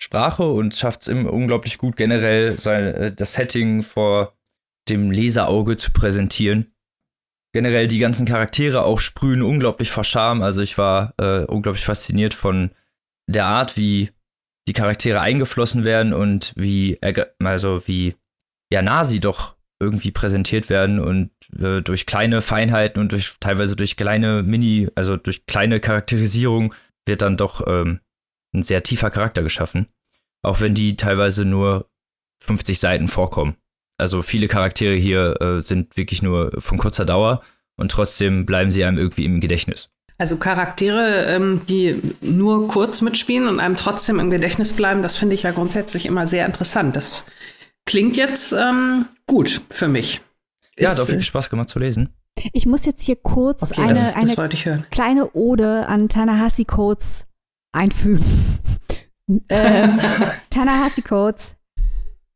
Sprache 0.00 0.44
und 0.48 0.74
schafft 0.74 1.02
es 1.02 1.08
unglaublich 1.08 1.78
gut, 1.78 1.96
generell 1.96 2.58
sein, 2.58 2.84
äh, 2.84 3.14
das 3.14 3.34
Setting 3.34 3.82
vor 3.82 4.36
dem 4.88 5.10
Leserauge 5.10 5.76
zu 5.76 5.92
präsentieren. 5.92 6.72
Generell 7.52 7.88
die 7.88 7.98
ganzen 7.98 8.26
Charaktere 8.26 8.84
auch 8.84 9.00
sprühen 9.00 9.42
unglaublich 9.42 9.90
vor 9.90 10.04
Charme. 10.04 10.42
Also 10.42 10.60
ich 10.62 10.78
war 10.78 11.14
äh, 11.18 11.44
unglaublich 11.44 11.84
fasziniert 11.84 12.34
von 12.34 12.70
der 13.26 13.46
Art, 13.46 13.76
wie 13.76 14.10
die 14.68 14.72
Charaktere 14.72 15.20
eingeflossen 15.20 15.84
werden 15.84 16.12
und 16.12 16.52
wie, 16.56 16.98
also 17.40 17.86
wie 17.86 18.16
ja, 18.70 18.82
nah 18.82 19.04
sie 19.04 19.20
doch 19.20 19.57
irgendwie 19.80 20.10
präsentiert 20.10 20.68
werden 20.68 20.98
und 20.98 21.30
äh, 21.58 21.80
durch 21.82 22.06
kleine 22.06 22.42
Feinheiten 22.42 23.00
und 23.00 23.12
durch 23.12 23.36
teilweise 23.40 23.76
durch 23.76 23.96
kleine 23.96 24.42
Mini, 24.42 24.88
also 24.94 25.16
durch 25.16 25.46
kleine 25.46 25.80
Charakterisierung 25.80 26.74
wird 27.06 27.22
dann 27.22 27.36
doch 27.36 27.66
ähm, 27.66 28.00
ein 28.54 28.62
sehr 28.62 28.82
tiefer 28.82 29.10
Charakter 29.10 29.42
geschaffen. 29.42 29.86
Auch 30.42 30.60
wenn 30.60 30.74
die 30.74 30.96
teilweise 30.96 31.44
nur 31.44 31.88
50 32.44 32.78
Seiten 32.78 33.08
vorkommen. 33.08 33.56
Also 33.98 34.22
viele 34.22 34.48
Charaktere 34.48 34.94
hier 34.94 35.40
äh, 35.40 35.60
sind 35.60 35.96
wirklich 35.96 36.22
nur 36.22 36.52
von 36.60 36.78
kurzer 36.78 37.04
Dauer 37.04 37.42
und 37.76 37.90
trotzdem 37.90 38.46
bleiben 38.46 38.70
sie 38.70 38.84
einem 38.84 38.98
irgendwie 38.98 39.24
im 39.24 39.40
Gedächtnis. 39.40 39.90
Also 40.18 40.36
Charaktere, 40.36 41.26
ähm, 41.26 41.62
die 41.68 42.00
nur 42.20 42.66
kurz 42.66 43.02
mitspielen 43.02 43.46
und 43.46 43.60
einem 43.60 43.76
trotzdem 43.76 44.18
im 44.18 44.30
Gedächtnis 44.30 44.72
bleiben, 44.72 45.02
das 45.02 45.16
finde 45.16 45.34
ich 45.34 45.44
ja 45.44 45.52
grundsätzlich 45.52 46.06
immer 46.06 46.26
sehr 46.26 46.44
interessant. 46.44 46.96
Das 46.96 47.24
klingt 47.88 48.16
jetzt 48.18 48.52
ähm, 48.52 49.06
gut 49.26 49.62
für 49.70 49.88
mich. 49.88 50.20
Ja, 50.78 50.90
hat 50.90 51.06
viel 51.06 51.22
Spaß 51.22 51.48
gemacht 51.48 51.70
zu 51.70 51.78
lesen. 51.78 52.10
Ich 52.52 52.66
muss 52.66 52.84
jetzt 52.84 53.02
hier 53.02 53.16
kurz 53.16 53.62
okay, 53.62 53.80
eine, 53.80 53.94
das, 53.94 54.14
das 54.14 54.38
eine 54.38 54.84
kleine 54.90 55.32
Ode 55.32 55.86
an 55.86 56.08
Tanahasi 56.08 56.66
Codes 56.66 57.24
einfügen. 57.72 58.24
ähm, 59.48 59.98
Tanahasi 60.50 61.00
Codes 61.02 61.54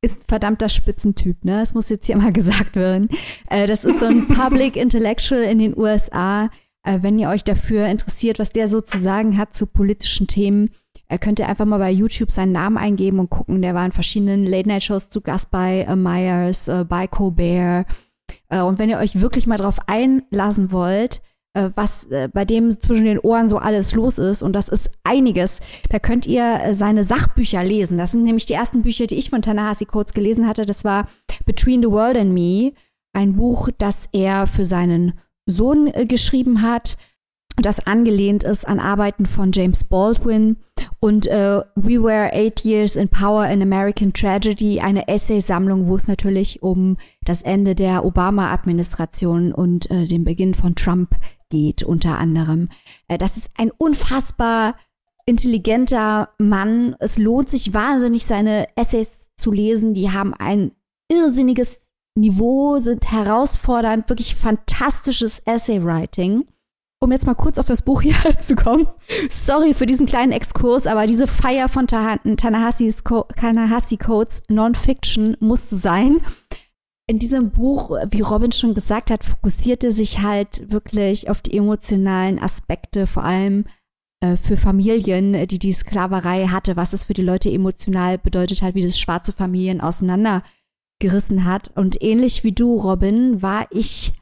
ist 0.00 0.22
verdammter 0.26 0.70
Spitzentyp, 0.70 1.44
ne? 1.44 1.58
Das 1.58 1.74
muss 1.74 1.90
jetzt 1.90 2.06
hier 2.06 2.16
mal 2.16 2.32
gesagt 2.32 2.74
werden. 2.74 3.08
Äh, 3.48 3.66
das 3.66 3.84
ist 3.84 4.00
so 4.00 4.06
ein 4.06 4.26
Public 4.28 4.76
Intellectual 4.76 5.42
in 5.42 5.58
den 5.58 5.78
USA, 5.78 6.48
äh, 6.82 6.98
wenn 7.02 7.18
ihr 7.18 7.28
euch 7.28 7.44
dafür 7.44 7.86
interessiert, 7.86 8.38
was 8.38 8.50
der 8.50 8.68
so 8.68 8.80
zu 8.80 8.96
sagen 8.96 9.36
hat 9.36 9.54
zu 9.54 9.66
politischen 9.66 10.26
Themen, 10.26 10.70
könnt 11.18 11.38
ihr 11.38 11.48
einfach 11.48 11.64
mal 11.64 11.78
bei 11.78 11.90
YouTube 11.90 12.30
seinen 12.30 12.52
Namen 12.52 12.78
eingeben 12.78 13.18
und 13.18 13.30
gucken. 13.30 13.62
Der 13.62 13.74
war 13.74 13.84
in 13.84 13.92
verschiedenen 13.92 14.44
Late-Night-Shows 14.44 15.10
zu 15.10 15.20
Gast 15.20 15.50
bei 15.50 15.82
äh, 15.82 15.96
Myers, 15.96 16.68
äh, 16.68 16.84
bei 16.88 17.06
Colbert. 17.06 17.86
Äh, 18.48 18.62
und 18.62 18.78
wenn 18.78 18.88
ihr 18.88 18.98
euch 18.98 19.20
wirklich 19.20 19.46
mal 19.46 19.58
drauf 19.58 19.78
einlassen 19.86 20.72
wollt, 20.72 21.20
was 21.54 22.08
bei 22.32 22.46
dem 22.46 22.70
zwischen 22.80 23.04
den 23.04 23.18
Ohren 23.18 23.46
so 23.46 23.58
alles 23.58 23.94
los 23.94 24.16
ist, 24.16 24.42
und 24.42 24.54
das 24.54 24.70
ist 24.70 24.90
einiges, 25.04 25.60
da 25.90 25.98
könnt 25.98 26.26
ihr 26.26 26.72
seine 26.72 27.04
Sachbücher 27.04 27.62
lesen. 27.62 27.98
Das 27.98 28.12
sind 28.12 28.22
nämlich 28.22 28.46
die 28.46 28.54
ersten 28.54 28.80
Bücher, 28.80 29.06
die 29.06 29.16
ich 29.16 29.28
von 29.28 29.42
Tanahasi 29.42 29.84
Coates 29.84 30.14
gelesen 30.14 30.48
hatte. 30.48 30.64
Das 30.64 30.82
war 30.82 31.08
Between 31.44 31.82
the 31.82 31.90
World 31.90 32.16
and 32.16 32.32
Me, 32.32 32.72
ein 33.12 33.36
Buch, 33.36 33.68
das 33.76 34.08
er 34.14 34.46
für 34.46 34.64
seinen 34.64 35.20
Sohn 35.44 35.92
geschrieben 36.08 36.62
hat, 36.62 36.96
das 37.56 37.86
angelehnt 37.86 38.44
ist 38.44 38.66
an 38.66 38.80
Arbeiten 38.80 39.26
von 39.26 39.52
James 39.52 39.84
Baldwin 39.84 40.56
und 41.00 41.26
äh, 41.26 41.62
We 41.74 42.02
Were 42.02 42.32
Eight 42.32 42.64
Years 42.64 42.96
in 42.96 43.08
Power 43.08 43.46
in 43.46 43.60
American 43.60 44.12
Tragedy, 44.12 44.80
eine 44.80 45.06
Essaysammlung, 45.08 45.86
wo 45.86 45.96
es 45.96 46.08
natürlich 46.08 46.62
um 46.62 46.96
das 47.24 47.42
Ende 47.42 47.74
der 47.74 48.04
Obama-Administration 48.04 49.52
und 49.52 49.90
äh, 49.90 50.06
den 50.06 50.24
Beginn 50.24 50.54
von 50.54 50.74
Trump 50.74 51.14
geht, 51.50 51.82
unter 51.82 52.18
anderem. 52.18 52.68
Äh, 53.08 53.18
das 53.18 53.36
ist 53.36 53.50
ein 53.58 53.70
unfassbar 53.70 54.76
intelligenter 55.26 56.30
Mann. 56.38 56.96
Es 56.98 57.18
lohnt 57.18 57.48
sich 57.48 57.74
wahnsinnig, 57.74 58.24
seine 58.24 58.66
Essays 58.76 59.30
zu 59.36 59.52
lesen. 59.52 59.94
Die 59.94 60.10
haben 60.10 60.34
ein 60.34 60.72
irrsinniges 61.08 61.92
Niveau, 62.14 62.78
sind 62.78 63.10
herausfordernd, 63.10 64.08
wirklich 64.08 64.34
fantastisches 64.34 65.40
Essay-Writing. 65.40 66.46
Um 67.02 67.10
jetzt 67.10 67.26
mal 67.26 67.34
kurz 67.34 67.58
auf 67.58 67.66
das 67.66 67.82
Buch 67.82 68.00
hier 68.00 68.14
zu 68.38 68.54
kommen. 68.54 68.86
Sorry 69.28 69.74
für 69.74 69.86
diesen 69.86 70.06
kleinen 70.06 70.30
Exkurs, 70.30 70.86
aber 70.86 71.08
diese 71.08 71.26
Feier 71.26 71.68
von 71.68 71.88
Tanahasi 71.88 73.96
Codes 73.96 74.42
Non-Fiction 74.48 75.36
musste 75.40 75.74
sein. 75.74 76.20
In 77.08 77.18
diesem 77.18 77.50
Buch, 77.50 77.90
wie 78.10 78.20
Robin 78.20 78.52
schon 78.52 78.74
gesagt 78.74 79.10
hat, 79.10 79.24
fokussierte 79.24 79.90
sich 79.90 80.20
halt 80.20 80.70
wirklich 80.70 81.28
auf 81.28 81.42
die 81.42 81.56
emotionalen 81.56 82.38
Aspekte, 82.38 83.08
vor 83.08 83.24
allem 83.24 83.64
äh, 84.20 84.36
für 84.36 84.56
Familien, 84.56 85.48
die 85.48 85.58
die 85.58 85.72
Sklaverei 85.72 86.46
hatte, 86.46 86.76
was 86.76 86.92
es 86.92 87.02
für 87.02 87.14
die 87.14 87.22
Leute 87.22 87.50
emotional 87.50 88.16
bedeutet 88.16 88.62
hat, 88.62 88.76
wie 88.76 88.82
das 88.82 88.96
schwarze 88.96 89.32
Familien 89.32 89.80
auseinander 89.80 90.44
gerissen 91.00 91.46
hat. 91.46 91.72
Und 91.74 92.00
ähnlich 92.00 92.44
wie 92.44 92.52
du, 92.52 92.76
Robin, 92.76 93.42
war 93.42 93.66
ich 93.72 94.12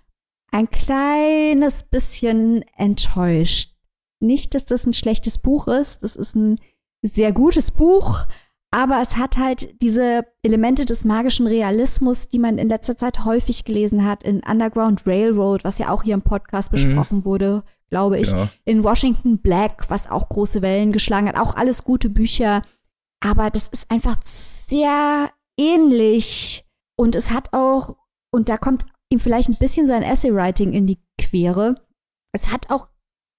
ein 0.53 0.69
kleines 0.71 1.85
bisschen 1.85 2.63
enttäuscht. 2.77 3.75
Nicht, 4.21 4.55
dass 4.55 4.67
das 4.67 4.87
ein 4.87 4.93
schlechtes 4.93 5.39
Buch 5.39 5.69
ist, 5.69 6.03
das 6.03 6.17
ist 6.17 6.35
ein 6.35 6.61
sehr 7.03 7.33
gutes 7.33 7.71
Buch, 7.71 8.27
aber 8.73 9.01
es 9.01 9.17
hat 9.17 9.37
halt 9.37 9.83
diese 9.83 10.25
Elemente 10.43 10.85
des 10.85 11.05
magischen 11.05 11.47
Realismus, 11.47 12.29
die 12.29 12.39
man 12.39 12.59
in 12.59 12.69
letzter 12.69 12.97
Zeit 12.97 13.25
häufig 13.25 13.65
gelesen 13.65 14.05
hat, 14.05 14.23
in 14.23 14.43
Underground 14.49 15.07
Railroad, 15.07 15.65
was 15.65 15.79
ja 15.79 15.89
auch 15.89 16.05
hier 16.05 16.15
im 16.15 16.23
Podcast 16.23 16.71
mhm. 16.71 16.77
besprochen 16.77 17.19
mhm. 17.19 17.25
wurde, 17.25 17.63
glaube 17.89 18.19
ich, 18.19 18.31
ja. 18.31 18.49
in 18.65 18.85
Washington 18.85 19.39
Black, 19.39 19.87
was 19.89 20.09
auch 20.09 20.29
große 20.29 20.63
Wellen 20.63 20.93
geschlagen 20.93 21.29
hat, 21.29 21.37
auch 21.37 21.57
alles 21.57 21.83
gute 21.83 22.09
Bücher. 22.11 22.63
Aber 23.21 23.51
das 23.51 23.67
ist 23.69 23.91
einfach 23.91 24.17
sehr 24.23 25.31
ähnlich 25.59 26.65
und 26.97 27.17
es 27.17 27.31
hat 27.31 27.53
auch, 27.53 27.97
und 28.31 28.49
da 28.49 28.57
kommt 28.57 28.87
ihm 29.11 29.21
vielleicht 29.21 29.49
ein 29.49 29.57
bisschen 29.57 29.87
sein 29.87 30.03
Essay-Writing 30.03 30.73
in 30.73 30.87
die 30.87 30.99
Quere, 31.19 31.77
es 32.33 32.51
hat 32.53 32.71
auch 32.71 32.89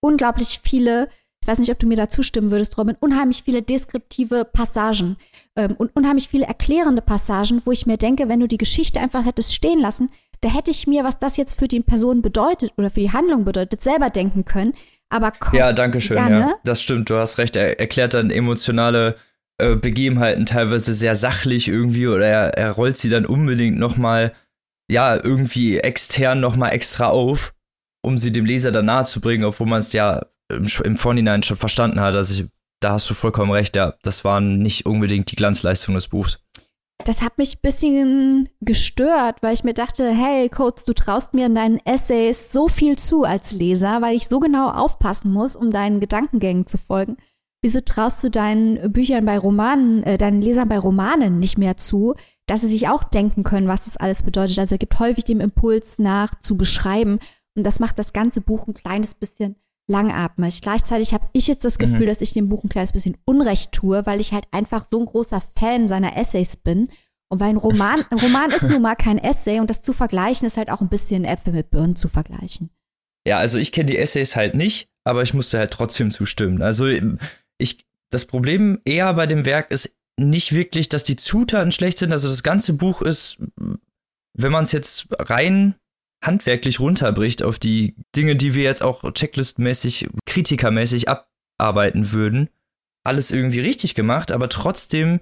unglaublich 0.01 0.59
viele, 0.63 1.07
ich 1.41 1.47
weiß 1.47 1.59
nicht, 1.59 1.71
ob 1.71 1.79
du 1.79 1.87
mir 1.87 1.97
da 1.97 2.09
zustimmen 2.09 2.51
würdest, 2.51 2.77
Robin, 2.77 2.97
unheimlich 2.99 3.43
viele 3.43 3.61
deskriptive 3.61 4.45
Passagen 4.45 5.17
ähm, 5.55 5.75
und 5.77 5.95
unheimlich 5.95 6.27
viele 6.27 6.45
erklärende 6.45 7.01
Passagen, 7.01 7.61
wo 7.65 7.71
ich 7.71 7.85
mir 7.85 7.97
denke, 7.97 8.29
wenn 8.29 8.39
du 8.39 8.47
die 8.47 8.57
Geschichte 8.57 8.99
einfach 8.99 9.25
hättest 9.25 9.55
stehen 9.55 9.79
lassen, 9.79 10.09
da 10.41 10.49
hätte 10.49 10.71
ich 10.71 10.87
mir, 10.87 11.03
was 11.03 11.19
das 11.19 11.37
jetzt 11.37 11.57
für 11.57 11.67
die 11.67 11.81
Person 11.81 12.21
bedeutet 12.21 12.73
oder 12.77 12.89
für 12.89 12.99
die 12.99 13.11
Handlung 13.11 13.45
bedeutet, 13.45 13.81
selber 13.81 14.09
denken 14.09 14.43
können. 14.43 14.73
Aber 15.09 15.33
ja, 15.51 15.73
danke 15.73 16.01
schön. 16.01 16.17
Ja, 16.17 16.55
das 16.63 16.81
stimmt. 16.81 17.09
Du 17.09 17.15
hast 17.15 17.37
recht. 17.37 17.55
Er 17.55 17.79
erklärt 17.79 18.13
dann 18.13 18.31
emotionale 18.31 19.17
äh, 19.57 19.75
Begebenheiten 19.75 20.45
teilweise 20.45 20.93
sehr 20.93 21.15
sachlich 21.15 21.67
irgendwie 21.67 22.07
oder 22.07 22.25
er, 22.25 22.57
er 22.57 22.71
rollt 22.71 22.97
sie 22.97 23.09
dann 23.09 23.25
unbedingt 23.25 23.77
nochmal, 23.77 24.33
ja, 24.91 25.15
irgendwie 25.15 25.79
extern 25.79 26.41
nochmal 26.41 26.73
extra 26.73 27.07
auf, 27.07 27.53
um 28.03 28.17
sie 28.17 28.31
dem 28.31 28.45
Leser 28.45 28.71
dann 28.71 28.85
nahe 28.85 29.05
zu 29.05 29.21
bringen, 29.21 29.45
obwohl 29.45 29.67
man 29.67 29.79
es 29.79 29.93
ja 29.93 30.25
im, 30.51 30.67
im 30.83 30.95
Vorhinein 30.97 31.43
schon 31.43 31.57
verstanden 31.57 32.01
hat. 32.01 32.15
Also 32.15 32.43
ich, 32.43 32.49
da 32.81 32.93
hast 32.93 33.09
du 33.09 33.13
vollkommen 33.13 33.51
recht, 33.51 33.75
ja, 33.75 33.93
das 34.03 34.25
waren 34.25 34.59
nicht 34.59 34.85
unbedingt 34.85 35.31
die 35.31 35.37
Glanzleistungen 35.37 35.95
des 35.95 36.09
Buchs. 36.09 36.39
Das 37.05 37.21
hat 37.21 37.37
mich 37.37 37.55
ein 37.55 37.61
bisschen 37.61 38.49
gestört, 38.59 39.37
weil 39.41 39.53
ich 39.53 39.63
mir 39.63 39.73
dachte, 39.73 40.11
hey, 40.11 40.49
Coates, 40.49 40.83
du 40.85 40.93
traust 40.93 41.33
mir 41.33 41.47
in 41.47 41.55
deinen 41.55 41.79
Essays 41.85 42.51
so 42.51 42.67
viel 42.67 42.97
zu 42.97 43.23
als 43.23 43.53
Leser, 43.53 44.01
weil 44.01 44.15
ich 44.15 44.27
so 44.27 44.39
genau 44.39 44.69
aufpassen 44.69 45.31
muss, 45.31 45.55
um 45.55 45.71
deinen 45.71 45.99
Gedankengängen 45.99 46.67
zu 46.67 46.77
folgen. 46.77 47.17
wieso 47.63 47.79
traust 47.79 48.23
du 48.23 48.29
deinen 48.31 48.91
Büchern 48.91 49.23
bei 49.23 49.37
Romanen, 49.37 50.03
äh, 50.03 50.17
deinen 50.17 50.41
Lesern 50.41 50.67
bei 50.67 50.79
Romanen 50.79 51.39
nicht 51.39 51.59
mehr 51.59 51.77
zu, 51.77 52.15
dass 52.47 52.61
sie 52.61 52.67
sich 52.67 52.87
auch 52.87 53.03
denken 53.03 53.43
können, 53.43 53.67
was 53.67 53.85
das 53.85 53.97
alles 53.97 54.23
bedeutet. 54.23 54.59
Also 54.59 54.75
er 54.75 54.79
gibt 54.79 54.99
häufig 54.99 55.23
dem 55.23 55.39
Impuls 55.39 55.99
nach 55.99 56.35
zu 56.41 56.57
beschreiben. 56.57 57.19
Und 57.55 57.63
das 57.65 57.79
macht 57.79 57.99
das 57.99 58.13
ganze 58.13 58.41
Buch 58.41 58.67
ein 58.67 58.73
kleines 58.73 59.15
bisschen 59.15 59.55
langatmig. 59.87 60.61
Gleichzeitig 60.61 61.13
habe 61.13 61.27
ich 61.33 61.47
jetzt 61.47 61.65
das 61.65 61.77
mhm. 61.77 61.83
Gefühl, 61.83 62.01
mhm. 62.01 62.09
dass 62.09 62.21
ich 62.21 62.33
dem 62.33 62.49
Buch 62.49 62.63
ein 62.63 62.69
kleines 62.69 62.91
bisschen 62.91 63.17
Unrecht 63.25 63.71
tue, 63.71 64.05
weil 64.05 64.19
ich 64.19 64.31
halt 64.31 64.45
einfach 64.51 64.85
so 64.85 64.99
ein 64.99 65.05
großer 65.05 65.41
Fan 65.57 65.87
seiner 65.87 66.17
Essays 66.17 66.57
bin. 66.57 66.89
Und 67.29 67.39
weil 67.39 67.49
ein 67.49 67.57
Roman, 67.57 68.03
ein 68.09 68.19
Roman 68.19 68.51
ist 68.51 68.69
nun 68.69 68.81
mal 68.81 68.95
kein 68.95 69.17
Essay 69.17 69.59
und 69.59 69.69
das 69.69 69.81
zu 69.81 69.93
vergleichen 69.93 70.47
ist 70.47 70.57
halt 70.57 70.69
auch 70.69 70.81
ein 70.81 70.89
bisschen 70.89 71.25
Äpfel 71.25 71.53
mit 71.53 71.69
Birnen 71.69 71.95
zu 71.95 72.09
vergleichen. 72.09 72.69
Ja, 73.27 73.37
also 73.37 73.57
ich 73.57 73.71
kenne 73.71 73.91
die 73.91 73.97
Essays 73.97 74.35
halt 74.35 74.55
nicht, 74.55 74.89
aber 75.03 75.21
ich 75.21 75.33
musste 75.33 75.59
halt 75.59 75.71
trotzdem 75.71 76.11
zustimmen. 76.11 76.61
Also 76.61 76.87
ich, 76.87 77.85
das 78.09 78.25
Problem 78.25 78.81
eher 78.83 79.13
bei 79.13 79.27
dem 79.27 79.45
Werk 79.45 79.71
ist 79.71 79.95
nicht 80.29 80.53
wirklich, 80.53 80.89
dass 80.89 81.03
die 81.03 81.15
Zutaten 81.15 81.71
schlecht 81.71 81.97
sind. 81.97 82.11
Also 82.11 82.29
das 82.29 82.43
ganze 82.43 82.73
Buch 82.73 83.01
ist, 83.01 83.37
wenn 84.33 84.51
man 84.51 84.63
es 84.63 84.71
jetzt 84.71 85.07
rein 85.19 85.75
handwerklich 86.23 86.79
runterbricht 86.79 87.43
auf 87.43 87.57
die 87.59 87.95
Dinge, 88.15 88.35
die 88.35 88.53
wir 88.53 88.63
jetzt 88.63 88.83
auch 88.83 89.11
checklistmäßig, 89.11 90.09
kritikermäßig 90.25 91.07
abarbeiten 91.09 92.11
würden, 92.11 92.49
alles 93.03 93.31
irgendwie 93.31 93.59
richtig 93.59 93.95
gemacht, 93.95 94.31
aber 94.31 94.47
trotzdem 94.49 95.19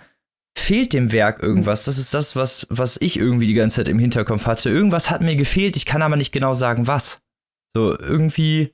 fehlt 0.58 0.94
dem 0.94 1.12
Werk 1.12 1.42
irgendwas. 1.42 1.86
Das 1.86 1.98
ist 1.98 2.14
das, 2.14 2.36
was, 2.36 2.68
was 2.70 2.98
ich 3.00 3.18
irgendwie 3.18 3.48
die 3.48 3.54
ganze 3.54 3.78
Zeit 3.78 3.88
im 3.88 4.00
Hinterkopf 4.00 4.46
hatte. 4.46 4.70
Irgendwas 4.70 5.10
hat 5.10 5.22
mir 5.22 5.36
gefehlt, 5.36 5.78
ich 5.78 5.86
kann 5.86 6.02
aber 6.02 6.18
nicht 6.18 6.34
genau 6.34 6.54
sagen, 6.54 6.88
was. 6.88 7.22
So, 7.74 7.98
irgendwie, 7.98 8.74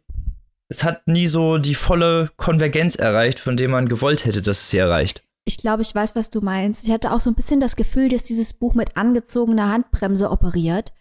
es 0.70 0.84
hat 0.84 1.08
nie 1.08 1.28
so 1.28 1.58
die 1.58 1.76
volle 1.76 2.32
Konvergenz 2.38 2.96
erreicht, 2.96 3.40
von 3.40 3.58
dem 3.58 3.72
man 3.72 3.88
gewollt 3.88 4.26
hätte, 4.26 4.42
dass 4.42 4.62
es 4.62 4.70
sie 4.72 4.78
erreicht. 4.78 5.25
Ich 5.46 5.58
glaube, 5.58 5.84
ich 5.84 5.94
weiß, 5.94 6.16
was 6.16 6.32
du 6.32 6.42
meinst. 6.42 6.86
Ich 6.86 6.92
hatte 6.92 7.14
auch 7.14 7.20
so 7.20 7.30
ein 7.30 7.36
bisschen 7.36 7.60
das 7.60 7.76
Gefühl, 7.76 8.10
dass 8.10 8.24
dieses 8.24 8.54
Buch 8.54 8.74
mit 8.74 8.98
angezogener 8.98 9.70
Handbremse 9.70 10.32
operiert 10.32 10.92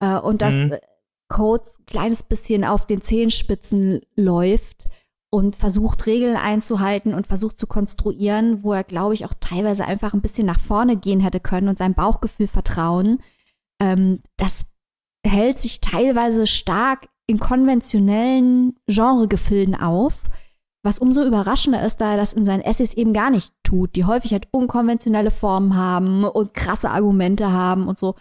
äh, 0.00 0.18
und 0.18 0.42
dass 0.42 0.54
mhm. 0.54 0.74
Codes 1.28 1.78
ein 1.78 1.86
kleines 1.86 2.22
bisschen 2.22 2.64
auf 2.64 2.86
den 2.86 3.00
Zehenspitzen 3.00 4.02
läuft 4.14 4.86
und 5.30 5.56
versucht, 5.56 6.06
Regeln 6.06 6.36
einzuhalten 6.36 7.12
und 7.12 7.26
versucht 7.26 7.58
zu 7.58 7.66
konstruieren, 7.66 8.62
wo 8.62 8.72
er, 8.72 8.84
glaube 8.84 9.14
ich, 9.14 9.24
auch 9.24 9.34
teilweise 9.40 9.84
einfach 9.84 10.14
ein 10.14 10.20
bisschen 10.20 10.46
nach 10.46 10.60
vorne 10.60 10.96
gehen 10.96 11.18
hätte 11.18 11.40
können 11.40 11.68
und 11.68 11.78
seinem 11.78 11.94
Bauchgefühl 11.94 12.46
vertrauen. 12.46 13.18
Ähm, 13.80 14.22
das 14.36 14.64
hält 15.26 15.58
sich 15.58 15.80
teilweise 15.80 16.46
stark 16.46 17.08
in 17.26 17.40
konventionellen 17.40 18.76
Genregefilden 18.86 19.74
auf, 19.74 20.22
was 20.84 20.98
umso 20.98 21.24
überraschender 21.24 21.82
ist, 21.82 22.00
da 22.00 22.12
er 22.12 22.16
das 22.16 22.34
in 22.34 22.44
seinen 22.44 22.60
Essays 22.60 22.92
eben 22.92 23.12
gar 23.14 23.30
nicht 23.30 23.54
tut, 23.62 23.96
die 23.96 24.04
häufig 24.04 24.32
halt 24.32 24.46
unkonventionelle 24.50 25.30
Formen 25.30 25.74
haben 25.76 26.24
und 26.24 26.54
krasse 26.54 26.90
Argumente 26.90 27.50
haben 27.50 27.88
und 27.88 27.98
so. 27.98 28.14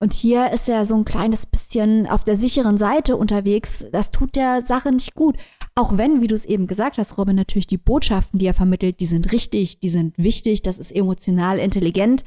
Und 0.00 0.12
hier 0.12 0.52
ist 0.52 0.68
er 0.68 0.86
so 0.86 0.94
ein 0.96 1.04
kleines 1.04 1.46
bisschen 1.46 2.06
auf 2.06 2.24
der 2.24 2.36
sicheren 2.36 2.76
Seite 2.76 3.16
unterwegs. 3.16 3.86
Das 3.90 4.10
tut 4.10 4.36
der 4.36 4.60
Sache 4.60 4.92
nicht 4.92 5.14
gut. 5.14 5.36
Auch 5.74 5.96
wenn, 5.96 6.20
wie 6.20 6.26
du 6.26 6.34
es 6.34 6.44
eben 6.44 6.66
gesagt 6.66 6.98
hast, 6.98 7.18
Robin, 7.18 7.34
natürlich 7.34 7.66
die 7.66 7.78
Botschaften, 7.78 8.38
die 8.38 8.46
er 8.46 8.54
vermittelt, 8.54 9.00
die 9.00 9.06
sind 9.06 9.32
richtig, 9.32 9.80
die 9.80 9.88
sind 9.88 10.16
wichtig, 10.16 10.62
das 10.62 10.78
ist 10.78 10.92
emotional 10.92 11.58
intelligent. 11.58 12.22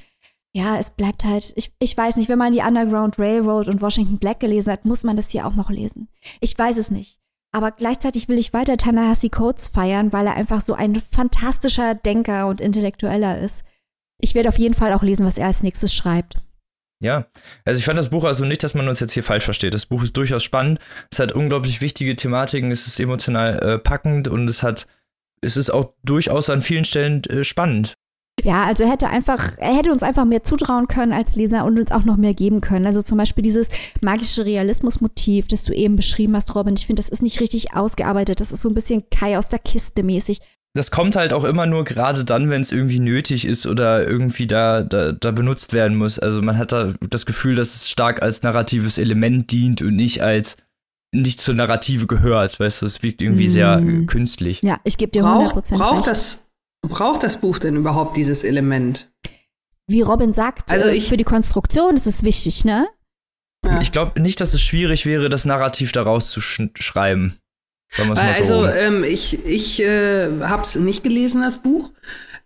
Ja, 0.54 0.78
es 0.78 0.90
bleibt 0.90 1.24
halt, 1.24 1.54
ich, 1.56 1.72
ich 1.80 1.96
weiß 1.96 2.16
nicht, 2.18 2.30
wenn 2.30 2.40
man 2.40 2.52
die 2.52 2.62
Underground 2.62 3.20
Railroad 3.20 3.68
und 3.68 3.82
Washington 3.82 4.18
Black 4.18 4.40
gelesen 4.40 4.72
hat, 4.72 4.86
muss 4.86 5.04
man 5.04 5.16
das 5.16 5.30
hier 5.30 5.46
auch 5.46 5.56
noch 5.56 5.70
lesen. 5.70 6.10
Ich 6.42 6.58
weiß 6.58 6.78
es 6.78 6.90
nicht. 6.92 7.20
Aber 7.52 7.72
gleichzeitig 7.72 8.28
will 8.28 8.38
ich 8.38 8.54
weiter 8.54 8.78
Tanahasi 8.78 9.30
Coates 9.30 9.70
feiern, 9.70 10.14
weil 10.14 10.28
er 10.28 10.36
einfach 10.36 10.62
so 10.62 10.74
ein 10.74 10.96
fantastischer 10.96 11.96
Denker 11.96 12.48
und 12.48 12.62
Intellektueller 12.62 13.40
ist. 13.40 13.64
Ich 14.20 14.36
werde 14.36 14.50
auf 14.50 14.58
jeden 14.58 14.74
Fall 14.74 14.94
auch 14.94 15.04
lesen, 15.04 15.26
was 15.26 15.38
er 15.38 15.48
als 15.48 15.64
nächstes 15.64 15.94
schreibt. 15.94 16.42
Ja, 17.00 17.28
also 17.64 17.78
ich 17.78 17.86
fand 17.86 18.00
das 18.00 18.10
Buch 18.10 18.24
also 18.24 18.44
nicht, 18.44 18.64
dass 18.64 18.74
man 18.74 18.88
uns 18.88 19.00
jetzt 19.00 19.14
hier 19.14 19.24
falsch 19.24 19.46
versteht. 19.46 19.74
Das 19.74 19.86
Buch 19.86 20.02
ist 20.02 20.18
durchaus 20.18 20.44
spannend. 20.44 20.80
Es 21.12 21.20
hat 21.20 21.32
unglaublich 21.32 21.80
wichtige 21.80 22.16
Thematiken, 22.16 22.72
es 22.72 22.88
ist 22.88 23.00
emotional 23.00 23.60
äh, 23.60 23.78
packend 23.78 24.28
und 24.28 24.48
es 24.48 24.64
hat, 24.64 24.88
es 25.42 25.58
ist 25.58 25.70
auch 25.70 25.94
durchaus 26.04 26.50
an 26.50 26.64
vielen 26.64 26.86
Stellen 26.86 27.24
äh, 27.26 27.44
spannend. 27.44 27.97
Ja, 28.44 28.64
also 28.66 28.84
er 28.84 28.92
hätte 28.92 29.08
einfach, 29.08 29.58
er 29.58 29.76
hätte 29.76 29.92
uns 29.92 30.04
einfach 30.04 30.24
mehr 30.24 30.44
zutrauen 30.44 30.88
können 30.88 31.12
als 31.12 31.36
Leser 31.36 31.66
und 31.66 31.80
uns 31.80 31.92
auch 31.92 32.06
noch 32.06 32.18
mehr 32.18 32.34
geben 32.34 32.62
können. 32.62 32.86
Also 32.86 33.02
zum 33.02 33.18
Beispiel 33.18 33.42
dieses 33.42 33.70
magische 34.00 34.46
Realismus-Motiv, 34.46 35.48
das 35.48 35.64
du 35.64 35.74
eben 35.74 35.96
beschrieben 35.96 36.36
hast, 36.36 36.54
Robin. 36.54 36.76
Ich 36.78 36.86
finde, 36.86 37.02
das 37.02 37.10
ist 37.10 37.24
nicht 37.24 37.42
richtig 37.42 37.74
ausgearbeitet. 37.74 38.40
Das 38.40 38.52
ist 38.52 38.62
so 38.62 38.70
ein 38.70 38.76
bisschen 38.76 39.04
Kai 39.10 39.38
aus 39.38 39.50
der 39.50 39.60
Kiste 39.60 40.04
mäßig 40.04 40.40
das 40.78 40.92
kommt 40.92 41.16
halt 41.16 41.34
auch 41.34 41.44
immer 41.44 41.66
nur 41.66 41.84
gerade 41.84 42.24
dann, 42.24 42.50
wenn 42.50 42.62
es 42.62 42.72
irgendwie 42.72 43.00
nötig 43.00 43.46
ist 43.46 43.66
oder 43.66 44.08
irgendwie 44.08 44.48
da, 44.48 44.84
da, 44.84 45.12
da 45.12 45.32
benutzt 45.32 45.74
werden 45.74 45.98
muss. 45.98 46.20
Also 46.20 46.42
man 46.42 46.58
hat 46.58 46.72
da 46.72 46.94
das 47.10 47.26
Gefühl, 47.26 47.56
dass 47.56 47.76
es 47.76 47.90
stark 47.90 48.22
als 48.22 48.44
narratives 48.44 48.98
Element 48.98 49.52
dient 49.52 49.82
und 49.82 49.96
nicht 49.96 50.22
als 50.22 50.58
nicht 51.14 51.40
zur 51.42 51.56
Narrative 51.56 52.06
gehört. 52.06 52.60
Weißt 52.60 52.82
du, 52.82 52.86
es 52.86 53.02
wirkt 53.02 53.22
irgendwie 53.22 53.48
mm. 53.48 53.50
sehr 53.50 53.82
künstlich. 54.06 54.62
Ja, 54.62 54.80
ich 54.84 54.98
gebe 54.98 55.12
dir 55.12 55.24
100% 55.24 55.26
braucht, 55.26 55.70
braucht 55.72 55.98
recht. 55.98 56.12
Das, 56.12 56.44
braucht 56.82 57.24
das 57.24 57.40
Buch 57.40 57.60
denn 57.60 57.76
überhaupt 57.76 58.18
dieses 58.18 58.44
Element? 58.44 59.10
Wie 59.88 60.02
Robin 60.02 60.34
sagt, 60.34 60.72
also 60.72 60.88
äh, 60.88 60.96
ich, 60.96 61.08
für 61.08 61.18
die 61.18 61.24
Konstruktion 61.24 61.96
ist 61.96 62.08
es 62.08 62.24
wichtig, 62.24 62.66
ne? 62.66 62.88
Ja. 63.66 63.82
Ich 63.82 63.92
glaube 63.92 64.20
nicht, 64.22 64.40
dass 64.42 64.54
es 64.54 64.62
schwierig 64.62 65.06
wäre, 65.06 65.30
das 65.30 65.46
Narrativ 65.46 65.92
daraus 65.92 66.30
zu 66.30 66.42
sch 66.42 66.62
schreiben 66.78 67.40
also 68.16 68.64
so. 68.64 68.68
ähm, 68.68 69.04
ich, 69.04 69.46
ich 69.46 69.82
äh, 69.82 70.28
habe 70.42 70.62
es 70.62 70.76
nicht 70.76 71.04
gelesen, 71.04 71.42
das 71.42 71.58
Buch. 71.58 71.92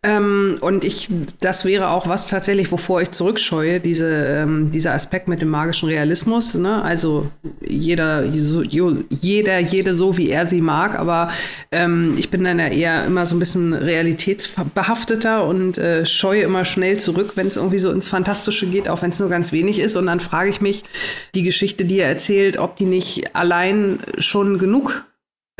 Ähm, 0.03 0.57
und 0.61 0.83
ich, 0.83 1.09
das 1.41 1.63
wäre 1.63 1.89
auch 1.89 2.07
was 2.07 2.25
tatsächlich, 2.25 2.71
wovor 2.71 3.03
ich 3.03 3.11
zurückscheue, 3.11 3.79
diese, 3.79 4.07
ähm, 4.07 4.71
dieser 4.71 4.93
Aspekt 4.93 5.27
mit 5.27 5.43
dem 5.43 5.49
magischen 5.49 5.89
Realismus. 5.89 6.55
Ne? 6.55 6.81
Also 6.81 7.29
jeder, 7.59 8.23
so, 8.41 8.63
jeder, 8.63 9.59
jede 9.59 9.93
so, 9.93 10.17
wie 10.17 10.31
er 10.31 10.47
sie 10.47 10.61
mag, 10.61 10.97
aber 10.97 11.29
ähm, 11.71 12.15
ich 12.17 12.31
bin 12.31 12.43
dann 12.43 12.57
ja 12.57 12.69
eher 12.69 13.05
immer 13.05 13.27
so 13.27 13.35
ein 13.35 13.39
bisschen 13.39 13.73
realitätsbehafteter 13.73 15.45
und 15.45 15.77
äh, 15.77 16.03
scheue 16.07 16.41
immer 16.41 16.65
schnell 16.65 16.99
zurück, 16.99 17.33
wenn 17.35 17.45
es 17.45 17.57
irgendwie 17.57 17.77
so 17.77 17.91
ins 17.91 18.07
Fantastische 18.07 18.65
geht, 18.65 18.89
auch 18.89 19.03
wenn 19.03 19.11
es 19.11 19.19
nur 19.19 19.29
ganz 19.29 19.51
wenig 19.51 19.77
ist. 19.77 19.95
Und 19.97 20.07
dann 20.07 20.19
frage 20.19 20.49
ich 20.49 20.61
mich, 20.61 20.83
die 21.35 21.43
Geschichte, 21.43 21.85
die 21.85 21.99
er 21.99 22.07
erzählt, 22.07 22.57
ob 22.57 22.75
die 22.75 22.85
nicht 22.85 23.35
allein 23.35 23.99
schon 24.17 24.57
genug 24.57 25.05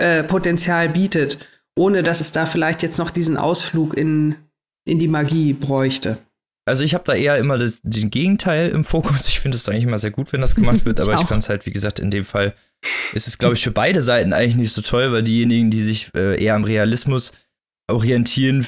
äh, 0.02 0.24
Potenzial 0.24 0.90
bietet, 0.90 1.38
ohne 1.78 2.04
dass 2.04 2.20
es 2.20 2.32
da 2.32 2.46
vielleicht 2.46 2.84
jetzt 2.84 2.98
noch 2.98 3.12
diesen 3.12 3.38
Ausflug 3.38 3.96
in, 3.96 4.36
in 4.86 5.00
die 5.00 5.08
Magie 5.08 5.54
bräuchte. 5.54 6.18
Also 6.66 6.84
ich 6.84 6.94
habe 6.94 7.04
da 7.06 7.14
eher 7.14 7.38
immer 7.38 7.58
das, 7.58 7.82
den 7.84 8.12
Gegenteil 8.12 8.70
im 8.70 8.84
Fokus. 8.84 9.28
Ich 9.28 9.40
finde 9.40 9.58
es 9.58 9.68
eigentlich 9.68 9.86
immer 9.86 9.98
sehr 9.98 10.12
gut, 10.12 10.32
wenn 10.32 10.42
das 10.42 10.56
gemacht 10.56 10.86
wird, 10.86 11.00
aber 11.02 11.14
ich 11.14 11.28
fand 11.28 11.44
es 11.44 11.50
halt, 11.50 11.66
wie 11.66 11.72
gesagt, 11.72 12.00
in 12.00 12.12
dem 12.12 12.26
Fall 12.26 12.54
ist 13.14 13.28
es, 13.28 13.38
glaube 13.38 13.56
ich, 13.56 13.64
für 13.64 13.72
beide 13.72 14.02
Seiten 14.02 14.34
eigentlich 14.34 14.56
nicht 14.56 14.74
so 14.74 14.82
toll, 14.82 15.12
weil 15.12 15.24
diejenigen, 15.24 15.72
die 15.72 15.84
sich 15.84 16.14
äh, 16.16 16.42
eher 16.44 16.56
am 16.56 16.64
Realismus 16.64 17.34
orientieren, 17.90 18.68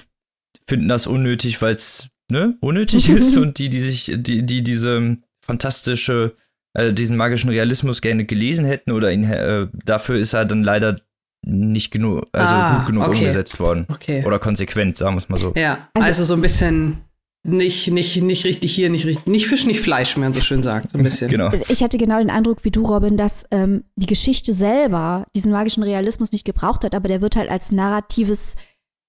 finden 0.67 0.87
das 0.87 1.07
unnötig, 1.07 1.61
weil 1.61 1.75
es 1.75 2.09
ne, 2.31 2.57
unnötig 2.61 3.09
ist 3.09 3.37
und 3.37 3.59
die, 3.59 3.69
die 3.69 3.79
sich, 3.79 4.11
die, 4.15 4.43
die 4.43 4.63
diese 4.63 5.17
fantastische, 5.45 6.35
äh, 6.73 6.93
diesen 6.93 7.17
magischen 7.17 7.49
Realismus 7.49 8.01
gerne 8.01 8.25
gelesen 8.25 8.65
hätten 8.65 8.91
oder 8.91 9.11
ihn, 9.11 9.23
äh, 9.25 9.67
dafür 9.85 10.19
ist 10.19 10.33
er 10.33 10.45
dann 10.45 10.63
leider 10.63 10.95
nicht 11.43 11.91
genug, 11.91 12.25
also 12.31 12.55
ah, 12.55 12.77
gut 12.77 12.87
genug 12.87 13.07
okay. 13.07 13.19
umgesetzt 13.19 13.59
worden. 13.59 13.85
Okay. 13.89 14.23
Oder 14.25 14.39
konsequent, 14.39 14.97
sagen 14.97 15.15
wir 15.15 15.19
es 15.19 15.29
mal 15.29 15.37
so. 15.37 15.53
Ja, 15.55 15.89
also, 15.93 16.07
also, 16.07 16.23
so 16.23 16.33
ein 16.33 16.41
bisschen 16.41 17.01
nicht, 17.45 17.91
nicht, 17.91 18.23
nicht 18.23 18.45
richtig 18.45 18.73
hier, 18.73 18.89
nicht 18.89 19.05
richtig, 19.05 19.27
nicht 19.27 19.47
Fisch, 19.47 19.65
nicht 19.65 19.81
Fleisch, 19.81 20.15
wie 20.15 20.21
man 20.21 20.33
so 20.33 20.39
schön 20.39 20.63
sagt, 20.63 20.91
so 20.91 20.97
ein 20.97 21.03
bisschen. 21.03 21.27
genau. 21.29 21.47
Also 21.47 21.65
ich 21.67 21.83
hatte 21.83 21.97
genau 21.97 22.19
den 22.19 22.29
Eindruck 22.29 22.63
wie 22.63 22.71
du, 22.71 22.85
Robin, 22.85 23.17
dass 23.17 23.45
ähm, 23.51 23.83
die 23.97 24.05
Geschichte 24.05 24.53
selber 24.53 25.25
diesen 25.35 25.51
magischen 25.51 25.83
Realismus 25.83 26.31
nicht 26.31 26.45
gebraucht 26.45 26.85
hat, 26.85 26.95
aber 26.95 27.09
der 27.09 27.21
wird 27.21 27.35
halt 27.35 27.49
als 27.49 27.73
narratives 27.73 28.55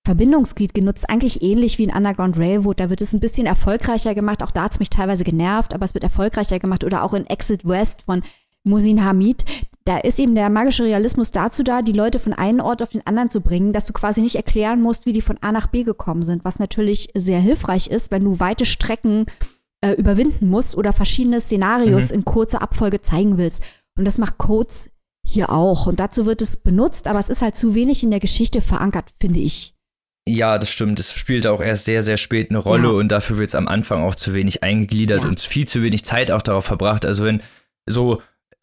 Verbindungsglied 0.04 0.74
genutzt, 0.74 1.08
eigentlich 1.08 1.42
ähnlich 1.42 1.78
wie 1.78 1.84
in 1.84 1.94
Underground 1.94 2.36
Railroad. 2.36 2.80
Da 2.80 2.90
wird 2.90 3.00
es 3.00 3.14
ein 3.14 3.20
bisschen 3.20 3.46
erfolgreicher 3.46 4.14
gemacht. 4.14 4.42
Auch 4.42 4.50
da 4.50 4.64
hat 4.64 4.72
es 4.72 4.78
mich 4.80 4.90
teilweise 4.90 5.24
genervt, 5.24 5.72
aber 5.72 5.84
es 5.84 5.94
wird 5.94 6.04
erfolgreicher 6.04 6.58
gemacht. 6.58 6.84
Oder 6.84 7.04
auch 7.04 7.14
in 7.14 7.26
Exit 7.26 7.66
West 7.66 8.02
von 8.02 8.22
Musin 8.64 9.04
Hamid, 9.04 9.44
da 9.84 9.98
ist 9.98 10.18
eben 10.18 10.34
der 10.34 10.48
magische 10.48 10.84
Realismus 10.84 11.30
dazu 11.30 11.62
da, 11.62 11.82
die 11.82 11.92
Leute 11.92 12.18
von 12.18 12.32
einem 12.32 12.60
Ort 12.60 12.82
auf 12.82 12.90
den 12.90 13.06
anderen 13.06 13.28
zu 13.28 13.42
bringen, 13.42 13.72
dass 13.72 13.84
du 13.84 13.92
quasi 13.92 14.22
nicht 14.22 14.36
erklären 14.36 14.80
musst, 14.80 15.04
wie 15.04 15.12
die 15.12 15.20
von 15.20 15.36
A 15.42 15.52
nach 15.52 15.66
B 15.66 15.82
gekommen 15.82 16.22
sind, 16.22 16.44
was 16.44 16.58
natürlich 16.58 17.10
sehr 17.14 17.40
hilfreich 17.40 17.88
ist, 17.88 18.10
wenn 18.10 18.24
du 18.24 18.40
weite 18.40 18.64
Strecken 18.64 19.26
äh, 19.84 19.92
überwinden 19.92 20.48
musst 20.48 20.76
oder 20.76 20.94
verschiedene 20.94 21.40
Szenarios 21.40 22.10
mhm. 22.10 22.16
in 22.16 22.24
kurzer 22.24 22.62
Abfolge 22.62 23.02
zeigen 23.02 23.36
willst. 23.36 23.62
Und 23.98 24.06
das 24.06 24.16
macht 24.16 24.38
Codes 24.38 24.90
hier 25.26 25.50
auch. 25.50 25.86
Und 25.86 26.00
dazu 26.00 26.24
wird 26.24 26.40
es 26.40 26.56
benutzt, 26.56 27.06
aber 27.06 27.18
es 27.18 27.28
ist 27.28 27.42
halt 27.42 27.54
zu 27.54 27.74
wenig 27.74 28.02
in 28.02 28.10
der 28.10 28.20
Geschichte 28.20 28.62
verankert, 28.62 29.12
finde 29.20 29.40
ich. 29.40 29.74
Ja, 30.26 30.56
das 30.56 30.70
stimmt. 30.70 30.98
Es 30.98 31.12
spielt 31.12 31.46
auch 31.46 31.60
erst 31.60 31.84
sehr, 31.84 32.02
sehr 32.02 32.16
spät 32.16 32.48
eine 32.48 32.58
Rolle 32.58 32.88
ja. 32.88 32.94
und 32.94 33.08
dafür 33.08 33.36
wird 33.36 33.48
es 33.48 33.54
am 33.54 33.68
Anfang 33.68 34.02
auch 34.02 34.14
zu 34.14 34.32
wenig 34.32 34.62
eingegliedert 34.62 35.22
ja. 35.22 35.28
und 35.28 35.40
viel 35.40 35.68
zu 35.68 35.82
wenig 35.82 36.06
Zeit 36.06 36.30
auch 36.30 36.40
darauf 36.40 36.64
verbracht. 36.64 37.04
Also 37.04 37.24
wenn 37.24 37.42
so 37.86 38.22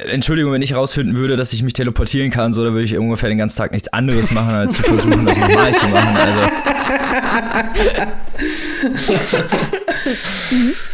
Entschuldigung, 0.10 0.52
wenn 0.52 0.62
ich 0.62 0.72
herausfinden 0.72 1.16
würde, 1.16 1.36
dass 1.36 1.54
ich 1.54 1.64
mich 1.64 1.74
teleportieren 1.74 2.32
kann, 2.32 2.54
so, 2.54 2.64
dann 2.64 2.74
würde 2.74 2.86
ich 2.86 2.97
ungefähr 2.97 3.30
den 3.30 3.38
ganzen 3.38 3.58
Tag 3.58 3.72
nichts 3.72 3.91
anderes 3.93 4.32
machen, 4.32 4.54
als 4.54 4.76
zu 4.76 4.84
versuchen, 4.84 5.26
das 5.26 5.38
normal 5.38 5.76
zu 5.76 5.88
machen. 5.88 6.18
Also. 6.18 6.39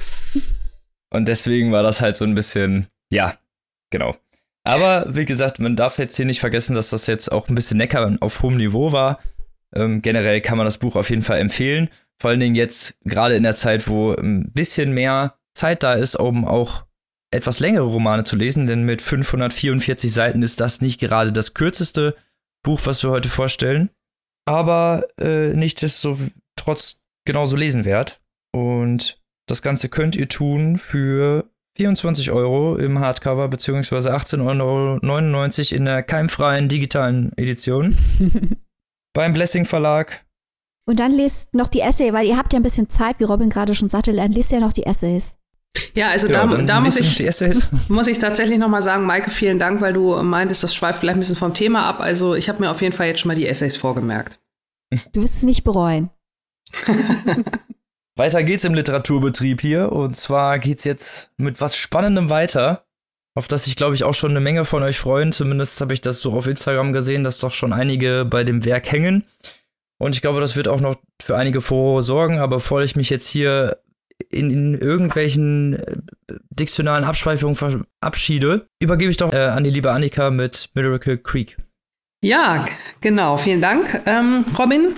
Und 1.10 1.28
deswegen 1.28 1.72
war 1.72 1.84
das 1.84 2.02
halt 2.02 2.16
so 2.16 2.26
ein 2.26 2.36
bisschen, 2.36 2.88
ja, 3.12 3.36
genau. 3.90 4.16
Aber 4.64 5.06
wie 5.08 5.26
gesagt, 5.26 5.60
man 5.60 5.76
darf 5.76 5.98
jetzt 5.98 6.18
hier 6.18 6.26
nicht 6.26 6.42
vergessen, 6.42 6.76
dass 6.76 6.90
das 6.90 7.08
jetzt 7.08 7.32
auch 7.32 7.48
ein 7.48 7.56
bisschen 7.56 7.78
Neckar 7.78 8.18
auf 8.20 8.42
hohem 8.42 8.58
Niveau 8.58 8.92
war. 8.92 9.20
Ähm, 9.74 10.02
generell 10.02 10.42
kann 10.42 10.58
man 10.58 10.66
das 10.66 10.78
Buch 10.78 10.96
auf 10.96 11.10
jeden 11.10 11.22
Fall 11.22 11.40
empfehlen. 11.40 11.90
Vor 12.20 12.32
allen 12.32 12.40
Dingen 12.40 12.56
jetzt 12.56 12.98
gerade 13.06 13.36
in 13.36 13.44
der 13.44 13.56
Zeit, 13.56 13.88
wo 13.88 14.14
ein 14.14 14.52
bisschen 14.52 14.92
mehr 14.92 15.36
Zeit 15.54 15.84
da 15.84 15.94
ist, 15.94 16.16
um 16.16 16.46
auch 16.46 16.87
etwas 17.32 17.60
längere 17.60 17.86
Romane 17.86 18.24
zu 18.24 18.36
lesen, 18.36 18.68
denn 18.68 18.84
mit 18.84 19.02
544 19.02 20.12
Seiten 20.12 20.44
ist 20.44 20.60
das 20.60 20.82
nicht 20.82 21.00
gerade 21.00 21.32
das 21.32 21.54
kürzeste 21.54 22.16
Buch, 22.64 22.82
was 22.86 23.04
wir 23.04 23.10
heute 23.10 23.30
vorstellen, 23.30 23.90
aber 24.46 25.08
äh, 25.20 25.54
nichtsdestotrotz 25.54 27.02
genauso 27.26 27.56
lesenwert. 27.56 28.22
Und 28.56 29.20
das 29.48 29.62
Ganze 29.62 29.90
könnt 29.90 30.16
ihr 30.16 30.30
tun 30.30 30.78
für 30.78 31.50
24 31.78 32.32
Euro 32.32 32.76
im 32.76 33.00
Hardcover 33.00 33.48
beziehungsweise 33.50 34.16
18,99 34.16 35.72
Euro 35.72 35.76
in 35.76 35.86
der 35.86 36.02
keimfreien 36.02 36.70
digitalen 36.70 37.38
Edition 37.38 37.96
beim 39.14 39.34
Blessing 39.34 39.66
Verlag. 39.66 40.26
Und 40.90 41.00
dann 41.00 41.12
lest 41.12 41.54
noch 41.54 41.68
die 41.68 41.82
Essay, 41.82 42.14
weil 42.14 42.26
ihr 42.26 42.38
habt 42.38 42.54
ja 42.54 42.60
ein 42.60 42.64
bisschen 42.64 42.90
Zeit, 42.90 43.20
wie 43.20 43.26
Robin 43.26 43.50
gerade 43.50 43.76
schon 43.76 43.90
sagte, 43.90 44.14
dann 44.14 44.32
lest 44.32 44.52
ja 44.52 44.60
noch 44.60 44.74
die 44.74 44.86
Essays. 44.86 45.38
Ja, 45.96 46.10
also 46.10 46.28
ja, 46.28 46.46
da, 46.46 46.62
da 46.62 46.80
muss, 46.80 46.98
ich, 46.98 47.20
muss 47.90 48.08
ich 48.08 48.20
tatsächlich 48.20 48.58
noch 48.58 48.70
mal 48.70 48.82
sagen, 48.82 49.06
Maike, 49.06 49.32
vielen 49.32 49.60
Dank, 49.60 49.82
weil 49.82 49.94
du 49.94 50.22
meintest, 50.22 50.64
das 50.64 50.76
schweift 50.76 51.00
vielleicht 51.00 51.18
ein 51.18 51.20
bisschen 51.20 51.36
vom 51.36 51.54
Thema 51.54 51.86
ab. 51.86 52.00
Also 52.00 52.36
ich 52.36 52.50
habe 52.50 52.60
mir 52.60 52.72
auf 52.72 52.82
jeden 52.82 52.96
Fall 52.96 53.08
jetzt 53.08 53.22
schon 53.22 53.30
mal 53.30 53.36
die 53.36 53.48
Essays 53.48 53.76
vorgemerkt. 53.78 54.40
Du 55.14 55.22
wirst 55.22 55.36
es 55.36 55.44
nicht 55.44 55.64
bereuen. 55.66 56.10
weiter 58.16 58.44
geht's 58.44 58.64
im 58.64 58.74
Literaturbetrieb 58.74 59.62
hier. 59.62 59.92
Und 59.92 60.16
zwar 60.16 60.60
geht's 60.60 60.84
jetzt 60.84 61.32
mit 61.38 61.62
was 61.62 61.76
Spannendem 61.76 62.30
weiter, 62.30 62.86
auf 63.36 63.48
das 63.48 63.68
ich 63.68 63.76
glaube 63.76 63.96
ich 63.96 64.04
auch 64.04 64.14
schon 64.14 64.32
eine 64.32 64.40
Menge 64.40 64.66
von 64.66 64.84
euch 64.84 64.98
freuen. 64.98 65.32
Zumindest 65.32 65.80
habe 65.82 65.94
ich 65.94 66.02
das 66.02 66.22
so 66.22 66.34
auf 66.34 66.48
Instagram 66.48 66.94
gesehen, 66.94 67.24
dass 67.24 67.40
doch 67.40 67.52
schon 67.52 67.74
einige 67.74 68.26
bei 68.26 68.44
dem 68.44 68.66
Werk 68.66 68.92
hängen. 68.92 69.26
Und 70.00 70.16
ich 70.16 70.22
glaube, 70.22 70.40
das 70.40 70.56
wird 70.56 70.68
auch 70.68 70.80
noch 70.80 70.96
für 71.22 71.36
einige 71.36 71.62
Furore 71.62 72.02
sorgen. 72.02 72.40
Aber 72.40 72.58
bevor 72.58 72.82
ich 72.82 72.96
mich 72.96 73.10
jetzt 73.10 73.28
hier 73.28 73.78
in, 74.30 74.52
in 74.52 74.76
irgendwelchen 74.76 75.74
äh, 75.74 75.98
diktionalen 76.50 77.04
Abschweifungen 77.04 77.56
verabschiede, 77.56 78.68
übergebe 78.80 79.12
ich 79.12 79.18
doch 79.18 79.34
äh, 79.34 79.38
an 79.38 79.64
die 79.64 79.70
liebe 79.70 79.92
Annika 79.92 80.30
mit 80.30 80.70
Miracle 80.74 81.18
Creek. 81.18 81.58
Ja, 82.24 82.66
genau. 83.02 83.38
Vielen 83.38 83.62
Dank, 83.62 84.02
ähm, 84.06 84.46
Robin. 84.58 84.96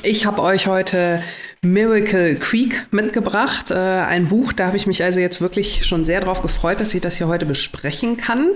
Ich 0.00 0.24
habe 0.24 0.40
euch 0.40 0.66
heute 0.66 1.22
Miracle 1.60 2.36
Creek 2.36 2.86
mitgebracht. 2.90 3.70
Äh, 3.70 3.74
ein 3.74 4.28
Buch, 4.28 4.52
da 4.54 4.66
habe 4.66 4.76
ich 4.76 4.86
mich 4.86 5.04
also 5.04 5.20
jetzt 5.20 5.42
wirklich 5.42 5.86
schon 5.86 6.04
sehr 6.06 6.20
darauf 6.20 6.40
gefreut, 6.40 6.80
dass 6.80 6.94
ich 6.94 7.02
das 7.02 7.16
hier 7.16 7.28
heute 7.28 7.44
besprechen 7.44 8.16
kann. 8.16 8.50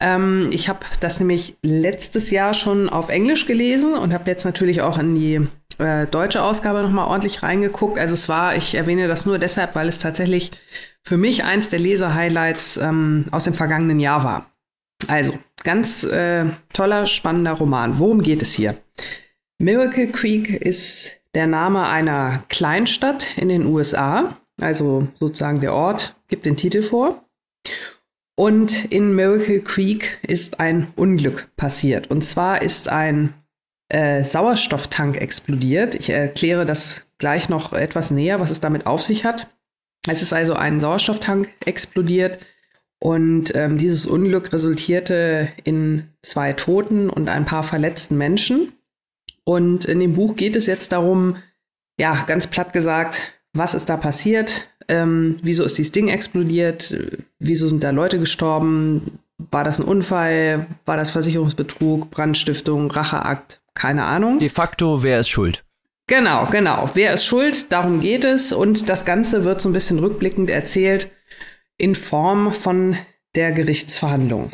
Ähm, 0.00 0.48
ich 0.50 0.70
habe 0.70 0.80
das 1.00 1.20
nämlich 1.20 1.56
letztes 1.62 2.30
Jahr 2.30 2.54
schon 2.54 2.88
auf 2.88 3.10
Englisch 3.10 3.46
gelesen 3.46 3.94
und 3.94 4.14
habe 4.14 4.30
jetzt 4.30 4.44
natürlich 4.44 4.80
auch 4.80 4.98
in 4.98 5.14
die 5.14 5.46
äh, 5.78 6.06
deutsche 6.06 6.42
Ausgabe 6.42 6.82
nochmal 6.82 7.06
ordentlich 7.06 7.42
reingeguckt. 7.42 7.98
Also 7.98 8.14
es 8.14 8.28
war, 8.30 8.56
ich 8.56 8.74
erwähne 8.74 9.08
das 9.08 9.26
nur 9.26 9.38
deshalb, 9.38 9.74
weil 9.74 9.88
es 9.88 9.98
tatsächlich 9.98 10.52
für 11.04 11.18
mich 11.18 11.44
eins 11.44 11.68
der 11.68 11.80
Leser-Highlights 11.80 12.78
ähm, 12.78 13.26
aus 13.30 13.44
dem 13.44 13.54
vergangenen 13.54 14.00
Jahr 14.00 14.24
war. 14.24 14.46
Also, 15.08 15.36
ganz 15.64 16.04
äh, 16.04 16.46
toller, 16.72 17.06
spannender 17.06 17.52
Roman. 17.52 17.98
Worum 17.98 18.22
geht 18.22 18.40
es 18.40 18.52
hier? 18.52 18.76
Miracle 19.62 20.08
Creek 20.08 20.54
ist 20.60 21.20
der 21.36 21.46
Name 21.46 21.86
einer 21.86 22.42
Kleinstadt 22.48 23.28
in 23.36 23.48
den 23.48 23.64
USA, 23.64 24.36
also 24.60 25.06
sozusagen 25.14 25.60
der 25.60 25.72
Ort 25.72 26.16
gibt 26.26 26.46
den 26.46 26.56
Titel 26.56 26.82
vor. 26.82 27.24
Und 28.34 28.86
in 28.86 29.14
Miracle 29.14 29.60
Creek 29.60 30.18
ist 30.26 30.58
ein 30.58 30.88
Unglück 30.96 31.48
passiert. 31.56 32.10
Und 32.10 32.24
zwar 32.24 32.62
ist 32.62 32.88
ein 32.88 33.34
äh, 33.88 34.24
Sauerstofftank 34.24 35.18
explodiert. 35.18 35.94
Ich 35.94 36.10
erkläre 36.10 36.66
das 36.66 37.06
gleich 37.18 37.48
noch 37.48 37.72
etwas 37.72 38.10
näher, 38.10 38.40
was 38.40 38.50
es 38.50 38.58
damit 38.58 38.86
auf 38.86 39.00
sich 39.00 39.24
hat. 39.24 39.46
Es 40.08 40.22
ist 40.22 40.32
also 40.32 40.54
ein 40.54 40.80
Sauerstofftank 40.80 41.48
explodiert 41.64 42.40
und 42.98 43.54
ähm, 43.54 43.78
dieses 43.78 44.06
Unglück 44.06 44.52
resultierte 44.52 45.52
in 45.62 46.08
zwei 46.20 46.52
Toten 46.52 47.08
und 47.08 47.28
ein 47.28 47.44
paar 47.44 47.62
verletzten 47.62 48.18
Menschen. 48.18 48.72
Und 49.44 49.84
in 49.84 50.00
dem 50.00 50.14
Buch 50.14 50.36
geht 50.36 50.56
es 50.56 50.66
jetzt 50.66 50.92
darum, 50.92 51.36
ja, 51.98 52.22
ganz 52.26 52.46
platt 52.46 52.72
gesagt, 52.72 53.34
was 53.52 53.74
ist 53.74 53.88
da 53.90 53.96
passiert? 53.96 54.68
Ähm, 54.88 55.38
wieso 55.42 55.64
ist 55.64 55.78
dieses 55.78 55.92
Ding 55.92 56.08
explodiert? 56.08 56.94
Wieso 57.38 57.68
sind 57.68 57.84
da 57.84 57.90
Leute 57.90 58.18
gestorben? 58.18 59.18
War 59.50 59.64
das 59.64 59.80
ein 59.80 59.86
Unfall? 59.86 60.66
War 60.86 60.96
das 60.96 61.10
Versicherungsbetrug, 61.10 62.10
Brandstiftung, 62.10 62.90
Racheakt? 62.90 63.60
Keine 63.74 64.04
Ahnung. 64.04 64.38
De 64.38 64.48
facto, 64.48 65.02
wer 65.02 65.20
ist 65.20 65.28
schuld? 65.28 65.64
Genau, 66.06 66.46
genau. 66.50 66.90
Wer 66.94 67.14
ist 67.14 67.24
schuld? 67.24 67.72
Darum 67.72 68.00
geht 68.00 68.24
es. 68.24 68.52
Und 68.52 68.88
das 68.88 69.04
Ganze 69.04 69.44
wird 69.44 69.60
so 69.60 69.68
ein 69.68 69.72
bisschen 69.72 69.98
rückblickend 69.98 70.50
erzählt 70.50 71.10
in 71.78 71.94
Form 71.94 72.52
von 72.52 72.96
der 73.34 73.52
Gerichtsverhandlung 73.52 74.52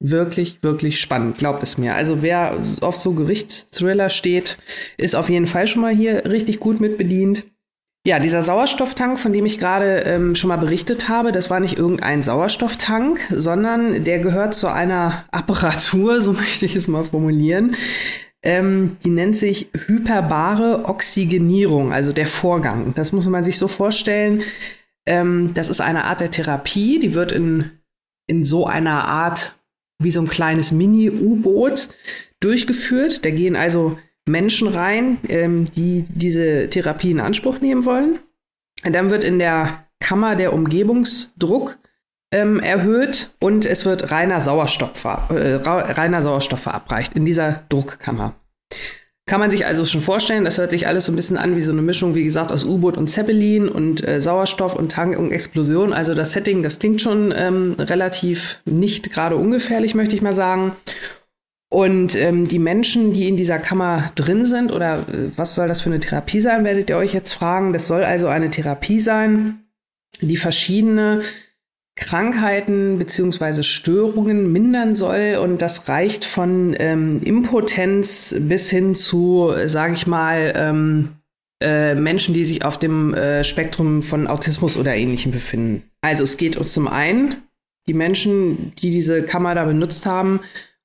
wirklich, 0.00 0.58
wirklich 0.62 0.98
spannend, 0.98 1.38
glaubt 1.38 1.62
es 1.62 1.78
mir. 1.78 1.94
Also 1.94 2.22
wer 2.22 2.58
auf 2.80 2.96
so 2.96 3.12
Gerichtsthriller 3.12 4.08
steht, 4.08 4.58
ist 4.96 5.14
auf 5.14 5.28
jeden 5.28 5.46
Fall 5.46 5.66
schon 5.66 5.82
mal 5.82 5.94
hier 5.94 6.24
richtig 6.24 6.58
gut 6.58 6.80
mit 6.80 6.98
bedient. 6.98 7.44
Ja, 8.06 8.18
dieser 8.18 8.42
Sauerstofftank, 8.42 9.18
von 9.18 9.34
dem 9.34 9.44
ich 9.44 9.58
gerade 9.58 10.00
ähm, 10.06 10.34
schon 10.34 10.48
mal 10.48 10.56
berichtet 10.56 11.10
habe, 11.10 11.32
das 11.32 11.50
war 11.50 11.60
nicht 11.60 11.76
irgendein 11.76 12.22
Sauerstofftank, 12.22 13.20
sondern 13.30 14.04
der 14.04 14.20
gehört 14.20 14.54
zu 14.54 14.72
einer 14.72 15.26
Apparatur, 15.30 16.20
so 16.22 16.32
möchte 16.32 16.64
ich 16.64 16.76
es 16.76 16.88
mal 16.88 17.04
formulieren. 17.04 17.76
Ähm, 18.42 18.96
die 19.04 19.10
nennt 19.10 19.36
sich 19.36 19.68
hyperbare 19.86 20.86
Oxygenierung, 20.86 21.92
also 21.92 22.14
der 22.14 22.26
Vorgang. 22.26 22.94
Das 22.94 23.12
muss 23.12 23.28
man 23.28 23.44
sich 23.44 23.58
so 23.58 23.68
vorstellen. 23.68 24.42
Ähm, 25.04 25.52
das 25.52 25.68
ist 25.68 25.82
eine 25.82 26.04
Art 26.04 26.20
der 26.20 26.30
Therapie, 26.30 27.00
die 27.00 27.12
wird 27.12 27.32
in, 27.32 27.70
in 28.26 28.44
so 28.44 28.66
einer 28.66 29.04
Art 29.04 29.59
wie 30.00 30.10
so 30.10 30.20
ein 30.20 30.28
kleines 30.28 30.72
Mini-U-Boot 30.72 31.88
durchgeführt. 32.40 33.24
Da 33.24 33.30
gehen 33.30 33.54
also 33.54 33.98
Menschen 34.26 34.68
rein, 34.68 35.18
ähm, 35.28 35.66
die 35.70 36.04
diese 36.08 36.68
Therapie 36.68 37.10
in 37.10 37.20
Anspruch 37.20 37.60
nehmen 37.60 37.84
wollen. 37.84 38.18
Und 38.84 38.92
dann 38.94 39.10
wird 39.10 39.22
in 39.24 39.38
der 39.38 39.86
Kammer 40.00 40.34
der 40.36 40.52
Umgebungsdruck 40.52 41.78
ähm, 42.32 42.60
erhöht 42.60 43.34
und 43.40 43.66
es 43.66 43.84
wird 43.84 44.10
reiner 44.10 44.40
Sauerstoff, 44.40 45.04
äh, 45.04 45.56
reiner 45.56 46.22
Sauerstoff 46.22 46.60
verabreicht 46.60 47.14
in 47.14 47.24
dieser 47.24 47.64
Druckkammer. 47.68 48.34
Kann 49.30 49.38
man 49.38 49.50
sich 49.50 49.64
also 49.64 49.84
schon 49.84 50.00
vorstellen, 50.00 50.44
das 50.44 50.58
hört 50.58 50.72
sich 50.72 50.88
alles 50.88 51.04
so 51.04 51.12
ein 51.12 51.14
bisschen 51.14 51.36
an 51.36 51.54
wie 51.54 51.62
so 51.62 51.70
eine 51.70 51.82
Mischung, 51.82 52.16
wie 52.16 52.24
gesagt, 52.24 52.50
aus 52.50 52.64
U-Boot 52.64 52.96
und 52.96 53.06
Zeppelin 53.06 53.68
und 53.68 54.04
äh, 54.04 54.20
Sauerstoff 54.20 54.74
und 54.74 54.90
Tank 54.90 55.16
und 55.16 55.30
Explosion. 55.30 55.92
Also 55.92 56.14
das 56.14 56.32
Setting, 56.32 56.64
das 56.64 56.80
klingt 56.80 57.00
schon 57.00 57.32
ähm, 57.36 57.76
relativ 57.78 58.58
nicht 58.64 59.12
gerade 59.12 59.36
ungefährlich, 59.36 59.94
möchte 59.94 60.16
ich 60.16 60.22
mal 60.22 60.32
sagen. 60.32 60.74
Und 61.68 62.16
ähm, 62.16 62.48
die 62.48 62.58
Menschen, 62.58 63.12
die 63.12 63.28
in 63.28 63.36
dieser 63.36 63.60
Kammer 63.60 64.10
drin 64.16 64.46
sind, 64.46 64.72
oder 64.72 65.06
äh, 65.08 65.30
was 65.36 65.54
soll 65.54 65.68
das 65.68 65.80
für 65.80 65.90
eine 65.90 66.00
Therapie 66.00 66.40
sein, 66.40 66.64
werdet 66.64 66.90
ihr 66.90 66.96
euch 66.96 67.14
jetzt 67.14 67.32
fragen. 67.32 67.72
Das 67.72 67.86
soll 67.86 68.02
also 68.02 68.26
eine 68.26 68.50
Therapie 68.50 68.98
sein, 68.98 69.60
die 70.20 70.38
verschiedene 70.38 71.20
Krankheiten 72.00 72.98
beziehungsweise 72.98 73.62
Störungen 73.62 74.50
mindern 74.50 74.96
soll. 74.96 75.38
Und 75.40 75.62
das 75.62 75.88
reicht 75.88 76.24
von 76.24 76.74
ähm, 76.78 77.18
Impotenz 77.18 78.34
bis 78.40 78.68
hin 78.68 78.94
zu, 78.96 79.52
sage 79.66 79.92
ich 79.92 80.06
mal, 80.08 80.52
ähm, 80.56 81.10
äh, 81.62 81.94
Menschen, 81.94 82.34
die 82.34 82.44
sich 82.44 82.64
auf 82.64 82.78
dem 82.78 83.14
äh, 83.14 83.44
Spektrum 83.44 84.02
von 84.02 84.26
Autismus 84.26 84.76
oder 84.76 84.94
Ähnlichem 84.96 85.30
befinden. 85.30 85.82
Also 86.00 86.24
es 86.24 86.38
geht 86.38 86.56
uns 86.56 86.72
zum 86.72 86.88
einen, 86.88 87.36
die 87.86 87.94
Menschen, 87.94 88.72
die 88.76 88.90
diese 88.90 89.22
Kammer 89.22 89.54
da 89.54 89.64
benutzt 89.64 90.06
haben, 90.06 90.40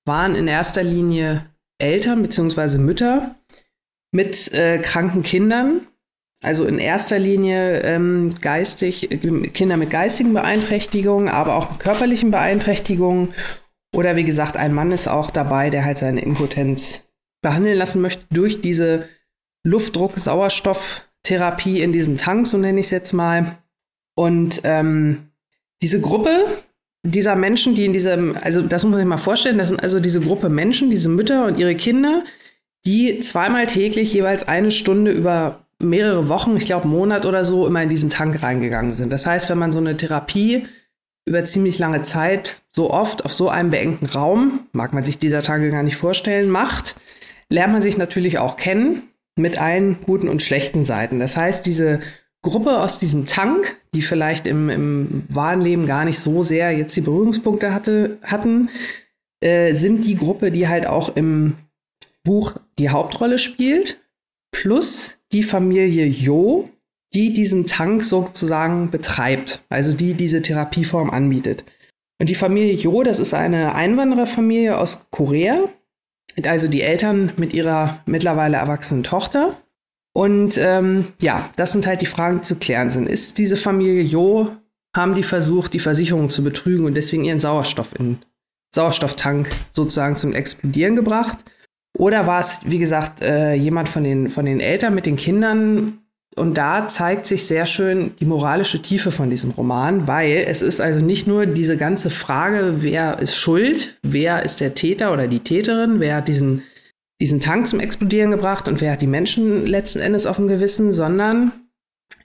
waren 0.05 0.35
in 0.35 0.47
erster 0.47 0.83
Linie 0.83 1.45
Eltern 1.79 2.21
beziehungsweise 2.21 2.77
Mütter 2.77 3.35
mit 4.11 4.53
äh, 4.53 4.79
kranken 4.79 5.23
Kindern 5.23 5.87
also 6.43 6.65
in 6.65 6.79
erster 6.79 7.19
Linie 7.19 7.81
ähm, 7.81 8.33
geistig, 8.41 9.09
Kinder 9.53 9.77
mit 9.77 9.89
geistigen 9.89 10.33
Beeinträchtigungen, 10.33 11.29
aber 11.29 11.55
auch 11.55 11.71
mit 11.71 11.79
körperlichen 11.79 12.29
Beeinträchtigungen. 12.31 13.33
Oder 13.95 14.15
wie 14.15 14.25
gesagt, 14.25 14.57
ein 14.57 14.73
Mann 14.73 14.91
ist 14.91 15.07
auch 15.07 15.31
dabei, 15.31 15.69
der 15.69 15.85
halt 15.85 15.97
seine 15.97 16.21
Impotenz 16.21 17.03
behandeln 17.41 17.77
lassen 17.77 18.01
möchte 18.01 18.25
durch 18.31 18.61
diese 18.61 19.07
Luftdruck-Sauerstofftherapie 19.63 21.81
in 21.81 21.93
diesem 21.93 22.17
Tank, 22.17 22.47
so 22.47 22.57
nenne 22.57 22.79
ich 22.79 22.87
es 22.87 22.91
jetzt 22.91 23.13
mal. 23.13 23.59
Und 24.15 24.61
ähm, 24.63 25.29
diese 25.81 26.01
Gruppe 26.01 26.47
dieser 27.05 27.35
Menschen, 27.35 27.75
die 27.75 27.85
in 27.85 27.93
diesem, 27.93 28.35
also 28.41 28.61
das 28.61 28.83
muss 28.83 28.91
man 28.91 28.99
sich 28.99 29.07
mal 29.07 29.17
vorstellen, 29.17 29.57
das 29.57 29.69
sind 29.69 29.79
also 29.79 29.99
diese 29.99 30.21
Gruppe 30.21 30.49
Menschen, 30.49 30.89
diese 30.89 31.09
Mütter 31.09 31.45
und 31.45 31.59
ihre 31.59 31.75
Kinder, 31.75 32.23
die 32.85 33.19
zweimal 33.19 33.67
täglich 33.67 34.13
jeweils 34.13 34.47
eine 34.47 34.71
Stunde 34.71 35.11
über 35.11 35.64
mehrere 35.81 36.29
Wochen, 36.29 36.55
ich 36.57 36.65
glaube 36.65 36.87
Monat 36.87 37.25
oder 37.25 37.45
so, 37.45 37.67
immer 37.67 37.83
in 37.83 37.89
diesen 37.89 38.09
Tank 38.09 38.41
reingegangen 38.41 38.93
sind. 38.95 39.11
Das 39.11 39.25
heißt, 39.25 39.49
wenn 39.49 39.57
man 39.57 39.71
so 39.71 39.79
eine 39.79 39.97
Therapie 39.97 40.67
über 41.25 41.43
ziemlich 41.43 41.79
lange 41.79 42.01
Zeit 42.03 42.61
so 42.71 42.91
oft 42.91 43.25
auf 43.25 43.33
so 43.33 43.49
einem 43.49 43.71
beengten 43.71 44.05
Raum, 44.05 44.67
mag 44.73 44.93
man 44.93 45.03
sich 45.03 45.17
dieser 45.17 45.41
Tage 45.41 45.71
gar 45.71 45.83
nicht 45.83 45.97
vorstellen, 45.97 46.49
macht, 46.49 46.95
lernt 47.49 47.73
man 47.73 47.81
sich 47.81 47.97
natürlich 47.97 48.37
auch 48.37 48.57
kennen 48.57 49.03
mit 49.35 49.59
allen 49.59 50.01
guten 50.01 50.29
und 50.29 50.41
schlechten 50.41 50.85
Seiten. 50.85 51.19
Das 51.19 51.35
heißt, 51.35 51.65
diese 51.65 51.99
Gruppe 52.41 52.79
aus 52.79 52.99
diesem 52.99 53.25
Tank, 53.25 53.75
die 53.93 54.03
vielleicht 54.03 54.45
im, 54.45 54.69
im 54.69 55.23
wahren 55.29 55.61
Leben 55.61 55.87
gar 55.87 56.05
nicht 56.05 56.19
so 56.19 56.43
sehr 56.43 56.71
jetzt 56.71 56.95
die 56.95 57.01
Berührungspunkte 57.01 57.73
hatte, 57.73 58.19
hatten, 58.21 58.69
äh, 59.41 59.73
sind 59.73 60.05
die 60.05 60.15
Gruppe, 60.15 60.51
die 60.51 60.67
halt 60.67 60.85
auch 60.85 61.15
im 61.15 61.57
Buch 62.23 62.55
die 62.77 62.89
Hauptrolle 62.89 63.39
spielt, 63.39 63.99
plus 64.51 65.14
die 65.35 65.43
Familie 65.43 66.05
Jo, 66.05 66.69
die 67.13 67.33
diesen 67.33 67.65
Tank 67.65 68.05
sozusagen 68.05 68.89
betreibt, 68.89 69.61
also 69.67 69.91
die 69.91 70.13
diese 70.13 70.41
Therapieform 70.41 71.09
anbietet. 71.09 71.65
Und 72.21 72.29
die 72.29 72.35
Familie 72.35 72.73
Jo, 72.73 73.03
das 73.03 73.19
ist 73.19 73.33
eine 73.33 73.75
Einwandererfamilie 73.75 74.77
aus 74.77 75.07
Korea, 75.11 75.67
also 76.45 76.69
die 76.69 76.81
Eltern 76.81 77.33
mit 77.35 77.51
ihrer 77.51 78.01
mittlerweile 78.05 78.55
erwachsenen 78.55 79.03
Tochter. 79.03 79.57
Und 80.13 80.57
ähm, 80.57 81.07
ja, 81.21 81.49
das 81.57 81.73
sind 81.73 81.85
halt 81.85 81.99
die 81.99 82.05
Fragen, 82.05 82.37
die 82.37 82.43
zu 82.43 82.55
klären 82.55 82.89
sind. 82.89 83.09
Ist 83.09 83.37
diese 83.37 83.57
Familie 83.57 84.03
Jo, 84.03 84.55
haben 84.95 85.15
die 85.15 85.23
versucht, 85.23 85.73
die 85.73 85.79
Versicherung 85.79 86.29
zu 86.29 86.45
betrügen 86.45 86.85
und 86.85 86.95
deswegen 86.95 87.25
ihren 87.25 87.41
Sauerstoff 87.41 87.93
in 87.99 88.19
Sauerstofftank 88.73 89.49
sozusagen 89.73 90.15
zum 90.15 90.31
Explodieren 90.31 90.95
gebracht? 90.95 91.43
Oder 91.95 92.27
war 92.27 92.41
es, 92.41 92.59
wie 92.65 92.77
gesagt, 92.77 93.21
äh, 93.21 93.53
jemand 93.53 93.89
von 93.89 94.03
den, 94.03 94.29
von 94.29 94.45
den 94.45 94.59
Eltern 94.59 94.93
mit 94.93 95.05
den 95.05 95.15
Kindern, 95.15 95.99
und 96.35 96.57
da 96.57 96.87
zeigt 96.87 97.25
sich 97.25 97.47
sehr 97.47 97.65
schön 97.65 98.13
die 98.19 98.25
moralische 98.25 98.81
Tiefe 98.81 99.11
von 99.11 99.29
diesem 99.29 99.51
Roman, 99.51 100.05
weil 100.05 100.45
es 100.47 100.61
ist 100.61 100.81
also 100.81 100.99
nicht 100.99 101.27
nur 101.27 101.45
diese 101.45 101.77
ganze 101.77 102.09
Frage, 102.09 102.75
wer 102.79 103.19
ist 103.19 103.37
schuld, 103.37 103.97
wer 104.03 104.43
ist 104.43 104.59
der 104.59 104.75
Täter 104.75 105.13
oder 105.13 105.29
die 105.29 105.39
Täterin, 105.39 106.01
wer 106.01 106.17
hat 106.17 106.27
diesen, 106.27 106.63
diesen 107.21 107.39
Tank 107.39 107.67
zum 107.67 107.79
Explodieren 107.79 108.31
gebracht 108.31 108.67
und 108.67 108.81
wer 108.81 108.91
hat 108.91 109.01
die 109.01 109.07
Menschen 109.07 109.65
letzten 109.65 109.99
Endes 109.99 110.25
auf 110.25 110.35
dem 110.35 110.49
Gewissen, 110.49 110.91
sondern 110.91 111.53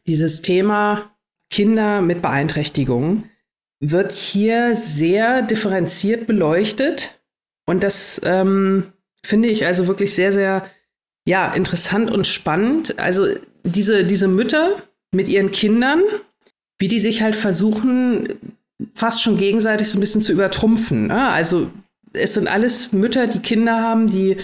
dieses 0.09 0.43
Thema 0.43 1.13
Kinder 1.49 2.03
mit 2.03 2.21
Beeinträchtigungen 2.21 3.31
wird 3.79 4.11
hier 4.11 4.75
sehr 4.75 5.43
differenziert 5.43 6.27
beleuchtet. 6.27 7.21
Und 7.65 7.85
das 7.85 8.21
ähm, 8.25 8.93
finde 9.25 9.49
ich 9.49 9.67
also 9.67 9.87
wirklich 9.87 10.15
sehr, 10.15 10.33
sehr 10.33 10.67
ja, 11.27 11.53
interessant 11.53 12.11
und 12.11 12.27
spannend. 12.27 12.99
Also 12.99 13.27
diese, 13.65 14.05
diese 14.05 14.29
Mütter 14.29 14.83
mit 15.13 15.29
ihren 15.29 15.51
Kindern, 15.51 16.03
wie 16.79 16.89
die 16.89 17.01
sich 17.01 17.23
halt 17.23 17.37
versuchen, 17.37 18.29
fast 18.95 19.23
schon 19.23 19.37
gegenseitig 19.37 19.89
so 19.89 19.99
ein 19.99 20.01
bisschen 20.01 20.23
zu 20.23 20.33
übertrumpfen. 20.33 21.09
Ne? 21.09 21.29
Also 21.29 21.71
es 22.13 22.35
sind 22.35 22.49
alles 22.49 22.93
Mütter, 22.93 23.27
die 23.27 23.41
Kinder 23.41 23.81
haben, 23.81 24.11
die 24.11 24.39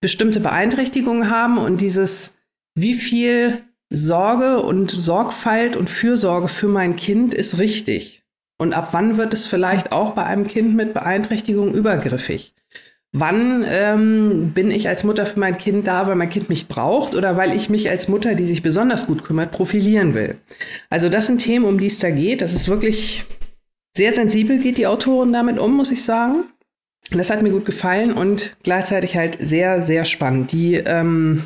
bestimmte 0.00 0.40
Beeinträchtigungen 0.40 1.30
haben 1.30 1.58
und 1.58 1.80
dieses, 1.80 2.36
wie 2.74 2.94
viel 2.94 3.62
Sorge 3.90 4.62
und 4.62 4.90
Sorgfalt 4.90 5.76
und 5.76 5.88
Fürsorge 5.88 6.48
für 6.48 6.68
mein 6.68 6.96
Kind 6.96 7.32
ist 7.32 7.58
richtig. 7.58 8.22
Und 8.58 8.72
ab 8.72 8.88
wann 8.92 9.16
wird 9.16 9.34
es 9.34 9.46
vielleicht 9.46 9.92
auch 9.92 10.12
bei 10.12 10.24
einem 10.24 10.46
Kind 10.46 10.74
mit 10.74 10.94
Beeinträchtigung 10.94 11.74
übergriffig? 11.74 12.54
Wann 13.16 13.64
ähm, 13.68 14.50
bin 14.54 14.72
ich 14.72 14.88
als 14.88 15.04
Mutter 15.04 15.24
für 15.24 15.38
mein 15.38 15.56
Kind 15.56 15.86
da, 15.86 16.08
weil 16.08 16.16
mein 16.16 16.30
Kind 16.30 16.48
mich 16.48 16.66
braucht 16.66 17.14
oder 17.14 17.36
weil 17.36 17.54
ich 17.54 17.70
mich 17.70 17.88
als 17.88 18.08
Mutter, 18.08 18.34
die 18.34 18.44
sich 18.44 18.60
besonders 18.60 19.06
gut 19.06 19.22
kümmert, 19.22 19.52
profilieren 19.52 20.14
will? 20.14 20.34
Also 20.90 21.08
das 21.08 21.28
sind 21.28 21.38
Themen, 21.38 21.64
um 21.64 21.78
die 21.78 21.86
es 21.86 22.00
da 22.00 22.10
geht. 22.10 22.40
Das 22.40 22.52
ist 22.52 22.66
wirklich 22.66 23.24
sehr 23.96 24.12
sensibel, 24.12 24.58
geht 24.58 24.78
die 24.78 24.88
Autorin 24.88 25.32
damit 25.32 25.60
um, 25.60 25.76
muss 25.76 25.92
ich 25.92 26.02
sagen. 26.02 26.42
Das 27.12 27.30
hat 27.30 27.40
mir 27.42 27.50
gut 27.50 27.66
gefallen 27.66 28.12
und 28.12 28.56
gleichzeitig 28.64 29.16
halt 29.16 29.38
sehr, 29.40 29.80
sehr 29.80 30.04
spannend. 30.04 30.50
Die, 30.50 30.74
ähm, 30.74 31.44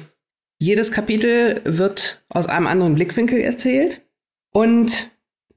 jedes 0.58 0.90
Kapitel 0.90 1.60
wird 1.64 2.22
aus 2.30 2.46
einem 2.46 2.66
anderen 2.66 2.94
Blickwinkel 2.94 3.40
erzählt. 3.40 4.00
Und 4.54 5.10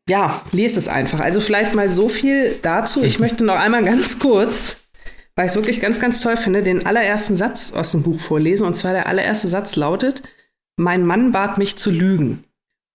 ja, 0.09 0.41
lest 0.51 0.75
es 0.75 0.89
einfach. 0.89 1.21
Also 1.21 1.39
vielleicht 1.39 1.73
mal 1.73 1.89
so 1.89 2.09
viel 2.09 2.59
dazu. 2.61 3.01
Ich 3.01 3.19
möchte 3.19 3.45
noch 3.45 3.55
einmal 3.55 3.85
ganz 3.85 4.19
kurz 4.19 4.75
weil 5.41 5.47
ich 5.47 5.53
es 5.53 5.57
wirklich 5.57 5.81
ganz, 5.81 5.99
ganz 5.99 6.21
toll 6.21 6.37
finde, 6.37 6.61
den 6.61 6.85
allerersten 6.85 7.35
Satz 7.35 7.73
aus 7.73 7.93
dem 7.93 8.03
Buch 8.03 8.19
vorlesen. 8.19 8.67
Und 8.67 8.75
zwar 8.75 8.93
der 8.93 9.07
allererste 9.07 9.47
Satz 9.47 9.75
lautet, 9.75 10.21
mein 10.77 11.03
Mann 11.03 11.31
bat 11.31 11.57
mich 11.57 11.77
zu 11.77 11.89
lügen. 11.89 12.43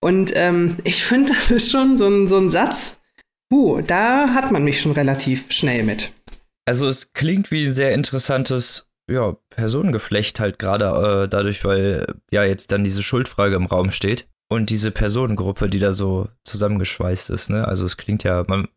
Und 0.00 0.30
ähm, 0.36 0.76
ich 0.84 1.04
finde, 1.04 1.32
das 1.32 1.50
ist 1.50 1.72
schon 1.72 1.98
so 1.98 2.06
ein, 2.06 2.28
so 2.28 2.36
ein 2.36 2.48
Satz, 2.48 3.00
uh, 3.52 3.80
da 3.80 4.32
hat 4.32 4.52
man 4.52 4.62
mich 4.62 4.80
schon 4.80 4.92
relativ 4.92 5.50
schnell 5.50 5.82
mit. 5.82 6.12
Also 6.66 6.86
es 6.86 7.12
klingt 7.14 7.50
wie 7.50 7.66
ein 7.66 7.72
sehr 7.72 7.92
interessantes 7.92 8.92
ja, 9.10 9.36
Personengeflecht 9.50 10.38
halt 10.38 10.60
gerade 10.60 11.24
äh, 11.24 11.28
dadurch, 11.28 11.64
weil 11.64 12.06
ja 12.30 12.44
jetzt 12.44 12.70
dann 12.70 12.84
diese 12.84 13.02
Schuldfrage 13.02 13.56
im 13.56 13.66
Raum 13.66 13.90
steht 13.90 14.28
und 14.48 14.70
diese 14.70 14.92
Personengruppe, 14.92 15.68
die 15.68 15.80
da 15.80 15.92
so 15.92 16.28
zusammengeschweißt 16.44 17.28
ist. 17.30 17.50
Ne? 17.50 17.66
Also 17.66 17.84
es 17.84 17.96
klingt 17.96 18.22
ja, 18.22 18.44
man, 18.46 18.68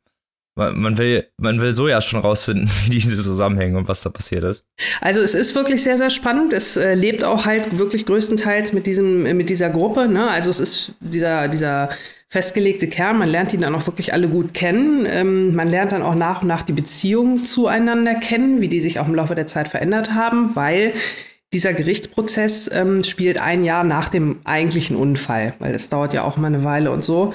man 0.59 0.97
will, 0.97 1.25
man 1.37 1.61
will 1.61 1.73
so 1.73 1.87
ja 1.87 2.01
schon 2.01 2.19
rausfinden, 2.19 2.69
wie 2.85 2.91
diese 2.91 3.21
zusammenhängen 3.23 3.75
und 3.75 3.87
was 3.87 4.01
da 4.01 4.09
passiert 4.09 4.43
ist. 4.43 4.65
Also 5.01 5.21
es 5.21 5.33
ist 5.33 5.55
wirklich 5.55 5.83
sehr, 5.83 5.97
sehr 5.97 6.09
spannend. 6.09 6.53
Es 6.53 6.77
äh, 6.77 6.93
lebt 6.93 7.23
auch 7.23 7.45
halt 7.45 7.77
wirklich 7.77 8.05
größtenteils 8.05 8.73
mit 8.73 8.87
diesem, 8.87 9.23
mit 9.23 9.49
dieser 9.49 9.69
Gruppe. 9.69 10.07
Ne? 10.07 10.29
Also 10.29 10.49
es 10.49 10.59
ist 10.59 10.93
dieser, 10.99 11.47
dieser 11.47 11.89
festgelegte 12.29 12.87
Kern. 12.87 13.17
Man 13.17 13.29
lernt 13.29 13.53
ihn 13.53 13.61
dann 13.61 13.75
auch 13.75 13.87
wirklich 13.87 14.13
alle 14.13 14.27
gut 14.27 14.53
kennen. 14.53 15.05
Ähm, 15.09 15.55
man 15.55 15.67
lernt 15.67 15.91
dann 15.91 16.03
auch 16.03 16.15
nach 16.15 16.43
und 16.43 16.47
nach 16.47 16.63
die 16.63 16.73
Beziehungen 16.73 17.43
zueinander 17.43 18.15
kennen, 18.15 18.61
wie 18.61 18.67
die 18.67 18.79
sich 18.79 18.99
auch 18.99 19.07
im 19.07 19.15
Laufe 19.15 19.35
der 19.35 19.47
Zeit 19.47 19.67
verändert 19.67 20.13
haben, 20.13 20.55
weil 20.55 20.93
dieser 21.51 21.73
Gerichtsprozess 21.73 22.69
ähm, 22.71 23.03
spielt 23.03 23.39
ein 23.39 23.63
Jahr 23.63 23.83
nach 23.83 24.09
dem 24.09 24.37
eigentlichen 24.43 24.95
Unfall, 24.95 25.55
weil 25.57 25.73
das 25.73 25.89
dauert 25.89 26.13
ja 26.13 26.23
auch 26.23 26.37
mal 26.37 26.47
eine 26.47 26.63
Weile 26.63 26.91
und 26.91 27.03
so. 27.03 27.33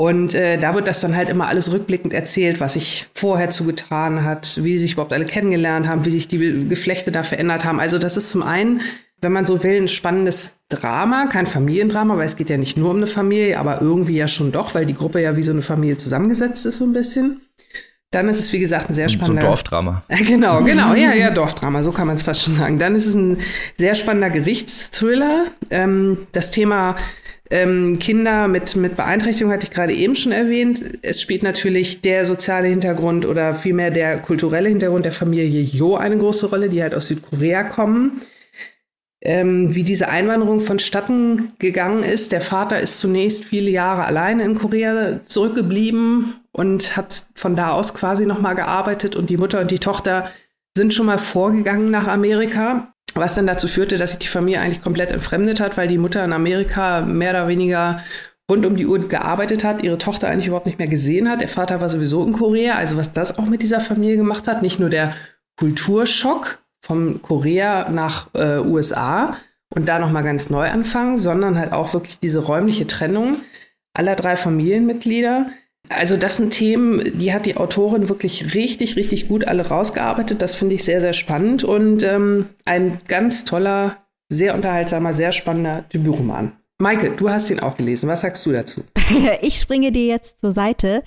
Und 0.00 0.32
äh, 0.32 0.58
da 0.58 0.76
wird 0.76 0.86
das 0.86 1.00
dann 1.00 1.16
halt 1.16 1.28
immer 1.28 1.48
alles 1.48 1.72
rückblickend 1.72 2.14
erzählt, 2.14 2.60
was 2.60 2.74
sich 2.74 3.08
vorher 3.14 3.50
zugetragen 3.50 4.22
hat, 4.22 4.62
wie 4.62 4.78
sich 4.78 4.92
überhaupt 4.92 5.12
alle 5.12 5.24
kennengelernt 5.24 5.88
haben, 5.88 6.04
wie 6.04 6.10
sich 6.10 6.28
die 6.28 6.68
Geflechte 6.68 7.10
da 7.10 7.24
verändert 7.24 7.64
haben. 7.64 7.80
Also 7.80 7.98
das 7.98 8.16
ist 8.16 8.30
zum 8.30 8.44
einen, 8.44 8.80
wenn 9.20 9.32
man 9.32 9.44
so 9.44 9.64
will, 9.64 9.76
ein 9.76 9.88
spannendes 9.88 10.54
Drama, 10.68 11.26
kein 11.26 11.48
Familiendrama, 11.48 12.16
weil 12.16 12.26
es 12.26 12.36
geht 12.36 12.48
ja 12.48 12.56
nicht 12.56 12.76
nur 12.76 12.90
um 12.90 12.98
eine 12.98 13.08
Familie, 13.08 13.58
aber 13.58 13.82
irgendwie 13.82 14.16
ja 14.16 14.28
schon 14.28 14.52
doch, 14.52 14.72
weil 14.72 14.86
die 14.86 14.94
Gruppe 14.94 15.20
ja 15.20 15.36
wie 15.36 15.42
so 15.42 15.50
eine 15.50 15.62
Familie 15.62 15.96
zusammengesetzt 15.96 16.64
ist 16.64 16.78
so 16.78 16.84
ein 16.84 16.92
bisschen. 16.92 17.40
Dann 18.12 18.28
ist 18.28 18.38
es, 18.38 18.52
wie 18.52 18.60
gesagt, 18.60 18.88
ein 18.88 18.94
sehr 18.94 19.08
spannender. 19.08 19.42
So 19.42 19.46
ein 19.48 19.50
Dorfdrama. 19.50 20.04
Genau, 20.28 20.62
genau, 20.62 20.94
ja, 20.94 21.12
ja, 21.12 21.30
Dorfdrama, 21.30 21.82
so 21.82 21.90
kann 21.90 22.06
man 22.06 22.14
es 22.14 22.22
fast 22.22 22.44
schon 22.44 22.54
sagen. 22.54 22.78
Dann 22.78 22.94
ist 22.94 23.06
es 23.06 23.16
ein 23.16 23.38
sehr 23.76 23.96
spannender 23.96 24.30
Gerichtsthriller. 24.30 25.46
Ähm, 25.70 26.28
das 26.30 26.52
Thema 26.52 26.94
ähm, 27.50 27.98
Kinder 27.98 28.46
mit, 28.48 28.76
mit 28.76 28.96
Beeinträchtigung 28.96 29.52
hatte 29.52 29.66
ich 29.66 29.70
gerade 29.70 29.94
eben 29.94 30.14
schon 30.14 30.32
erwähnt. 30.32 30.98
Es 31.02 31.22
spielt 31.22 31.42
natürlich 31.42 32.02
der 32.02 32.24
soziale 32.24 32.68
Hintergrund 32.68 33.24
oder 33.24 33.54
vielmehr 33.54 33.90
der 33.90 34.18
kulturelle 34.18 34.68
Hintergrund 34.68 35.04
der 35.04 35.12
Familie 35.12 35.62
Jo 35.62 35.96
eine 35.96 36.18
große 36.18 36.46
Rolle, 36.50 36.68
die 36.68 36.82
halt 36.82 36.94
aus 36.94 37.06
Südkorea 37.06 37.64
kommen. 37.64 38.22
Ähm, 39.20 39.74
wie 39.74 39.82
diese 39.82 40.08
Einwanderung 40.08 40.60
vonstatten 40.60 41.52
gegangen 41.58 42.04
ist. 42.04 42.30
Der 42.30 42.40
Vater 42.40 42.80
ist 42.80 43.00
zunächst 43.00 43.44
viele 43.44 43.68
Jahre 43.68 44.04
alleine 44.04 44.44
in 44.44 44.54
Korea 44.54 45.24
zurückgeblieben 45.24 46.34
und 46.52 46.96
hat 46.96 47.26
von 47.34 47.56
da 47.56 47.72
aus 47.72 47.94
quasi 47.94 48.26
nochmal 48.26 48.54
gearbeitet 48.54 49.16
und 49.16 49.28
die 49.28 49.36
Mutter 49.36 49.60
und 49.60 49.72
die 49.72 49.80
Tochter 49.80 50.30
sind 50.76 50.94
schon 50.94 51.06
mal 51.06 51.18
vorgegangen 51.18 51.90
nach 51.90 52.06
Amerika 52.06 52.94
was 53.20 53.34
dann 53.34 53.46
dazu 53.46 53.68
führte, 53.68 53.96
dass 53.96 54.10
sich 54.10 54.18
die 54.20 54.28
Familie 54.28 54.60
eigentlich 54.60 54.82
komplett 54.82 55.12
entfremdet 55.12 55.60
hat, 55.60 55.76
weil 55.76 55.88
die 55.88 55.98
Mutter 55.98 56.24
in 56.24 56.32
Amerika 56.32 57.02
mehr 57.02 57.30
oder 57.30 57.48
weniger 57.48 58.00
rund 58.50 58.64
um 58.64 58.76
die 58.76 58.86
Uhr 58.86 58.98
gearbeitet 59.08 59.64
hat, 59.64 59.82
ihre 59.82 59.98
Tochter 59.98 60.28
eigentlich 60.28 60.46
überhaupt 60.46 60.66
nicht 60.66 60.78
mehr 60.78 60.88
gesehen 60.88 61.28
hat. 61.28 61.40
Der 61.40 61.48
Vater 61.48 61.80
war 61.80 61.88
sowieso 61.88 62.24
in 62.24 62.32
Korea. 62.32 62.76
Also 62.76 62.96
was 62.96 63.12
das 63.12 63.38
auch 63.38 63.46
mit 63.46 63.62
dieser 63.62 63.80
Familie 63.80 64.16
gemacht 64.16 64.48
hat, 64.48 64.62
nicht 64.62 64.80
nur 64.80 64.90
der 64.90 65.14
Kulturschock 65.58 66.58
vom 66.80 67.20
Korea 67.20 67.90
nach 67.90 68.28
äh, 68.34 68.58
USA 68.58 69.36
und 69.74 69.88
da 69.88 69.98
nochmal 69.98 70.24
ganz 70.24 70.48
neu 70.48 70.70
anfangen, 70.70 71.18
sondern 71.18 71.58
halt 71.58 71.72
auch 71.72 71.92
wirklich 71.92 72.20
diese 72.20 72.38
räumliche 72.38 72.86
Trennung 72.86 73.36
aller 73.92 74.16
drei 74.16 74.36
Familienmitglieder 74.36 75.46
also 75.88 76.16
das 76.16 76.36
sind 76.36 76.50
Themen, 76.50 77.18
die 77.18 77.32
hat 77.32 77.46
die 77.46 77.56
Autorin 77.56 78.08
wirklich 78.08 78.54
richtig, 78.54 78.96
richtig 78.96 79.28
gut 79.28 79.46
alle 79.46 79.68
rausgearbeitet. 79.68 80.42
Das 80.42 80.54
finde 80.54 80.74
ich 80.74 80.84
sehr, 80.84 81.00
sehr 81.00 81.12
spannend 81.12 81.64
und 81.64 82.02
ähm, 82.02 82.46
ein 82.64 83.00
ganz 83.08 83.44
toller, 83.44 83.98
sehr 84.28 84.54
unterhaltsamer, 84.54 85.14
sehr 85.14 85.32
spannender 85.32 85.84
Debütroman. 85.92 86.52
Maike, 86.80 87.10
du 87.10 87.28
hast 87.28 87.50
ihn 87.50 87.58
auch 87.58 87.76
gelesen. 87.76 88.08
Was 88.08 88.20
sagst 88.20 88.46
du 88.46 88.52
dazu? 88.52 88.84
ich 89.42 89.58
springe 89.58 89.90
dir 89.90 90.06
jetzt 90.06 90.38
zur 90.38 90.52
Seite, 90.52 91.02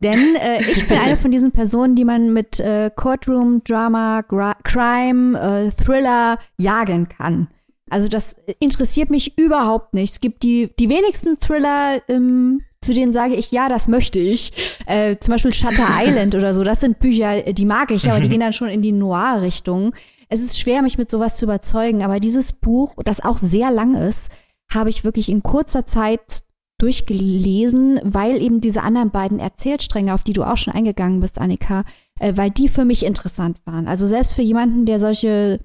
denn 0.00 0.34
äh, 0.34 0.62
ich 0.62 0.88
bin 0.88 0.98
eine 0.98 1.16
von 1.16 1.30
diesen 1.30 1.52
Personen, 1.52 1.94
die 1.94 2.04
man 2.04 2.32
mit 2.32 2.58
äh, 2.58 2.90
Courtroom, 2.94 3.62
Drama, 3.62 4.22
Gra 4.22 4.56
Crime, 4.64 5.38
äh, 5.38 5.70
Thriller 5.70 6.38
jagen 6.58 7.08
kann. 7.08 7.48
Also 7.88 8.08
das 8.08 8.34
interessiert 8.58 9.10
mich 9.10 9.38
überhaupt 9.38 9.94
nicht. 9.94 10.14
Es 10.14 10.20
gibt 10.20 10.42
die, 10.42 10.74
die 10.80 10.88
wenigsten 10.88 11.38
Thriller, 11.38 12.02
ähm, 12.08 12.62
zu 12.86 12.94
denen 12.94 13.12
sage 13.12 13.34
ich, 13.34 13.50
ja, 13.50 13.68
das 13.68 13.88
möchte 13.88 14.18
ich. 14.18 14.52
Äh, 14.86 15.16
zum 15.18 15.32
Beispiel 15.32 15.52
Shutter 15.52 15.88
Island 16.02 16.34
oder 16.34 16.54
so. 16.54 16.64
Das 16.64 16.80
sind 16.80 16.98
Bücher, 16.98 17.42
die 17.52 17.64
mag 17.64 17.90
ich, 17.90 18.10
aber 18.10 18.20
die 18.20 18.28
gehen 18.30 18.40
dann 18.40 18.52
schon 18.52 18.68
in 18.68 18.82
die 18.82 18.92
Noir-Richtung. 18.92 19.94
Es 20.28 20.40
ist 20.40 20.58
schwer, 20.58 20.82
mich 20.82 20.98
mit 20.98 21.10
sowas 21.10 21.36
zu 21.36 21.44
überzeugen, 21.44 22.02
aber 22.02 22.18
dieses 22.18 22.52
Buch, 22.52 22.94
das 23.04 23.22
auch 23.22 23.38
sehr 23.38 23.70
lang 23.70 23.94
ist, 23.94 24.30
habe 24.72 24.90
ich 24.90 25.04
wirklich 25.04 25.28
in 25.28 25.42
kurzer 25.42 25.86
Zeit 25.86 26.42
durchgelesen, 26.78 28.00
weil 28.02 28.42
eben 28.42 28.60
diese 28.60 28.82
anderen 28.82 29.10
beiden 29.10 29.38
Erzählstränge, 29.38 30.12
auf 30.12 30.24
die 30.24 30.32
du 30.32 30.44
auch 30.44 30.56
schon 30.56 30.74
eingegangen 30.74 31.20
bist, 31.20 31.40
Annika, 31.40 31.84
äh, 32.18 32.32
weil 32.36 32.50
die 32.50 32.68
für 32.68 32.84
mich 32.84 33.04
interessant 33.04 33.60
waren. 33.64 33.88
Also 33.88 34.06
selbst 34.06 34.34
für 34.34 34.42
jemanden, 34.42 34.84
der 34.84 35.00
solche 35.00 35.60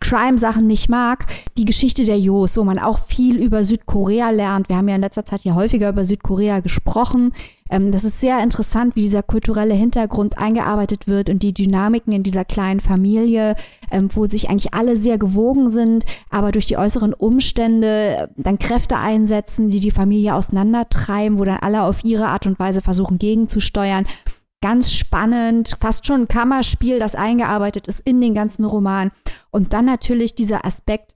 Crime-Sachen 0.00 0.66
nicht 0.66 0.88
mag, 0.88 1.26
die 1.58 1.64
Geschichte 1.64 2.04
der 2.04 2.18
Jos, 2.18 2.56
wo 2.56 2.64
man 2.64 2.78
auch 2.78 3.00
viel 3.06 3.42
über 3.42 3.64
Südkorea 3.64 4.30
lernt. 4.30 4.68
Wir 4.68 4.76
haben 4.76 4.88
ja 4.88 4.94
in 4.94 5.00
letzter 5.00 5.24
Zeit 5.24 5.42
ja 5.42 5.54
häufiger 5.54 5.88
über 5.88 6.04
Südkorea 6.04 6.60
gesprochen. 6.60 7.32
Ähm, 7.68 7.90
das 7.90 8.04
ist 8.04 8.20
sehr 8.20 8.40
interessant, 8.42 8.94
wie 8.94 9.02
dieser 9.02 9.24
kulturelle 9.24 9.74
Hintergrund 9.74 10.38
eingearbeitet 10.38 11.08
wird 11.08 11.28
und 11.28 11.42
die 11.42 11.52
Dynamiken 11.52 12.12
in 12.12 12.22
dieser 12.22 12.44
kleinen 12.44 12.80
Familie, 12.80 13.56
ähm, 13.90 14.08
wo 14.14 14.26
sich 14.26 14.48
eigentlich 14.48 14.74
alle 14.74 14.96
sehr 14.96 15.18
gewogen 15.18 15.68
sind, 15.68 16.04
aber 16.30 16.52
durch 16.52 16.66
die 16.66 16.76
äußeren 16.76 17.12
Umstände 17.12 18.16
äh, 18.16 18.28
dann 18.36 18.58
Kräfte 18.58 18.98
einsetzen, 18.98 19.70
die 19.70 19.80
die 19.80 19.90
Familie 19.90 20.36
auseinandertreiben, 20.36 21.38
wo 21.38 21.44
dann 21.44 21.58
alle 21.60 21.82
auf 21.82 22.04
ihre 22.04 22.28
Art 22.28 22.46
und 22.46 22.58
Weise 22.58 22.80
versuchen 22.80 23.18
gegenzusteuern 23.18 24.06
ganz 24.62 24.92
spannend, 24.92 25.74
fast 25.80 26.06
schon 26.06 26.22
ein 26.22 26.28
Kammerspiel, 26.28 26.98
das 26.98 27.14
eingearbeitet 27.14 27.88
ist 27.88 28.00
in 28.00 28.20
den 28.20 28.34
ganzen 28.34 28.64
Roman. 28.64 29.12
Und 29.50 29.72
dann 29.72 29.84
natürlich 29.84 30.34
dieser 30.34 30.64
Aspekt, 30.64 31.14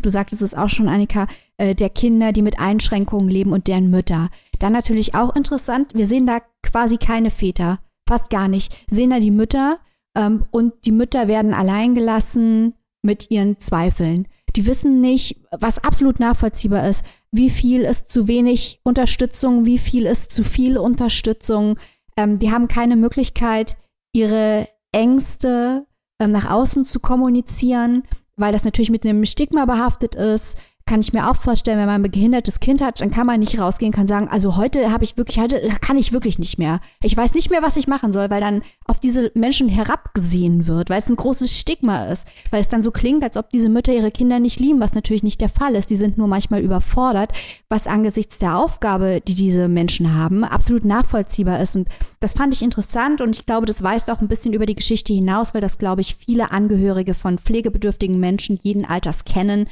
du 0.00 0.10
sagtest 0.10 0.42
es 0.42 0.54
auch 0.54 0.68
schon, 0.68 0.88
Annika, 0.88 1.26
äh, 1.56 1.74
der 1.74 1.90
Kinder, 1.90 2.32
die 2.32 2.42
mit 2.42 2.58
Einschränkungen 2.58 3.28
leben 3.28 3.52
und 3.52 3.66
deren 3.68 3.90
Mütter. 3.90 4.28
Dann 4.58 4.72
natürlich 4.72 5.14
auch 5.14 5.34
interessant, 5.34 5.94
wir 5.94 6.06
sehen 6.06 6.26
da 6.26 6.40
quasi 6.62 6.96
keine 6.96 7.30
Väter, 7.30 7.78
fast 8.08 8.30
gar 8.30 8.48
nicht. 8.48 8.74
Sehen 8.90 9.10
da 9.10 9.20
die 9.20 9.30
Mütter 9.30 9.78
ähm, 10.16 10.44
und 10.50 10.72
die 10.84 10.92
Mütter 10.92 11.28
werden 11.28 11.54
alleingelassen 11.54 12.74
mit 13.02 13.30
ihren 13.30 13.58
Zweifeln. 13.58 14.26
Die 14.56 14.66
wissen 14.66 15.00
nicht, 15.00 15.36
was 15.52 15.82
absolut 15.82 16.18
nachvollziehbar 16.18 16.88
ist, 16.88 17.04
wie 17.30 17.50
viel 17.50 17.82
ist 17.82 18.08
zu 18.08 18.26
wenig 18.26 18.80
Unterstützung, 18.82 19.64
wie 19.64 19.78
viel 19.78 20.06
ist 20.06 20.32
zu 20.32 20.42
viel 20.42 20.76
Unterstützung. 20.76 21.78
Ähm, 22.16 22.38
die 22.38 22.50
haben 22.50 22.68
keine 22.68 22.96
Möglichkeit, 22.96 23.76
ihre 24.12 24.68
Ängste 24.92 25.86
ähm, 26.20 26.32
nach 26.32 26.50
außen 26.50 26.84
zu 26.84 27.00
kommunizieren, 27.00 28.04
weil 28.36 28.52
das 28.52 28.64
natürlich 28.64 28.90
mit 28.90 29.04
einem 29.04 29.24
Stigma 29.24 29.64
behaftet 29.64 30.14
ist 30.14 30.58
kann 30.90 31.02
ich 31.02 31.12
mir 31.12 31.30
auch 31.30 31.36
vorstellen, 31.36 31.78
wenn 31.78 31.86
man 31.86 32.02
ein 32.04 32.10
behindertes 32.10 32.58
Kind 32.58 32.82
hat, 32.82 33.00
dann 33.00 33.12
kann 33.12 33.24
man 33.24 33.38
nicht 33.38 33.60
rausgehen, 33.60 33.92
kann 33.92 34.08
sagen, 34.08 34.26
also 34.28 34.56
heute 34.56 34.90
habe 34.90 35.04
ich 35.04 35.16
wirklich, 35.16 35.38
heute 35.38 35.68
kann 35.80 35.96
ich 35.96 36.12
wirklich 36.12 36.40
nicht 36.40 36.58
mehr. 36.58 36.80
Ich 37.00 37.16
weiß 37.16 37.34
nicht 37.34 37.48
mehr, 37.48 37.62
was 37.62 37.76
ich 37.76 37.86
machen 37.86 38.10
soll, 38.10 38.28
weil 38.28 38.40
dann 38.40 38.62
auf 38.86 38.98
diese 38.98 39.30
Menschen 39.34 39.68
herabgesehen 39.68 40.66
wird, 40.66 40.90
weil 40.90 40.98
es 40.98 41.08
ein 41.08 41.14
großes 41.14 41.56
Stigma 41.56 42.06
ist, 42.06 42.26
weil 42.50 42.60
es 42.60 42.70
dann 42.70 42.82
so 42.82 42.90
klingt, 42.90 43.22
als 43.22 43.36
ob 43.36 43.50
diese 43.50 43.68
Mütter 43.68 43.92
ihre 43.92 44.10
Kinder 44.10 44.40
nicht 44.40 44.58
lieben, 44.58 44.80
was 44.80 44.92
natürlich 44.92 45.22
nicht 45.22 45.40
der 45.40 45.48
Fall 45.48 45.76
ist. 45.76 45.90
Die 45.90 45.96
sind 45.96 46.18
nur 46.18 46.26
manchmal 46.26 46.60
überfordert, 46.60 47.30
was 47.68 47.86
angesichts 47.86 48.40
der 48.40 48.58
Aufgabe, 48.58 49.20
die 49.20 49.36
diese 49.36 49.68
Menschen 49.68 50.16
haben, 50.16 50.42
absolut 50.42 50.84
nachvollziehbar 50.84 51.60
ist. 51.60 51.76
Und 51.76 51.88
das 52.18 52.34
fand 52.34 52.52
ich 52.52 52.62
interessant 52.62 53.20
und 53.20 53.38
ich 53.38 53.46
glaube, 53.46 53.66
das 53.66 53.84
weist 53.84 54.10
auch 54.10 54.20
ein 54.20 54.26
bisschen 54.26 54.54
über 54.54 54.66
die 54.66 54.74
Geschichte 54.74 55.12
hinaus, 55.12 55.54
weil 55.54 55.60
das, 55.60 55.78
glaube 55.78 56.00
ich, 56.00 56.16
viele 56.16 56.50
Angehörige 56.50 57.14
von 57.14 57.38
pflegebedürftigen 57.38 58.18
Menschen 58.18 58.58
jeden 58.60 58.84
Alters 58.84 59.24
kennen 59.24 59.68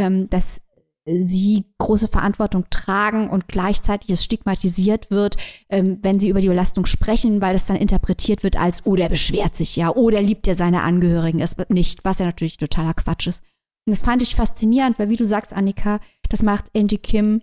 ähm, 0.00 0.30
dass 0.30 0.62
sie 1.06 1.64
große 1.78 2.08
Verantwortung 2.08 2.66
tragen 2.70 3.28
und 3.30 3.48
gleichzeitig 3.48 4.10
es 4.10 4.24
stigmatisiert 4.24 5.10
wird, 5.10 5.36
ähm, 5.68 5.98
wenn 6.02 6.20
sie 6.20 6.28
über 6.28 6.40
die 6.40 6.48
Belastung 6.48 6.86
sprechen, 6.86 7.40
weil 7.40 7.54
es 7.54 7.66
dann 7.66 7.76
interpretiert 7.76 8.42
wird 8.42 8.56
als, 8.56 8.86
oh, 8.86 8.96
der 8.96 9.08
beschwert 9.08 9.56
sich 9.56 9.76
ja, 9.76 9.94
oh, 9.94 10.10
der 10.10 10.22
liebt 10.22 10.46
ja 10.46 10.54
seine 10.54 10.82
Angehörigen 10.82 11.40
es 11.40 11.56
nicht, 11.68 12.04
was 12.04 12.18
ja 12.18 12.26
natürlich 12.26 12.56
totaler 12.56 12.94
Quatsch 12.94 13.26
ist. 13.26 13.42
Und 13.86 13.96
das 13.96 14.02
fand 14.02 14.22
ich 14.22 14.34
faszinierend, 14.34 14.98
weil 14.98 15.08
wie 15.08 15.16
du 15.16 15.26
sagst, 15.26 15.52
Annika, 15.52 16.00
das 16.28 16.42
macht 16.42 16.66
Angie 16.76 16.98
Kim 16.98 17.42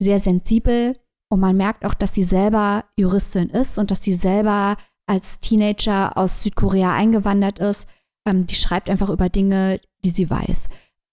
sehr 0.00 0.20
sensibel 0.20 0.96
und 1.28 1.40
man 1.40 1.56
merkt 1.56 1.84
auch, 1.84 1.94
dass 1.94 2.14
sie 2.14 2.24
selber 2.24 2.84
Juristin 2.96 3.50
ist 3.50 3.78
und 3.78 3.90
dass 3.90 4.02
sie 4.02 4.14
selber 4.14 4.76
als 5.06 5.40
Teenager 5.40 6.16
aus 6.16 6.42
Südkorea 6.42 6.94
eingewandert 6.94 7.58
ist. 7.58 7.88
Ähm, 8.26 8.46
die 8.46 8.54
schreibt 8.54 8.88
einfach 8.88 9.08
über 9.10 9.28
Dinge, 9.28 9.80
die 10.04 10.10
sie 10.10 10.30
weiß 10.30 10.68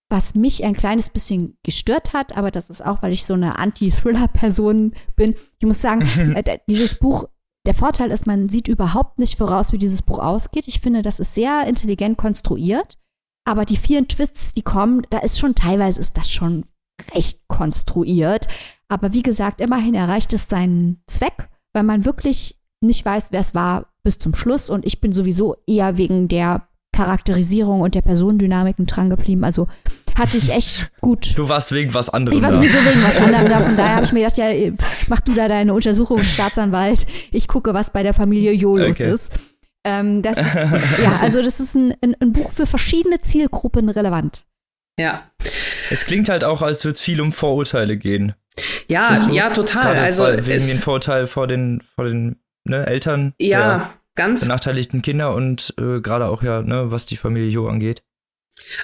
was 0.10 0.34
mich 0.34 0.64
ein 0.66 0.76
kleines 0.76 1.12
bisschen 1.12 1.57
gestört 1.64 2.14
hat, 2.14 2.36
aber 2.36 2.49
das 2.49 2.70
ist 2.70 2.84
auch, 2.84 3.03
weil 3.03 3.14
ich 3.14 3.26
so 3.26 3.36
eine 3.36 3.60
Anti-Thriller-Person 3.60 4.93
bin. 5.16 5.36
Ich 5.60 5.66
muss 5.66 5.82
sagen, 5.82 6.01
äh, 6.36 6.60
dieses 6.68 6.95
Buch, 6.95 7.26
der 7.68 7.76
Vorteil 7.76 8.10
ist, 8.10 8.26
man 8.26 8.49
sieht 8.49 8.68
überhaupt 8.68 9.20
nicht 9.20 9.38
voraus, 9.38 9.72
wie 9.72 9.78
dieses 9.78 10.01
Buch 10.01 10.18
ausgeht. 10.18 10.68
Ich 10.68 10.80
finde, 10.80 11.03
das 11.03 11.20
ist 11.20 11.36
sehr 11.36 11.68
intelligent 11.68 12.18
konstruiert, 12.18 12.97
aber 13.45 13.66
die 13.66 13.78
vielen 13.78 14.07
Twists, 14.07 14.53
die 14.53 14.64
kommen, 14.64 15.05
da 15.12 15.20
ist 15.20 15.38
schon 15.38 15.55
teilweise 15.55 15.99
ist 15.99 16.18
das 16.18 16.32
schon 16.32 16.66
recht 17.16 17.47
konstruiert. 17.47 18.47
Aber 18.88 19.14
wie 19.14 19.24
gesagt, 19.24 19.62
immerhin 19.62 19.93
erreicht 19.93 20.34
es 20.34 20.49
seinen 20.49 21.01
Zweck, 21.07 21.49
weil 21.74 21.84
man 21.84 22.05
wirklich 22.05 22.60
nicht 22.82 23.05
weiß, 23.05 23.28
wer 23.32 23.41
es 23.41 23.53
war 23.53 23.93
bis 24.03 24.18
zum 24.18 24.34
Schluss. 24.34 24.70
Und 24.70 24.86
ich 24.86 24.99
bin 24.99 25.14
sowieso 25.14 25.57
eher 25.68 25.97
wegen 25.97 26.28
der 26.28 26.68
Charakterisierung 26.91 27.82
und 27.82 27.95
der 27.95 28.01
Personendynamiken 28.01 28.86
dran 28.86 29.10
geblieben. 29.10 29.43
Also 29.43 29.68
hat 30.20 30.30
sich 30.30 30.52
echt 30.52 30.92
gut. 31.02 31.38
Du 31.38 31.50
warst 31.50 31.72
wegen 31.72 31.94
was 31.94 32.10
anderem. 32.10 32.38
Ich 32.38 32.44
war 32.44 32.52
sowieso 32.52 32.78
wegen 32.78 33.04
was 33.04 33.18
anderem 33.18 33.50
da. 33.50 33.60
Von 33.62 33.78
daher 33.78 33.96
habe 33.96 34.06
ich 34.06 34.12
mir 34.12 34.20
gedacht, 34.20 34.38
ja, 34.38 34.72
mach 35.08 35.22
du 35.22 35.34
da 35.34 35.48
deine 35.48 35.74
Untersuchung, 35.74 36.24
Staatsanwalt. 36.24 37.08
Ich 37.32 37.48
gucke, 37.48 37.74
was 37.74 37.92
bei 37.92 38.04
der 38.04 38.14
Familie 38.14 38.52
Jo 38.52 38.78
los 38.78 38.98
okay. 38.98 39.12
ist. 39.12 39.32
Ähm, 39.86 40.22
das 40.22 40.38
ist, 40.38 40.56
ja, 41.02 41.20
also 41.22 41.42
das 41.42 41.60
ist 41.60 41.76
ein, 41.76 41.94
ein, 42.02 42.16
ein 42.20 42.34
Buch 42.34 42.52
für 42.52 42.66
verschiedene 42.66 43.22
Zielgruppen 43.22 43.90
relevant. 43.90 44.46
Ja. 45.00 45.24
Es 45.90 46.06
klingt 46.06 46.28
halt 46.28 46.44
auch, 46.44 46.62
als 46.62 46.84
würde 46.84 46.94
es 46.96 47.02
viel 47.02 47.22
um 47.22 47.32
Vorurteile 47.32 47.98
gehen. 47.98 48.34
Ja, 48.90 49.16
so? 49.16 49.32
ja, 49.32 49.50
total. 49.52 49.98
Also 49.98 50.26
wegen 50.26 50.68
den 50.68 50.78
Vorteil 50.78 51.28
vor 51.28 51.48
den, 51.48 51.82
vor 51.96 52.06
den 52.06 52.42
ne, 52.66 52.86
Eltern. 52.86 53.34
Ja, 53.40 53.94
ganz. 54.16 54.42
Benachteiligten 54.42 55.02
Kinder 55.02 55.34
und 55.34 55.74
äh, 55.80 56.02
gerade 56.02 56.28
auch 56.28 56.44
ja, 56.44 56.62
ne, 56.62 56.92
was 56.92 57.06
die 57.06 57.18
Familie 57.18 57.50
Jo 57.50 57.70
angeht. 57.70 58.04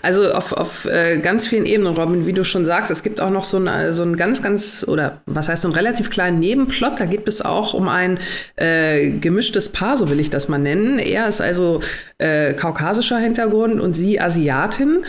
Also 0.02 0.32
auf, 0.32 0.54
auf 0.54 0.86
äh, 0.86 1.18
ganz 1.20 1.48
vielen 1.48 1.66
Ebenen, 1.66 1.96
Robin, 1.96 2.26
wie 2.26 2.34
du 2.34 2.44
schon 2.44 2.66
sagst, 2.66 2.92
es 2.92 3.04
gibt 3.04 3.22
auch 3.22 3.30
noch 3.30 3.44
so 3.44 3.58
einen 3.58 3.94
so 3.94 4.04
ein 4.04 4.16
ganz, 4.16 4.42
ganz, 4.42 4.86
oder 4.88 5.22
was 5.26 5.50
heißt 5.50 5.62
so 5.62 5.68
einen 5.68 5.76
relativ 5.76 6.10
kleinen 6.10 6.40
Nebenplot. 6.40 7.00
Da 7.00 7.06
geht 7.06 7.28
es 7.28 7.42
auch 7.44 7.74
um 7.74 7.88
ein 7.88 8.20
äh, 8.56 9.12
gemischtes 9.12 9.70
Paar, 9.70 9.98
so 9.98 10.10
will 10.10 10.20
ich 10.20 10.30
das 10.30 10.48
mal 10.48 10.58
nennen. 10.58 11.00
Er 11.00 11.28
ist 11.28 11.42
also 11.42 11.82
äh, 12.18 12.54
kaukasischer 12.54 13.18
Hintergrund 13.18 13.80
und 13.80 13.96
sie 13.96 14.20
Asiatin. 14.20 15.06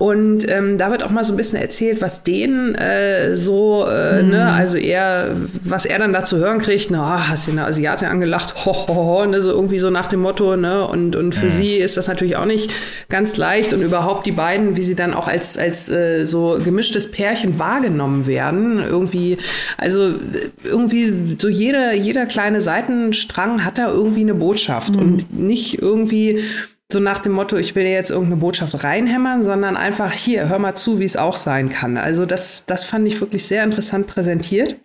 Und 0.00 0.48
ähm, 0.48 0.78
da 0.78 0.92
wird 0.92 1.02
auch 1.02 1.10
mal 1.10 1.24
so 1.24 1.32
ein 1.32 1.36
bisschen 1.36 1.60
erzählt, 1.60 2.00
was 2.00 2.22
denen 2.22 2.76
äh, 2.76 3.34
so, 3.34 3.84
äh, 3.84 4.22
mhm. 4.22 4.30
ne, 4.30 4.52
also 4.52 4.76
er, 4.76 5.34
was 5.64 5.86
er 5.86 5.98
dann 5.98 6.12
da 6.12 6.22
zu 6.22 6.36
hören 6.36 6.60
kriegt, 6.60 6.92
na, 6.92 7.16
oh, 7.16 7.28
hast 7.28 7.48
du 7.48 7.50
eine 7.50 7.66
Asiatin 7.66 8.06
angelacht, 8.06 8.64
ho, 8.64 8.72
ho, 8.72 8.94
ho, 8.94 9.26
ne, 9.26 9.40
so 9.40 9.50
irgendwie 9.50 9.80
so 9.80 9.90
nach 9.90 10.06
dem 10.06 10.20
Motto, 10.20 10.56
ne, 10.56 10.86
und, 10.86 11.16
und 11.16 11.34
für 11.34 11.46
mhm. 11.46 11.50
sie 11.50 11.76
ist 11.78 11.96
das 11.96 12.06
natürlich 12.06 12.36
auch 12.36 12.44
nicht 12.44 12.72
ganz 13.08 13.36
leicht 13.38 13.72
und 13.72 13.82
überhaupt 13.82 14.24
die 14.24 14.30
beiden, 14.30 14.76
wie 14.76 14.82
sie 14.82 14.94
dann 14.94 15.14
auch 15.14 15.26
als, 15.26 15.58
als 15.58 15.90
äh, 15.90 16.24
so 16.26 16.60
gemischtes 16.62 17.10
Pärchen 17.10 17.58
wahrgenommen 17.58 18.28
werden, 18.28 18.78
irgendwie, 18.78 19.38
also 19.78 20.14
irgendwie 20.62 21.36
so 21.40 21.48
jeder, 21.48 21.92
jeder 21.92 22.26
kleine 22.26 22.60
Seitenstrang 22.60 23.64
hat 23.64 23.78
da 23.78 23.90
irgendwie 23.90 24.20
eine 24.20 24.34
Botschaft 24.34 24.94
mhm. 24.94 25.02
und 25.02 25.36
nicht 25.36 25.82
irgendwie, 25.82 26.44
so 26.90 27.00
nach 27.00 27.18
dem 27.18 27.32
Motto, 27.32 27.56
ich 27.56 27.74
will 27.74 27.84
dir 27.84 27.92
jetzt 27.92 28.10
irgendeine 28.10 28.40
Botschaft 28.40 28.82
reinhämmern, 28.82 29.42
sondern 29.42 29.76
einfach 29.76 30.12
hier, 30.12 30.48
hör 30.48 30.58
mal 30.58 30.74
zu, 30.74 30.98
wie 30.98 31.04
es 31.04 31.16
auch 31.16 31.36
sein 31.36 31.68
kann. 31.68 31.98
Also 31.98 32.24
das, 32.24 32.64
das 32.66 32.84
fand 32.84 33.06
ich 33.06 33.20
wirklich 33.20 33.46
sehr 33.46 33.62
interessant 33.62 34.06
präsentiert. 34.06 34.76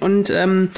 Und 0.00 0.28
ähm, 0.30 0.70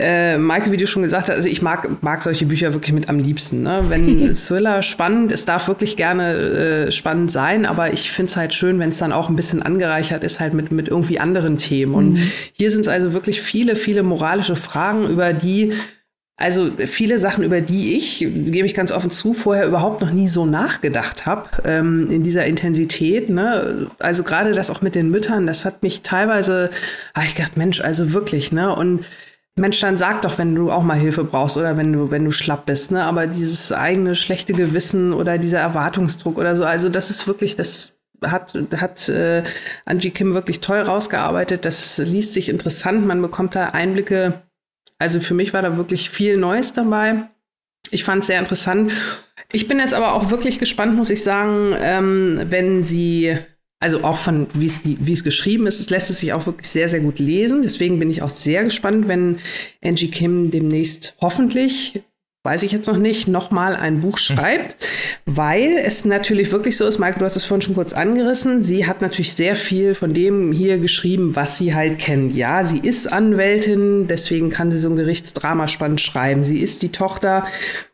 äh, 0.00 0.38
Maike, 0.38 0.70
wie 0.70 0.76
du 0.76 0.86
schon 0.86 1.02
gesagt 1.02 1.28
hast, 1.28 1.34
also 1.34 1.48
ich 1.48 1.62
mag, 1.62 2.02
mag 2.02 2.22
solche 2.22 2.46
Bücher 2.46 2.74
wirklich 2.74 2.92
mit 2.92 3.08
am 3.08 3.18
liebsten. 3.18 3.62
Ne? 3.62 3.84
Wenn 3.88 4.34
Thriller 4.34 4.82
spannend, 4.82 5.32
es 5.32 5.46
darf 5.46 5.68
wirklich 5.68 5.96
gerne 5.96 6.34
äh, 6.34 6.92
spannend 6.92 7.30
sein, 7.30 7.64
aber 7.66 7.92
ich 7.92 8.10
finde 8.12 8.30
es 8.30 8.36
halt 8.36 8.52
schön, 8.52 8.78
wenn 8.78 8.90
es 8.90 8.98
dann 8.98 9.12
auch 9.12 9.28
ein 9.28 9.36
bisschen 9.36 9.62
angereichert 9.62 10.22
ist, 10.22 10.38
halt 10.38 10.52
mit, 10.54 10.70
mit 10.70 10.88
irgendwie 10.88 11.18
anderen 11.18 11.56
Themen. 11.56 11.94
Und 11.94 12.12
mhm. 12.12 12.30
hier 12.52 12.70
sind 12.70 12.82
es 12.82 12.88
also 12.88 13.14
wirklich 13.14 13.40
viele, 13.40 13.74
viele 13.74 14.02
moralische 14.02 14.54
Fragen, 14.54 15.08
über 15.08 15.32
die 15.32 15.72
also 16.40 16.70
viele 16.86 17.18
Sachen, 17.18 17.42
über 17.42 17.60
die 17.60 17.96
ich, 17.96 18.20
gebe 18.20 18.64
ich 18.64 18.72
ganz 18.72 18.92
offen 18.92 19.10
zu, 19.10 19.34
vorher 19.34 19.66
überhaupt 19.66 20.00
noch 20.00 20.12
nie 20.12 20.28
so 20.28 20.46
nachgedacht 20.46 21.26
habe 21.26 21.48
ähm, 21.64 22.08
in 22.12 22.22
dieser 22.22 22.46
Intensität. 22.46 23.28
Ne? 23.28 23.90
Also 23.98 24.22
gerade 24.22 24.52
das 24.52 24.70
auch 24.70 24.80
mit 24.80 24.94
den 24.94 25.10
Müttern, 25.10 25.48
das 25.48 25.64
hat 25.64 25.82
mich 25.82 26.02
teilweise, 26.02 26.70
habe 27.12 27.26
ich 27.26 27.34
gedacht, 27.34 27.56
Mensch, 27.56 27.80
also 27.80 28.12
wirklich, 28.12 28.52
ne? 28.52 28.72
Und 28.74 29.04
Mensch, 29.56 29.80
dann 29.80 29.98
sag 29.98 30.22
doch, 30.22 30.38
wenn 30.38 30.54
du 30.54 30.70
auch 30.70 30.84
mal 30.84 30.96
Hilfe 30.96 31.24
brauchst 31.24 31.56
oder 31.56 31.76
wenn 31.76 31.92
du, 31.92 32.12
wenn 32.12 32.24
du 32.24 32.30
schlapp 32.30 32.66
bist, 32.66 32.92
ne? 32.92 33.02
Aber 33.02 33.26
dieses 33.26 33.72
eigene 33.72 34.14
schlechte 34.14 34.52
Gewissen 34.52 35.12
oder 35.12 35.38
dieser 35.38 35.58
Erwartungsdruck 35.58 36.38
oder 36.38 36.54
so, 36.54 36.64
also 36.64 36.88
das 36.88 37.10
ist 37.10 37.26
wirklich, 37.26 37.56
das 37.56 37.94
hat, 38.24 38.56
hat 38.76 39.08
äh, 39.08 39.42
Angie 39.84 40.10
Kim 40.10 40.34
wirklich 40.34 40.60
toll 40.60 40.78
rausgearbeitet. 40.78 41.64
Das 41.64 41.98
liest 41.98 42.34
sich 42.34 42.48
interessant, 42.48 43.04
man 43.08 43.20
bekommt 43.20 43.56
da 43.56 43.70
Einblicke 43.70 44.42
also 44.98 45.20
für 45.20 45.34
mich 45.34 45.52
war 45.52 45.62
da 45.62 45.76
wirklich 45.76 46.10
viel 46.10 46.36
Neues 46.36 46.72
dabei. 46.72 47.28
Ich 47.90 48.04
fand 48.04 48.20
es 48.20 48.26
sehr 48.26 48.38
interessant. 48.38 48.92
Ich 49.52 49.68
bin 49.68 49.78
jetzt 49.78 49.94
aber 49.94 50.14
auch 50.14 50.30
wirklich 50.30 50.58
gespannt, 50.58 50.96
muss 50.96 51.10
ich 51.10 51.22
sagen, 51.22 51.74
ähm, 51.80 52.42
wenn 52.48 52.82
sie, 52.82 53.38
also 53.80 54.04
auch 54.04 54.18
von 54.18 54.46
wie 54.54 55.12
es 55.12 55.24
geschrieben 55.24 55.66
ist, 55.66 55.80
es 55.80 55.90
lässt 55.90 56.10
es 56.10 56.20
sich 56.20 56.32
auch 56.32 56.46
wirklich 56.46 56.68
sehr, 56.68 56.88
sehr 56.88 57.00
gut 57.00 57.18
lesen. 57.18 57.62
Deswegen 57.62 57.98
bin 57.98 58.10
ich 58.10 58.22
auch 58.22 58.28
sehr 58.28 58.64
gespannt, 58.64 59.08
wenn 59.08 59.38
Angie 59.82 60.10
Kim 60.10 60.50
demnächst 60.50 61.16
hoffentlich 61.20 62.02
weiß 62.44 62.62
ich 62.62 62.72
jetzt 62.72 62.86
noch 62.86 62.96
nicht, 62.96 63.28
nochmal 63.28 63.76
ein 63.76 64.00
Buch 64.00 64.16
schreibt, 64.16 64.76
weil 65.26 65.76
es 65.76 66.04
natürlich 66.04 66.52
wirklich 66.52 66.76
so 66.76 66.86
ist, 66.86 66.98
Michael, 66.98 67.18
du 67.18 67.24
hast 67.24 67.36
es 67.36 67.44
vorhin 67.44 67.62
schon 67.62 67.74
kurz 67.74 67.92
angerissen, 67.92 68.62
sie 68.62 68.86
hat 68.86 69.02
natürlich 69.02 69.34
sehr 69.34 69.56
viel 69.56 69.94
von 69.94 70.14
dem 70.14 70.52
hier 70.52 70.78
geschrieben, 70.78 71.36
was 71.36 71.58
sie 71.58 71.74
halt 71.74 71.98
kennt. 71.98 72.34
Ja, 72.34 72.64
sie 72.64 72.78
ist 72.78 73.12
Anwältin, 73.12 74.06
deswegen 74.06 74.50
kann 74.50 74.70
sie 74.70 74.78
so 74.78 74.88
ein 74.88 74.96
Gerichtsdrama 74.96 75.68
spannend 75.68 76.00
schreiben. 76.00 76.44
Sie 76.44 76.60
ist 76.60 76.82
die 76.82 76.92
Tochter 76.92 77.46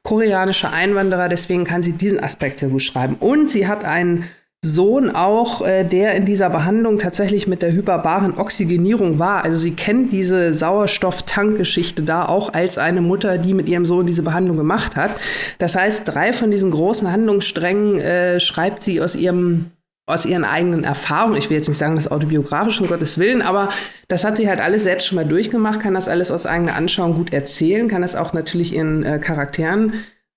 koreanischer 0.02 0.72
Einwanderer, 0.72 1.28
deswegen 1.28 1.64
kann 1.64 1.82
sie 1.82 1.92
diesen 1.92 2.22
Aspekt 2.22 2.58
sehr 2.58 2.68
gut 2.68 2.82
schreiben. 2.82 3.16
Und 3.18 3.50
sie 3.50 3.66
hat 3.66 3.84
einen 3.84 4.28
Sohn 4.64 5.14
auch, 5.14 5.64
äh, 5.64 5.84
der 5.84 6.14
in 6.14 6.24
dieser 6.24 6.50
Behandlung 6.50 6.98
tatsächlich 6.98 7.46
mit 7.46 7.62
der 7.62 7.72
hyperbaren 7.72 8.38
Oxygenierung 8.38 9.18
war. 9.18 9.44
Also 9.44 9.58
sie 9.58 9.72
kennt 9.72 10.12
diese 10.12 10.54
Sauerstofftankgeschichte 10.54 12.02
da 12.02 12.26
auch 12.26 12.52
als 12.52 12.78
eine 12.78 13.02
Mutter, 13.02 13.38
die 13.38 13.54
mit 13.54 13.68
ihrem 13.68 13.86
Sohn 13.86 14.06
diese 14.06 14.22
Behandlung 14.22 14.56
gemacht 14.56 14.96
hat. 14.96 15.10
Das 15.58 15.76
heißt, 15.76 16.02
drei 16.06 16.32
von 16.32 16.50
diesen 16.50 16.70
großen 16.70 17.12
Handlungssträngen 17.12 18.00
äh, 18.00 18.40
schreibt 18.40 18.82
sie 18.82 19.00
aus 19.00 19.14
ihrem 19.14 19.66
aus 20.06 20.26
ihren 20.26 20.44
eigenen 20.44 20.84
Erfahrungen. 20.84 21.38
Ich 21.38 21.48
will 21.48 21.56
jetzt 21.56 21.68
nicht 21.68 21.78
sagen, 21.78 21.96
das 21.96 22.10
autobiografisch, 22.10 22.78
um 22.78 22.88
Gottes 22.88 23.16
Willen, 23.16 23.40
aber 23.40 23.70
das 24.08 24.22
hat 24.24 24.36
sie 24.36 24.48
halt 24.48 24.60
alles 24.60 24.82
selbst 24.82 25.06
schon 25.06 25.16
mal 25.16 25.24
durchgemacht, 25.24 25.80
kann 25.80 25.94
das 25.94 26.08
alles 26.08 26.30
aus 26.30 26.44
eigener 26.44 26.74
Anschauung 26.74 27.14
gut 27.14 27.32
erzählen, 27.32 27.88
kann 27.88 28.02
das 28.02 28.14
auch 28.14 28.34
natürlich 28.34 28.74
ihren 28.74 29.02
äh, 29.02 29.18
Charakteren 29.18 29.94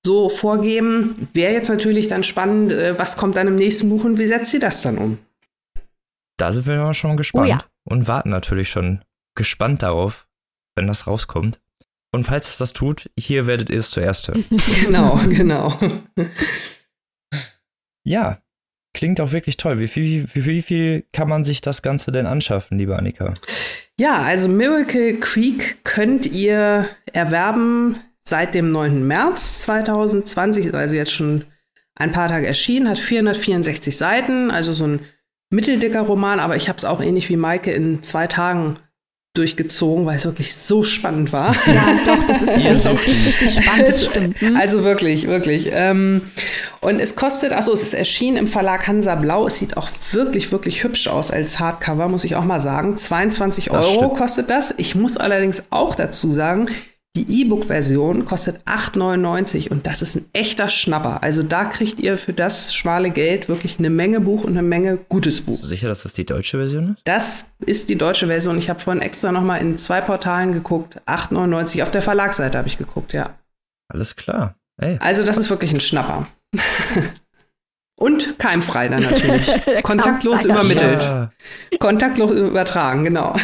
so 0.07 0.29
vorgeben. 0.29 1.27
Wäre 1.33 1.51
jetzt 1.51 1.67
natürlich 1.67 2.07
dann 2.07 2.23
spannend, 2.23 2.71
äh, 2.71 2.97
was 2.97 3.17
kommt 3.17 3.35
dann 3.35 3.47
im 3.47 3.57
nächsten 3.57 3.89
Buch 3.89 4.05
und 4.05 4.17
wie 4.17 4.27
setzt 4.27 4.51
sie 4.51 4.59
das 4.59 4.81
dann 4.81 4.97
um? 4.97 5.17
Da 6.37 6.53
sind 6.53 6.65
wir 6.65 6.93
schon 6.93 7.17
gespannt 7.17 7.47
oh 7.47 7.49
ja. 7.49 7.59
und 7.83 8.07
warten 8.07 8.29
natürlich 8.29 8.69
schon 8.69 9.03
gespannt 9.35 9.83
darauf, 9.83 10.27
wenn 10.75 10.87
das 10.87 11.07
rauskommt. 11.07 11.59
Und 12.13 12.23
falls 12.23 12.47
es 12.47 12.57
das 12.57 12.71
tut, 12.71 13.09
hier 13.19 13.47
werdet 13.47 13.69
ihr 13.69 13.79
es 13.79 13.91
zuerst 13.91 14.29
hören. 14.29 14.45
genau, 14.83 15.19
genau. 15.27 15.77
ja, 18.05 18.41
klingt 18.93 19.19
auch 19.19 19.33
wirklich 19.33 19.57
toll. 19.57 19.79
Wie 19.79 19.87
viel, 19.87 20.29
wie, 20.33 20.45
wie 20.45 20.61
viel 20.61 21.05
kann 21.11 21.27
man 21.27 21.43
sich 21.43 21.59
das 21.59 21.81
Ganze 21.81 22.13
denn 22.13 22.25
anschaffen, 22.25 22.77
liebe 22.77 22.95
Annika? 22.95 23.33
Ja, 23.99 24.21
also 24.21 24.47
Miracle 24.47 25.19
Creek 25.19 25.83
könnt 25.83 26.25
ihr 26.27 26.87
erwerben 27.11 27.99
seit 28.27 28.55
dem 28.55 28.71
9. 28.71 29.05
März 29.05 29.61
2020, 29.61 30.67
ist 30.67 30.75
also 30.75 30.95
jetzt 30.95 31.11
schon 31.11 31.45
ein 31.95 32.11
paar 32.11 32.27
Tage 32.27 32.45
erschienen, 32.45 32.89
hat 32.89 32.97
464 32.97 33.95
Seiten, 33.95 34.51
also 34.51 34.73
so 34.73 34.85
ein 34.85 35.01
mitteldicker 35.49 36.01
Roman, 36.01 36.39
aber 36.39 36.55
ich 36.55 36.67
habe 36.67 36.77
es 36.77 36.85
auch 36.85 37.01
ähnlich 37.01 37.29
wie 37.29 37.37
Maike 37.37 37.71
in 37.71 38.03
zwei 38.03 38.27
Tagen 38.27 38.77
durchgezogen, 39.33 40.05
weil 40.05 40.15
es 40.15 40.25
wirklich 40.25 40.55
so 40.55 40.83
spannend 40.83 41.31
war. 41.31 41.55
Ja, 41.67 41.99
doch, 42.05 42.25
das 42.25 42.41
ist 42.41 42.57
richtig, 42.57 43.27
richtig 43.27 43.63
spannend, 43.63 43.87
das 43.87 44.05
stimmt. 44.05 44.41
Hm? 44.41 44.57
Also 44.57 44.83
wirklich, 44.83 45.27
wirklich. 45.27 45.69
Ähm, 45.71 46.23
und 46.81 46.99
es 46.99 47.15
kostet, 47.15 47.53
also 47.53 47.71
es 47.71 47.83
ist 47.83 47.93
erschienen 47.93 48.37
im 48.37 48.47
Verlag 48.47 48.87
Hansa 48.87 49.15
Blau. 49.15 49.47
Es 49.47 49.59
sieht 49.59 49.77
auch 49.77 49.89
wirklich, 50.11 50.51
wirklich 50.51 50.83
hübsch 50.83 51.07
aus 51.07 51.29
als 51.29 51.59
Hardcover, 51.59 52.07
muss 52.07 52.25
ich 52.25 52.35
auch 52.35 52.45
mal 52.45 52.59
sagen. 52.59 52.97
22 52.97 53.71
Euro 53.71 54.09
kostet 54.09 54.49
das. 54.49 54.73
Ich 54.77 54.95
muss 54.95 55.17
allerdings 55.17 55.63
auch 55.69 55.93
dazu 55.93 56.33
sagen, 56.33 56.67
die 57.17 57.41
E-Book-Version 57.41 58.25
kostet 58.25 58.61
8,99 58.67 59.71
und 59.71 59.87
das 59.87 60.03
ist 60.03 60.15
ein 60.15 60.25
echter 60.33 60.69
Schnapper. 60.69 61.23
Also 61.23 61.41
da 61.41 61.65
kriegt 61.65 61.99
ihr 61.99 62.17
für 62.17 62.33
das 62.33 62.75
schmale 62.75 63.09
Geld 63.09 63.49
wirklich 63.49 63.79
eine 63.79 63.89
Menge 63.89 64.19
Buch 64.19 64.43
und 64.43 64.51
eine 64.51 64.61
Menge 64.61 64.97
gutes 64.97 65.41
Buch. 65.41 65.63
Sicher, 65.63 65.87
dass 65.87 66.03
das 66.03 66.13
die 66.13 66.25
deutsche 66.25 66.57
Version 66.57 66.93
ist? 66.93 67.01
Das 67.05 67.51
ist 67.65 67.89
die 67.89 67.97
deutsche 67.97 68.27
Version. 68.27 68.57
Ich 68.59 68.69
habe 68.69 68.79
vorhin 68.79 69.01
extra 69.01 69.31
noch 69.31 69.41
mal 69.41 69.57
in 69.57 69.79
zwei 69.79 69.99
Portalen 70.01 70.53
geguckt. 70.53 71.01
8,99 71.07 71.81
auf 71.81 71.89
der 71.89 72.03
Verlagsseite 72.03 72.57
habe 72.57 72.67
ich 72.67 72.77
geguckt, 72.77 73.13
ja. 73.13 73.35
Alles 73.89 74.15
klar. 74.15 74.55
Ey. 74.79 74.97
Also 74.99 75.23
das 75.23 75.39
ist 75.39 75.49
wirklich 75.49 75.73
ein 75.73 75.79
Schnapper. 75.79 76.27
und 77.97 78.37
keimfrei 78.37 78.89
dann 78.89 79.01
natürlich. 79.01 79.49
Kontaktlos 79.83 80.45
übermittelt. 80.45 81.01
Ja. 81.01 81.31
Kontaktlos 81.79 82.29
übertragen, 82.29 83.05
genau. 83.05 83.35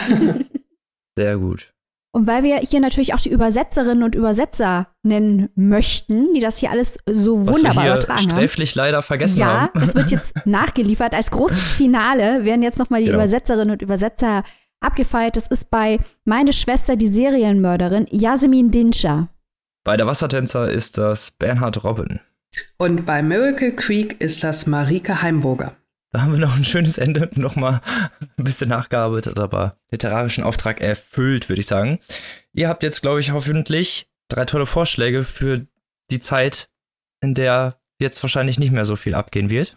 Sehr 1.17 1.37
gut. 1.37 1.72
Und 2.15 2.27
weil 2.27 2.43
wir 2.43 2.57
hier 2.57 2.79
natürlich 2.79 3.15
auch 3.15 3.19
die 3.19 3.31
Übersetzerinnen 3.31 4.03
und 4.03 4.13
Übersetzer 4.13 4.87
nennen 5.01 5.49
möchten, 5.55 6.31
die 6.35 6.41
das 6.41 6.59
hier 6.59 6.69
alles 6.69 6.99
so 7.09 7.47
Was 7.47 7.55
wunderbar 7.55 7.75
wir 7.75 7.81
hier 7.81 7.91
übertragen 7.93 8.21
sträflich 8.21 8.71
haben. 8.71 8.77
leider 8.77 9.01
vergessen 9.01 9.39
ja, 9.39 9.61
haben. 9.61 9.79
Ja, 9.79 9.83
es 9.83 9.95
wird 9.95 10.11
jetzt 10.11 10.45
nachgeliefert. 10.45 11.15
Als 11.15 11.31
großes 11.31 11.73
Finale 11.73 12.45
werden 12.45 12.61
jetzt 12.61 12.77
nochmal 12.77 12.99
die 12.99 13.07
genau. 13.07 13.17
Übersetzerinnen 13.17 13.71
und 13.71 13.81
Übersetzer 13.81 14.43
abgefeiert. 14.79 15.37
Das 15.37 15.47
ist 15.47 15.71
bei 15.71 15.97
Meine 16.23 16.53
Schwester, 16.53 16.95
die 16.95 17.07
Serienmörderin, 17.07 18.05
Yasemin 18.11 18.69
Dinscher. 18.69 19.29
Bei 19.83 19.97
der 19.97 20.05
Wassertänzer 20.05 20.69
ist 20.71 20.99
das 20.99 21.31
Bernhard 21.31 21.83
Robben. 21.83 22.19
Und 22.77 23.07
bei 23.07 23.23
Miracle 23.23 23.75
Creek 23.75 24.21
ist 24.21 24.43
das 24.43 24.67
Marike 24.67 25.23
Heimburger. 25.23 25.75
Da 26.13 26.21
haben 26.21 26.31
wir 26.31 26.39
noch 26.39 26.55
ein 26.55 26.63
schönes 26.63 26.99
Ende, 26.99 27.29
nochmal 27.35 27.81
ein 28.37 28.43
bisschen 28.43 28.69
nachgearbeitet, 28.69 29.39
aber 29.39 29.79
literarischen 29.89 30.43
Auftrag 30.43 30.79
erfüllt, 30.79 31.49
würde 31.49 31.61
ich 31.61 31.67
sagen. 31.67 31.99
Ihr 32.53 32.69
habt 32.69 32.83
jetzt, 32.83 33.01
glaube 33.01 33.19
ich, 33.19 33.31
hoffentlich 33.31 34.11
drei 34.29 34.45
tolle 34.45 34.67
Vorschläge 34.67 35.23
für 35.23 35.65
die 36.11 36.19
Zeit, 36.19 36.71
in 37.21 37.33
der 37.33 37.81
jetzt 37.99 38.21
wahrscheinlich 38.21 38.59
nicht 38.59 38.71
mehr 38.71 38.85
so 38.85 38.95
viel 38.95 39.15
abgehen 39.15 39.49
wird. 39.49 39.75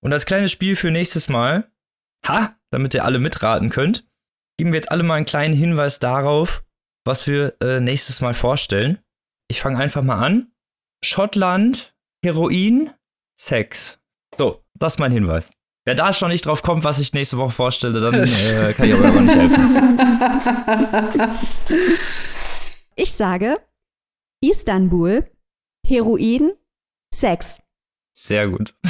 Und 0.00 0.12
als 0.12 0.26
kleines 0.26 0.52
Spiel 0.52 0.76
für 0.76 0.90
nächstes 0.90 1.30
Mal, 1.30 1.72
ha, 2.26 2.54
damit 2.70 2.92
ihr 2.92 3.04
alle 3.04 3.18
mitraten 3.18 3.70
könnt, 3.70 4.06
geben 4.58 4.72
wir 4.72 4.76
jetzt 4.76 4.90
alle 4.90 5.02
mal 5.02 5.14
einen 5.14 5.24
kleinen 5.24 5.54
Hinweis 5.54 5.98
darauf, 5.98 6.62
was 7.06 7.26
wir 7.26 7.56
äh, 7.62 7.80
nächstes 7.80 8.20
Mal 8.20 8.34
vorstellen. 8.34 8.98
Ich 9.48 9.62
fange 9.62 9.78
einfach 9.78 10.02
mal 10.02 10.22
an. 10.22 10.52
Schottland, 11.02 11.96
Heroin, 12.22 12.90
Sex. 13.34 13.98
So, 14.36 14.62
das 14.78 14.94
ist 14.94 14.98
mein 14.98 15.12
Hinweis. 15.12 15.50
Wer 15.84 15.94
da 15.94 16.12
schon 16.12 16.30
nicht 16.30 16.44
drauf 16.44 16.62
kommt, 16.62 16.82
was 16.84 16.98
ich 16.98 17.12
nächste 17.14 17.38
Woche 17.38 17.52
vorstelle, 17.52 18.00
dann 18.00 18.14
äh, 18.14 18.72
kann 18.74 18.88
ich 18.88 18.94
aber 18.94 19.08
auch 19.08 19.20
nicht 19.20 19.36
helfen. 19.36 19.98
Ich 23.00 23.12
sage 23.12 23.60
Istanbul, 24.40 25.30
Heroin, 25.86 26.50
Sex. 27.14 27.60
Sehr 28.12 28.48
gut. 28.48 28.74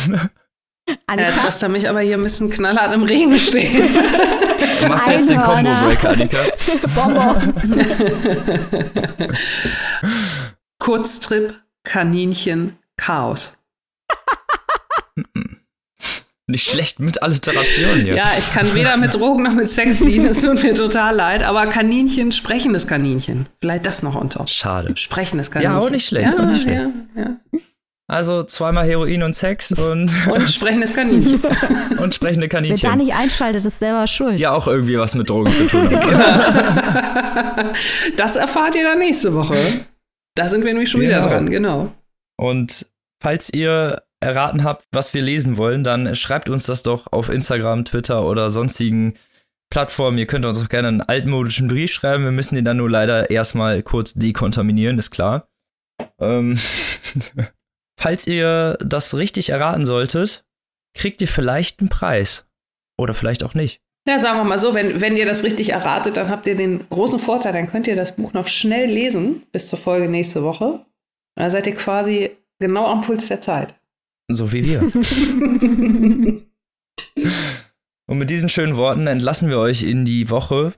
Annika? 1.07 1.29
Jetzt 1.29 1.45
lässt 1.45 1.63
er 1.63 1.69
mich 1.69 1.87
aber 1.87 2.01
hier 2.01 2.17
ein 2.17 2.23
bisschen 2.23 2.49
knallhart 2.49 2.95
im 2.95 3.03
Regen 3.03 3.39
stehen. 3.39 3.87
Du 4.81 4.89
machst 4.89 5.09
jetzt 5.09 5.29
den 5.29 5.43
Combo-Break, 5.43 6.05
Annika. 6.07 6.39
Kurztrip, 10.79 11.53
Kaninchen, 11.85 12.79
Chaos. 12.97 13.58
Nicht 16.51 16.71
schlecht 16.71 16.99
mit 16.99 17.23
Alliteration 17.23 18.01
hier. 18.01 18.15
Ja, 18.15 18.25
ich 18.39 18.55
kann 18.55 18.75
weder 18.75 18.97
mit 18.97 19.13
Drogen 19.15 19.43
noch 19.43 19.53
mit 19.53 19.69
Sex 19.69 19.99
dienen. 19.99 20.29
Es 20.29 20.41
tut 20.41 20.63
mir 20.63 20.73
total 20.73 21.15
leid. 21.15 21.43
Aber 21.43 21.67
Kaninchen, 21.67 22.33
sprechendes 22.33 22.87
Kaninchen. 22.87 23.51
Vielleicht 23.61 23.85
das 23.85 24.03
noch 24.03 24.15
unter. 24.15 24.47
Schade. 24.47 24.97
Sprechendes 24.97 25.51
Kaninchen. 25.51 25.79
Ja, 25.79 25.87
auch 25.87 25.91
nicht 25.91 26.07
schlecht. 26.07 26.33
Ja, 26.33 26.43
auch 26.43 26.47
nicht 26.47 26.63
schlecht. 26.63 26.87
Ja, 27.15 27.23
ja. 27.23 27.37
Also 28.11 28.45
zweimal 28.45 28.87
Heroin 28.87 29.23
und 29.23 29.37
Sex 29.37 29.73
und. 29.73 30.11
Und 30.31 30.49
sprechendes 30.49 30.95
Kaninchen. 30.95 31.43
und 31.99 32.15
sprechende 32.15 32.49
Kaninchen. 32.49 32.83
Wer 32.83 32.91
da 32.93 32.97
nicht 32.97 33.13
einschaltet, 33.13 33.63
ist 33.67 33.79
selber 33.79 34.07
schuld. 34.07 34.41
Ja, 34.41 34.55
auch 34.55 34.67
irgendwie 34.67 34.99
was 34.99 35.15
mit 35.15 35.29
Drogen 35.29 35.53
zu 35.53 35.67
tun 35.67 35.91
hat. 35.91 37.77
das 38.17 38.37
erfahrt 38.37 38.75
ihr 38.75 38.85
dann 38.85 39.01
nächste 39.01 39.35
Woche. 39.35 39.57
Da 40.35 40.49
sind 40.49 40.65
wir 40.65 40.73
nämlich 40.73 40.89
schon 40.89 41.03
genau. 41.03 41.19
wieder 41.19 41.29
dran, 41.29 41.51
genau. 41.51 41.93
Und 42.39 42.87
falls 43.23 43.53
ihr 43.53 44.03
erraten 44.21 44.65
habt, 44.65 44.85
was 44.93 45.15
wir 45.15 45.23
lesen 45.23 45.57
wollen, 45.57 45.85
dann 45.85 46.15
schreibt 46.15 46.49
uns 46.49 46.67
das 46.67 46.83
doch 46.83 47.13
auf 47.13 47.29
Instagram, 47.29 47.85
Twitter 47.85 48.25
oder 48.25 48.51
sonstigen 48.51 49.15
Plattformen. 49.71 50.19
Ihr 50.19 50.27
könnt 50.27 50.45
uns 50.45 50.63
auch 50.63 50.69
gerne 50.69 50.89
einen 50.89 51.01
altmodischen 51.01 51.69
Brief 51.69 51.93
schreiben. 51.93 52.25
Wir 52.25 52.33
müssen 52.33 52.55
den 52.55 52.65
dann 52.65 52.79
nur 52.79 52.91
leider 52.91 53.31
erstmal 53.31 53.83
kurz 53.83 54.15
dekontaminieren, 54.15 54.99
ist 54.99 55.11
klar. 55.11 55.49
Ähm, 56.21 56.59
falls 58.01 58.27
ihr 58.27 58.79
das 58.81 59.15
richtig 59.15 59.51
erraten 59.51 59.85
solltet, 59.85 60.45
kriegt 60.97 61.21
ihr 61.21 61.29
vielleicht 61.29 61.81
einen 61.81 61.89
Preis. 61.89 62.47
Oder 62.99 63.15
vielleicht 63.15 63.45
auch 63.45 63.55
nicht. 63.55 63.81
Ja, 64.09 64.19
sagen 64.19 64.39
wir 64.39 64.45
mal 64.45 64.59
so, 64.59 64.75
wenn, 64.75 65.01
wenn 65.01 65.17
ihr 65.17 65.27
das 65.27 65.45
richtig 65.45 65.71
erratet, 65.71 66.17
dann 66.17 66.31
habt 66.31 66.47
ihr 66.47 66.57
den 66.57 66.89
großen 66.89 67.19
Vorteil, 67.19 67.53
dann 67.53 67.69
könnt 67.69 67.87
ihr 67.87 67.95
das 67.95 68.17
Buch 68.17 68.33
noch 68.33 68.47
schnell 68.47 68.91
lesen 68.91 69.43
bis 69.53 69.69
zur 69.69 69.79
Folge 69.79 70.09
nächste 70.09 70.43
Woche. 70.43 70.65
Und 70.65 70.85
dann 71.37 71.51
seid 71.51 71.67
ihr 71.67 71.75
quasi 71.75 72.31
genau 72.59 72.87
am 72.87 73.03
Puls 73.03 73.29
der 73.29 73.41
Zeit. 73.41 73.78
So 74.31 74.53
wie 74.53 74.65
wir. 74.65 74.81
Und 78.09 78.19
mit 78.19 78.31
diesen 78.31 78.49
schönen 78.49 78.77
Worten 78.77 79.07
entlassen 79.07 79.51
wir 79.51 79.59
euch 79.59 79.83
in 79.83 80.05
die 80.05 80.31
Woche. 80.31 80.75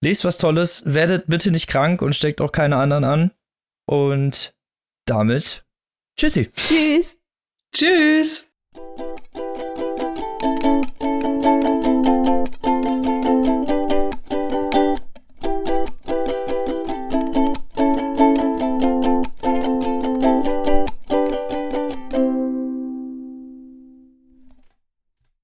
Lest 0.00 0.24
was 0.24 0.38
Tolles, 0.38 0.82
werdet 0.86 1.26
bitte 1.26 1.50
nicht 1.50 1.66
krank 1.66 2.02
und 2.02 2.14
steckt 2.14 2.40
auch 2.40 2.52
keine 2.52 2.76
anderen 2.76 3.04
an. 3.04 3.32
Und 3.86 4.54
damit 5.06 5.64
tschüssi. 6.16 6.50
Tschüss. 6.54 7.18
Tschüss. 7.74 8.48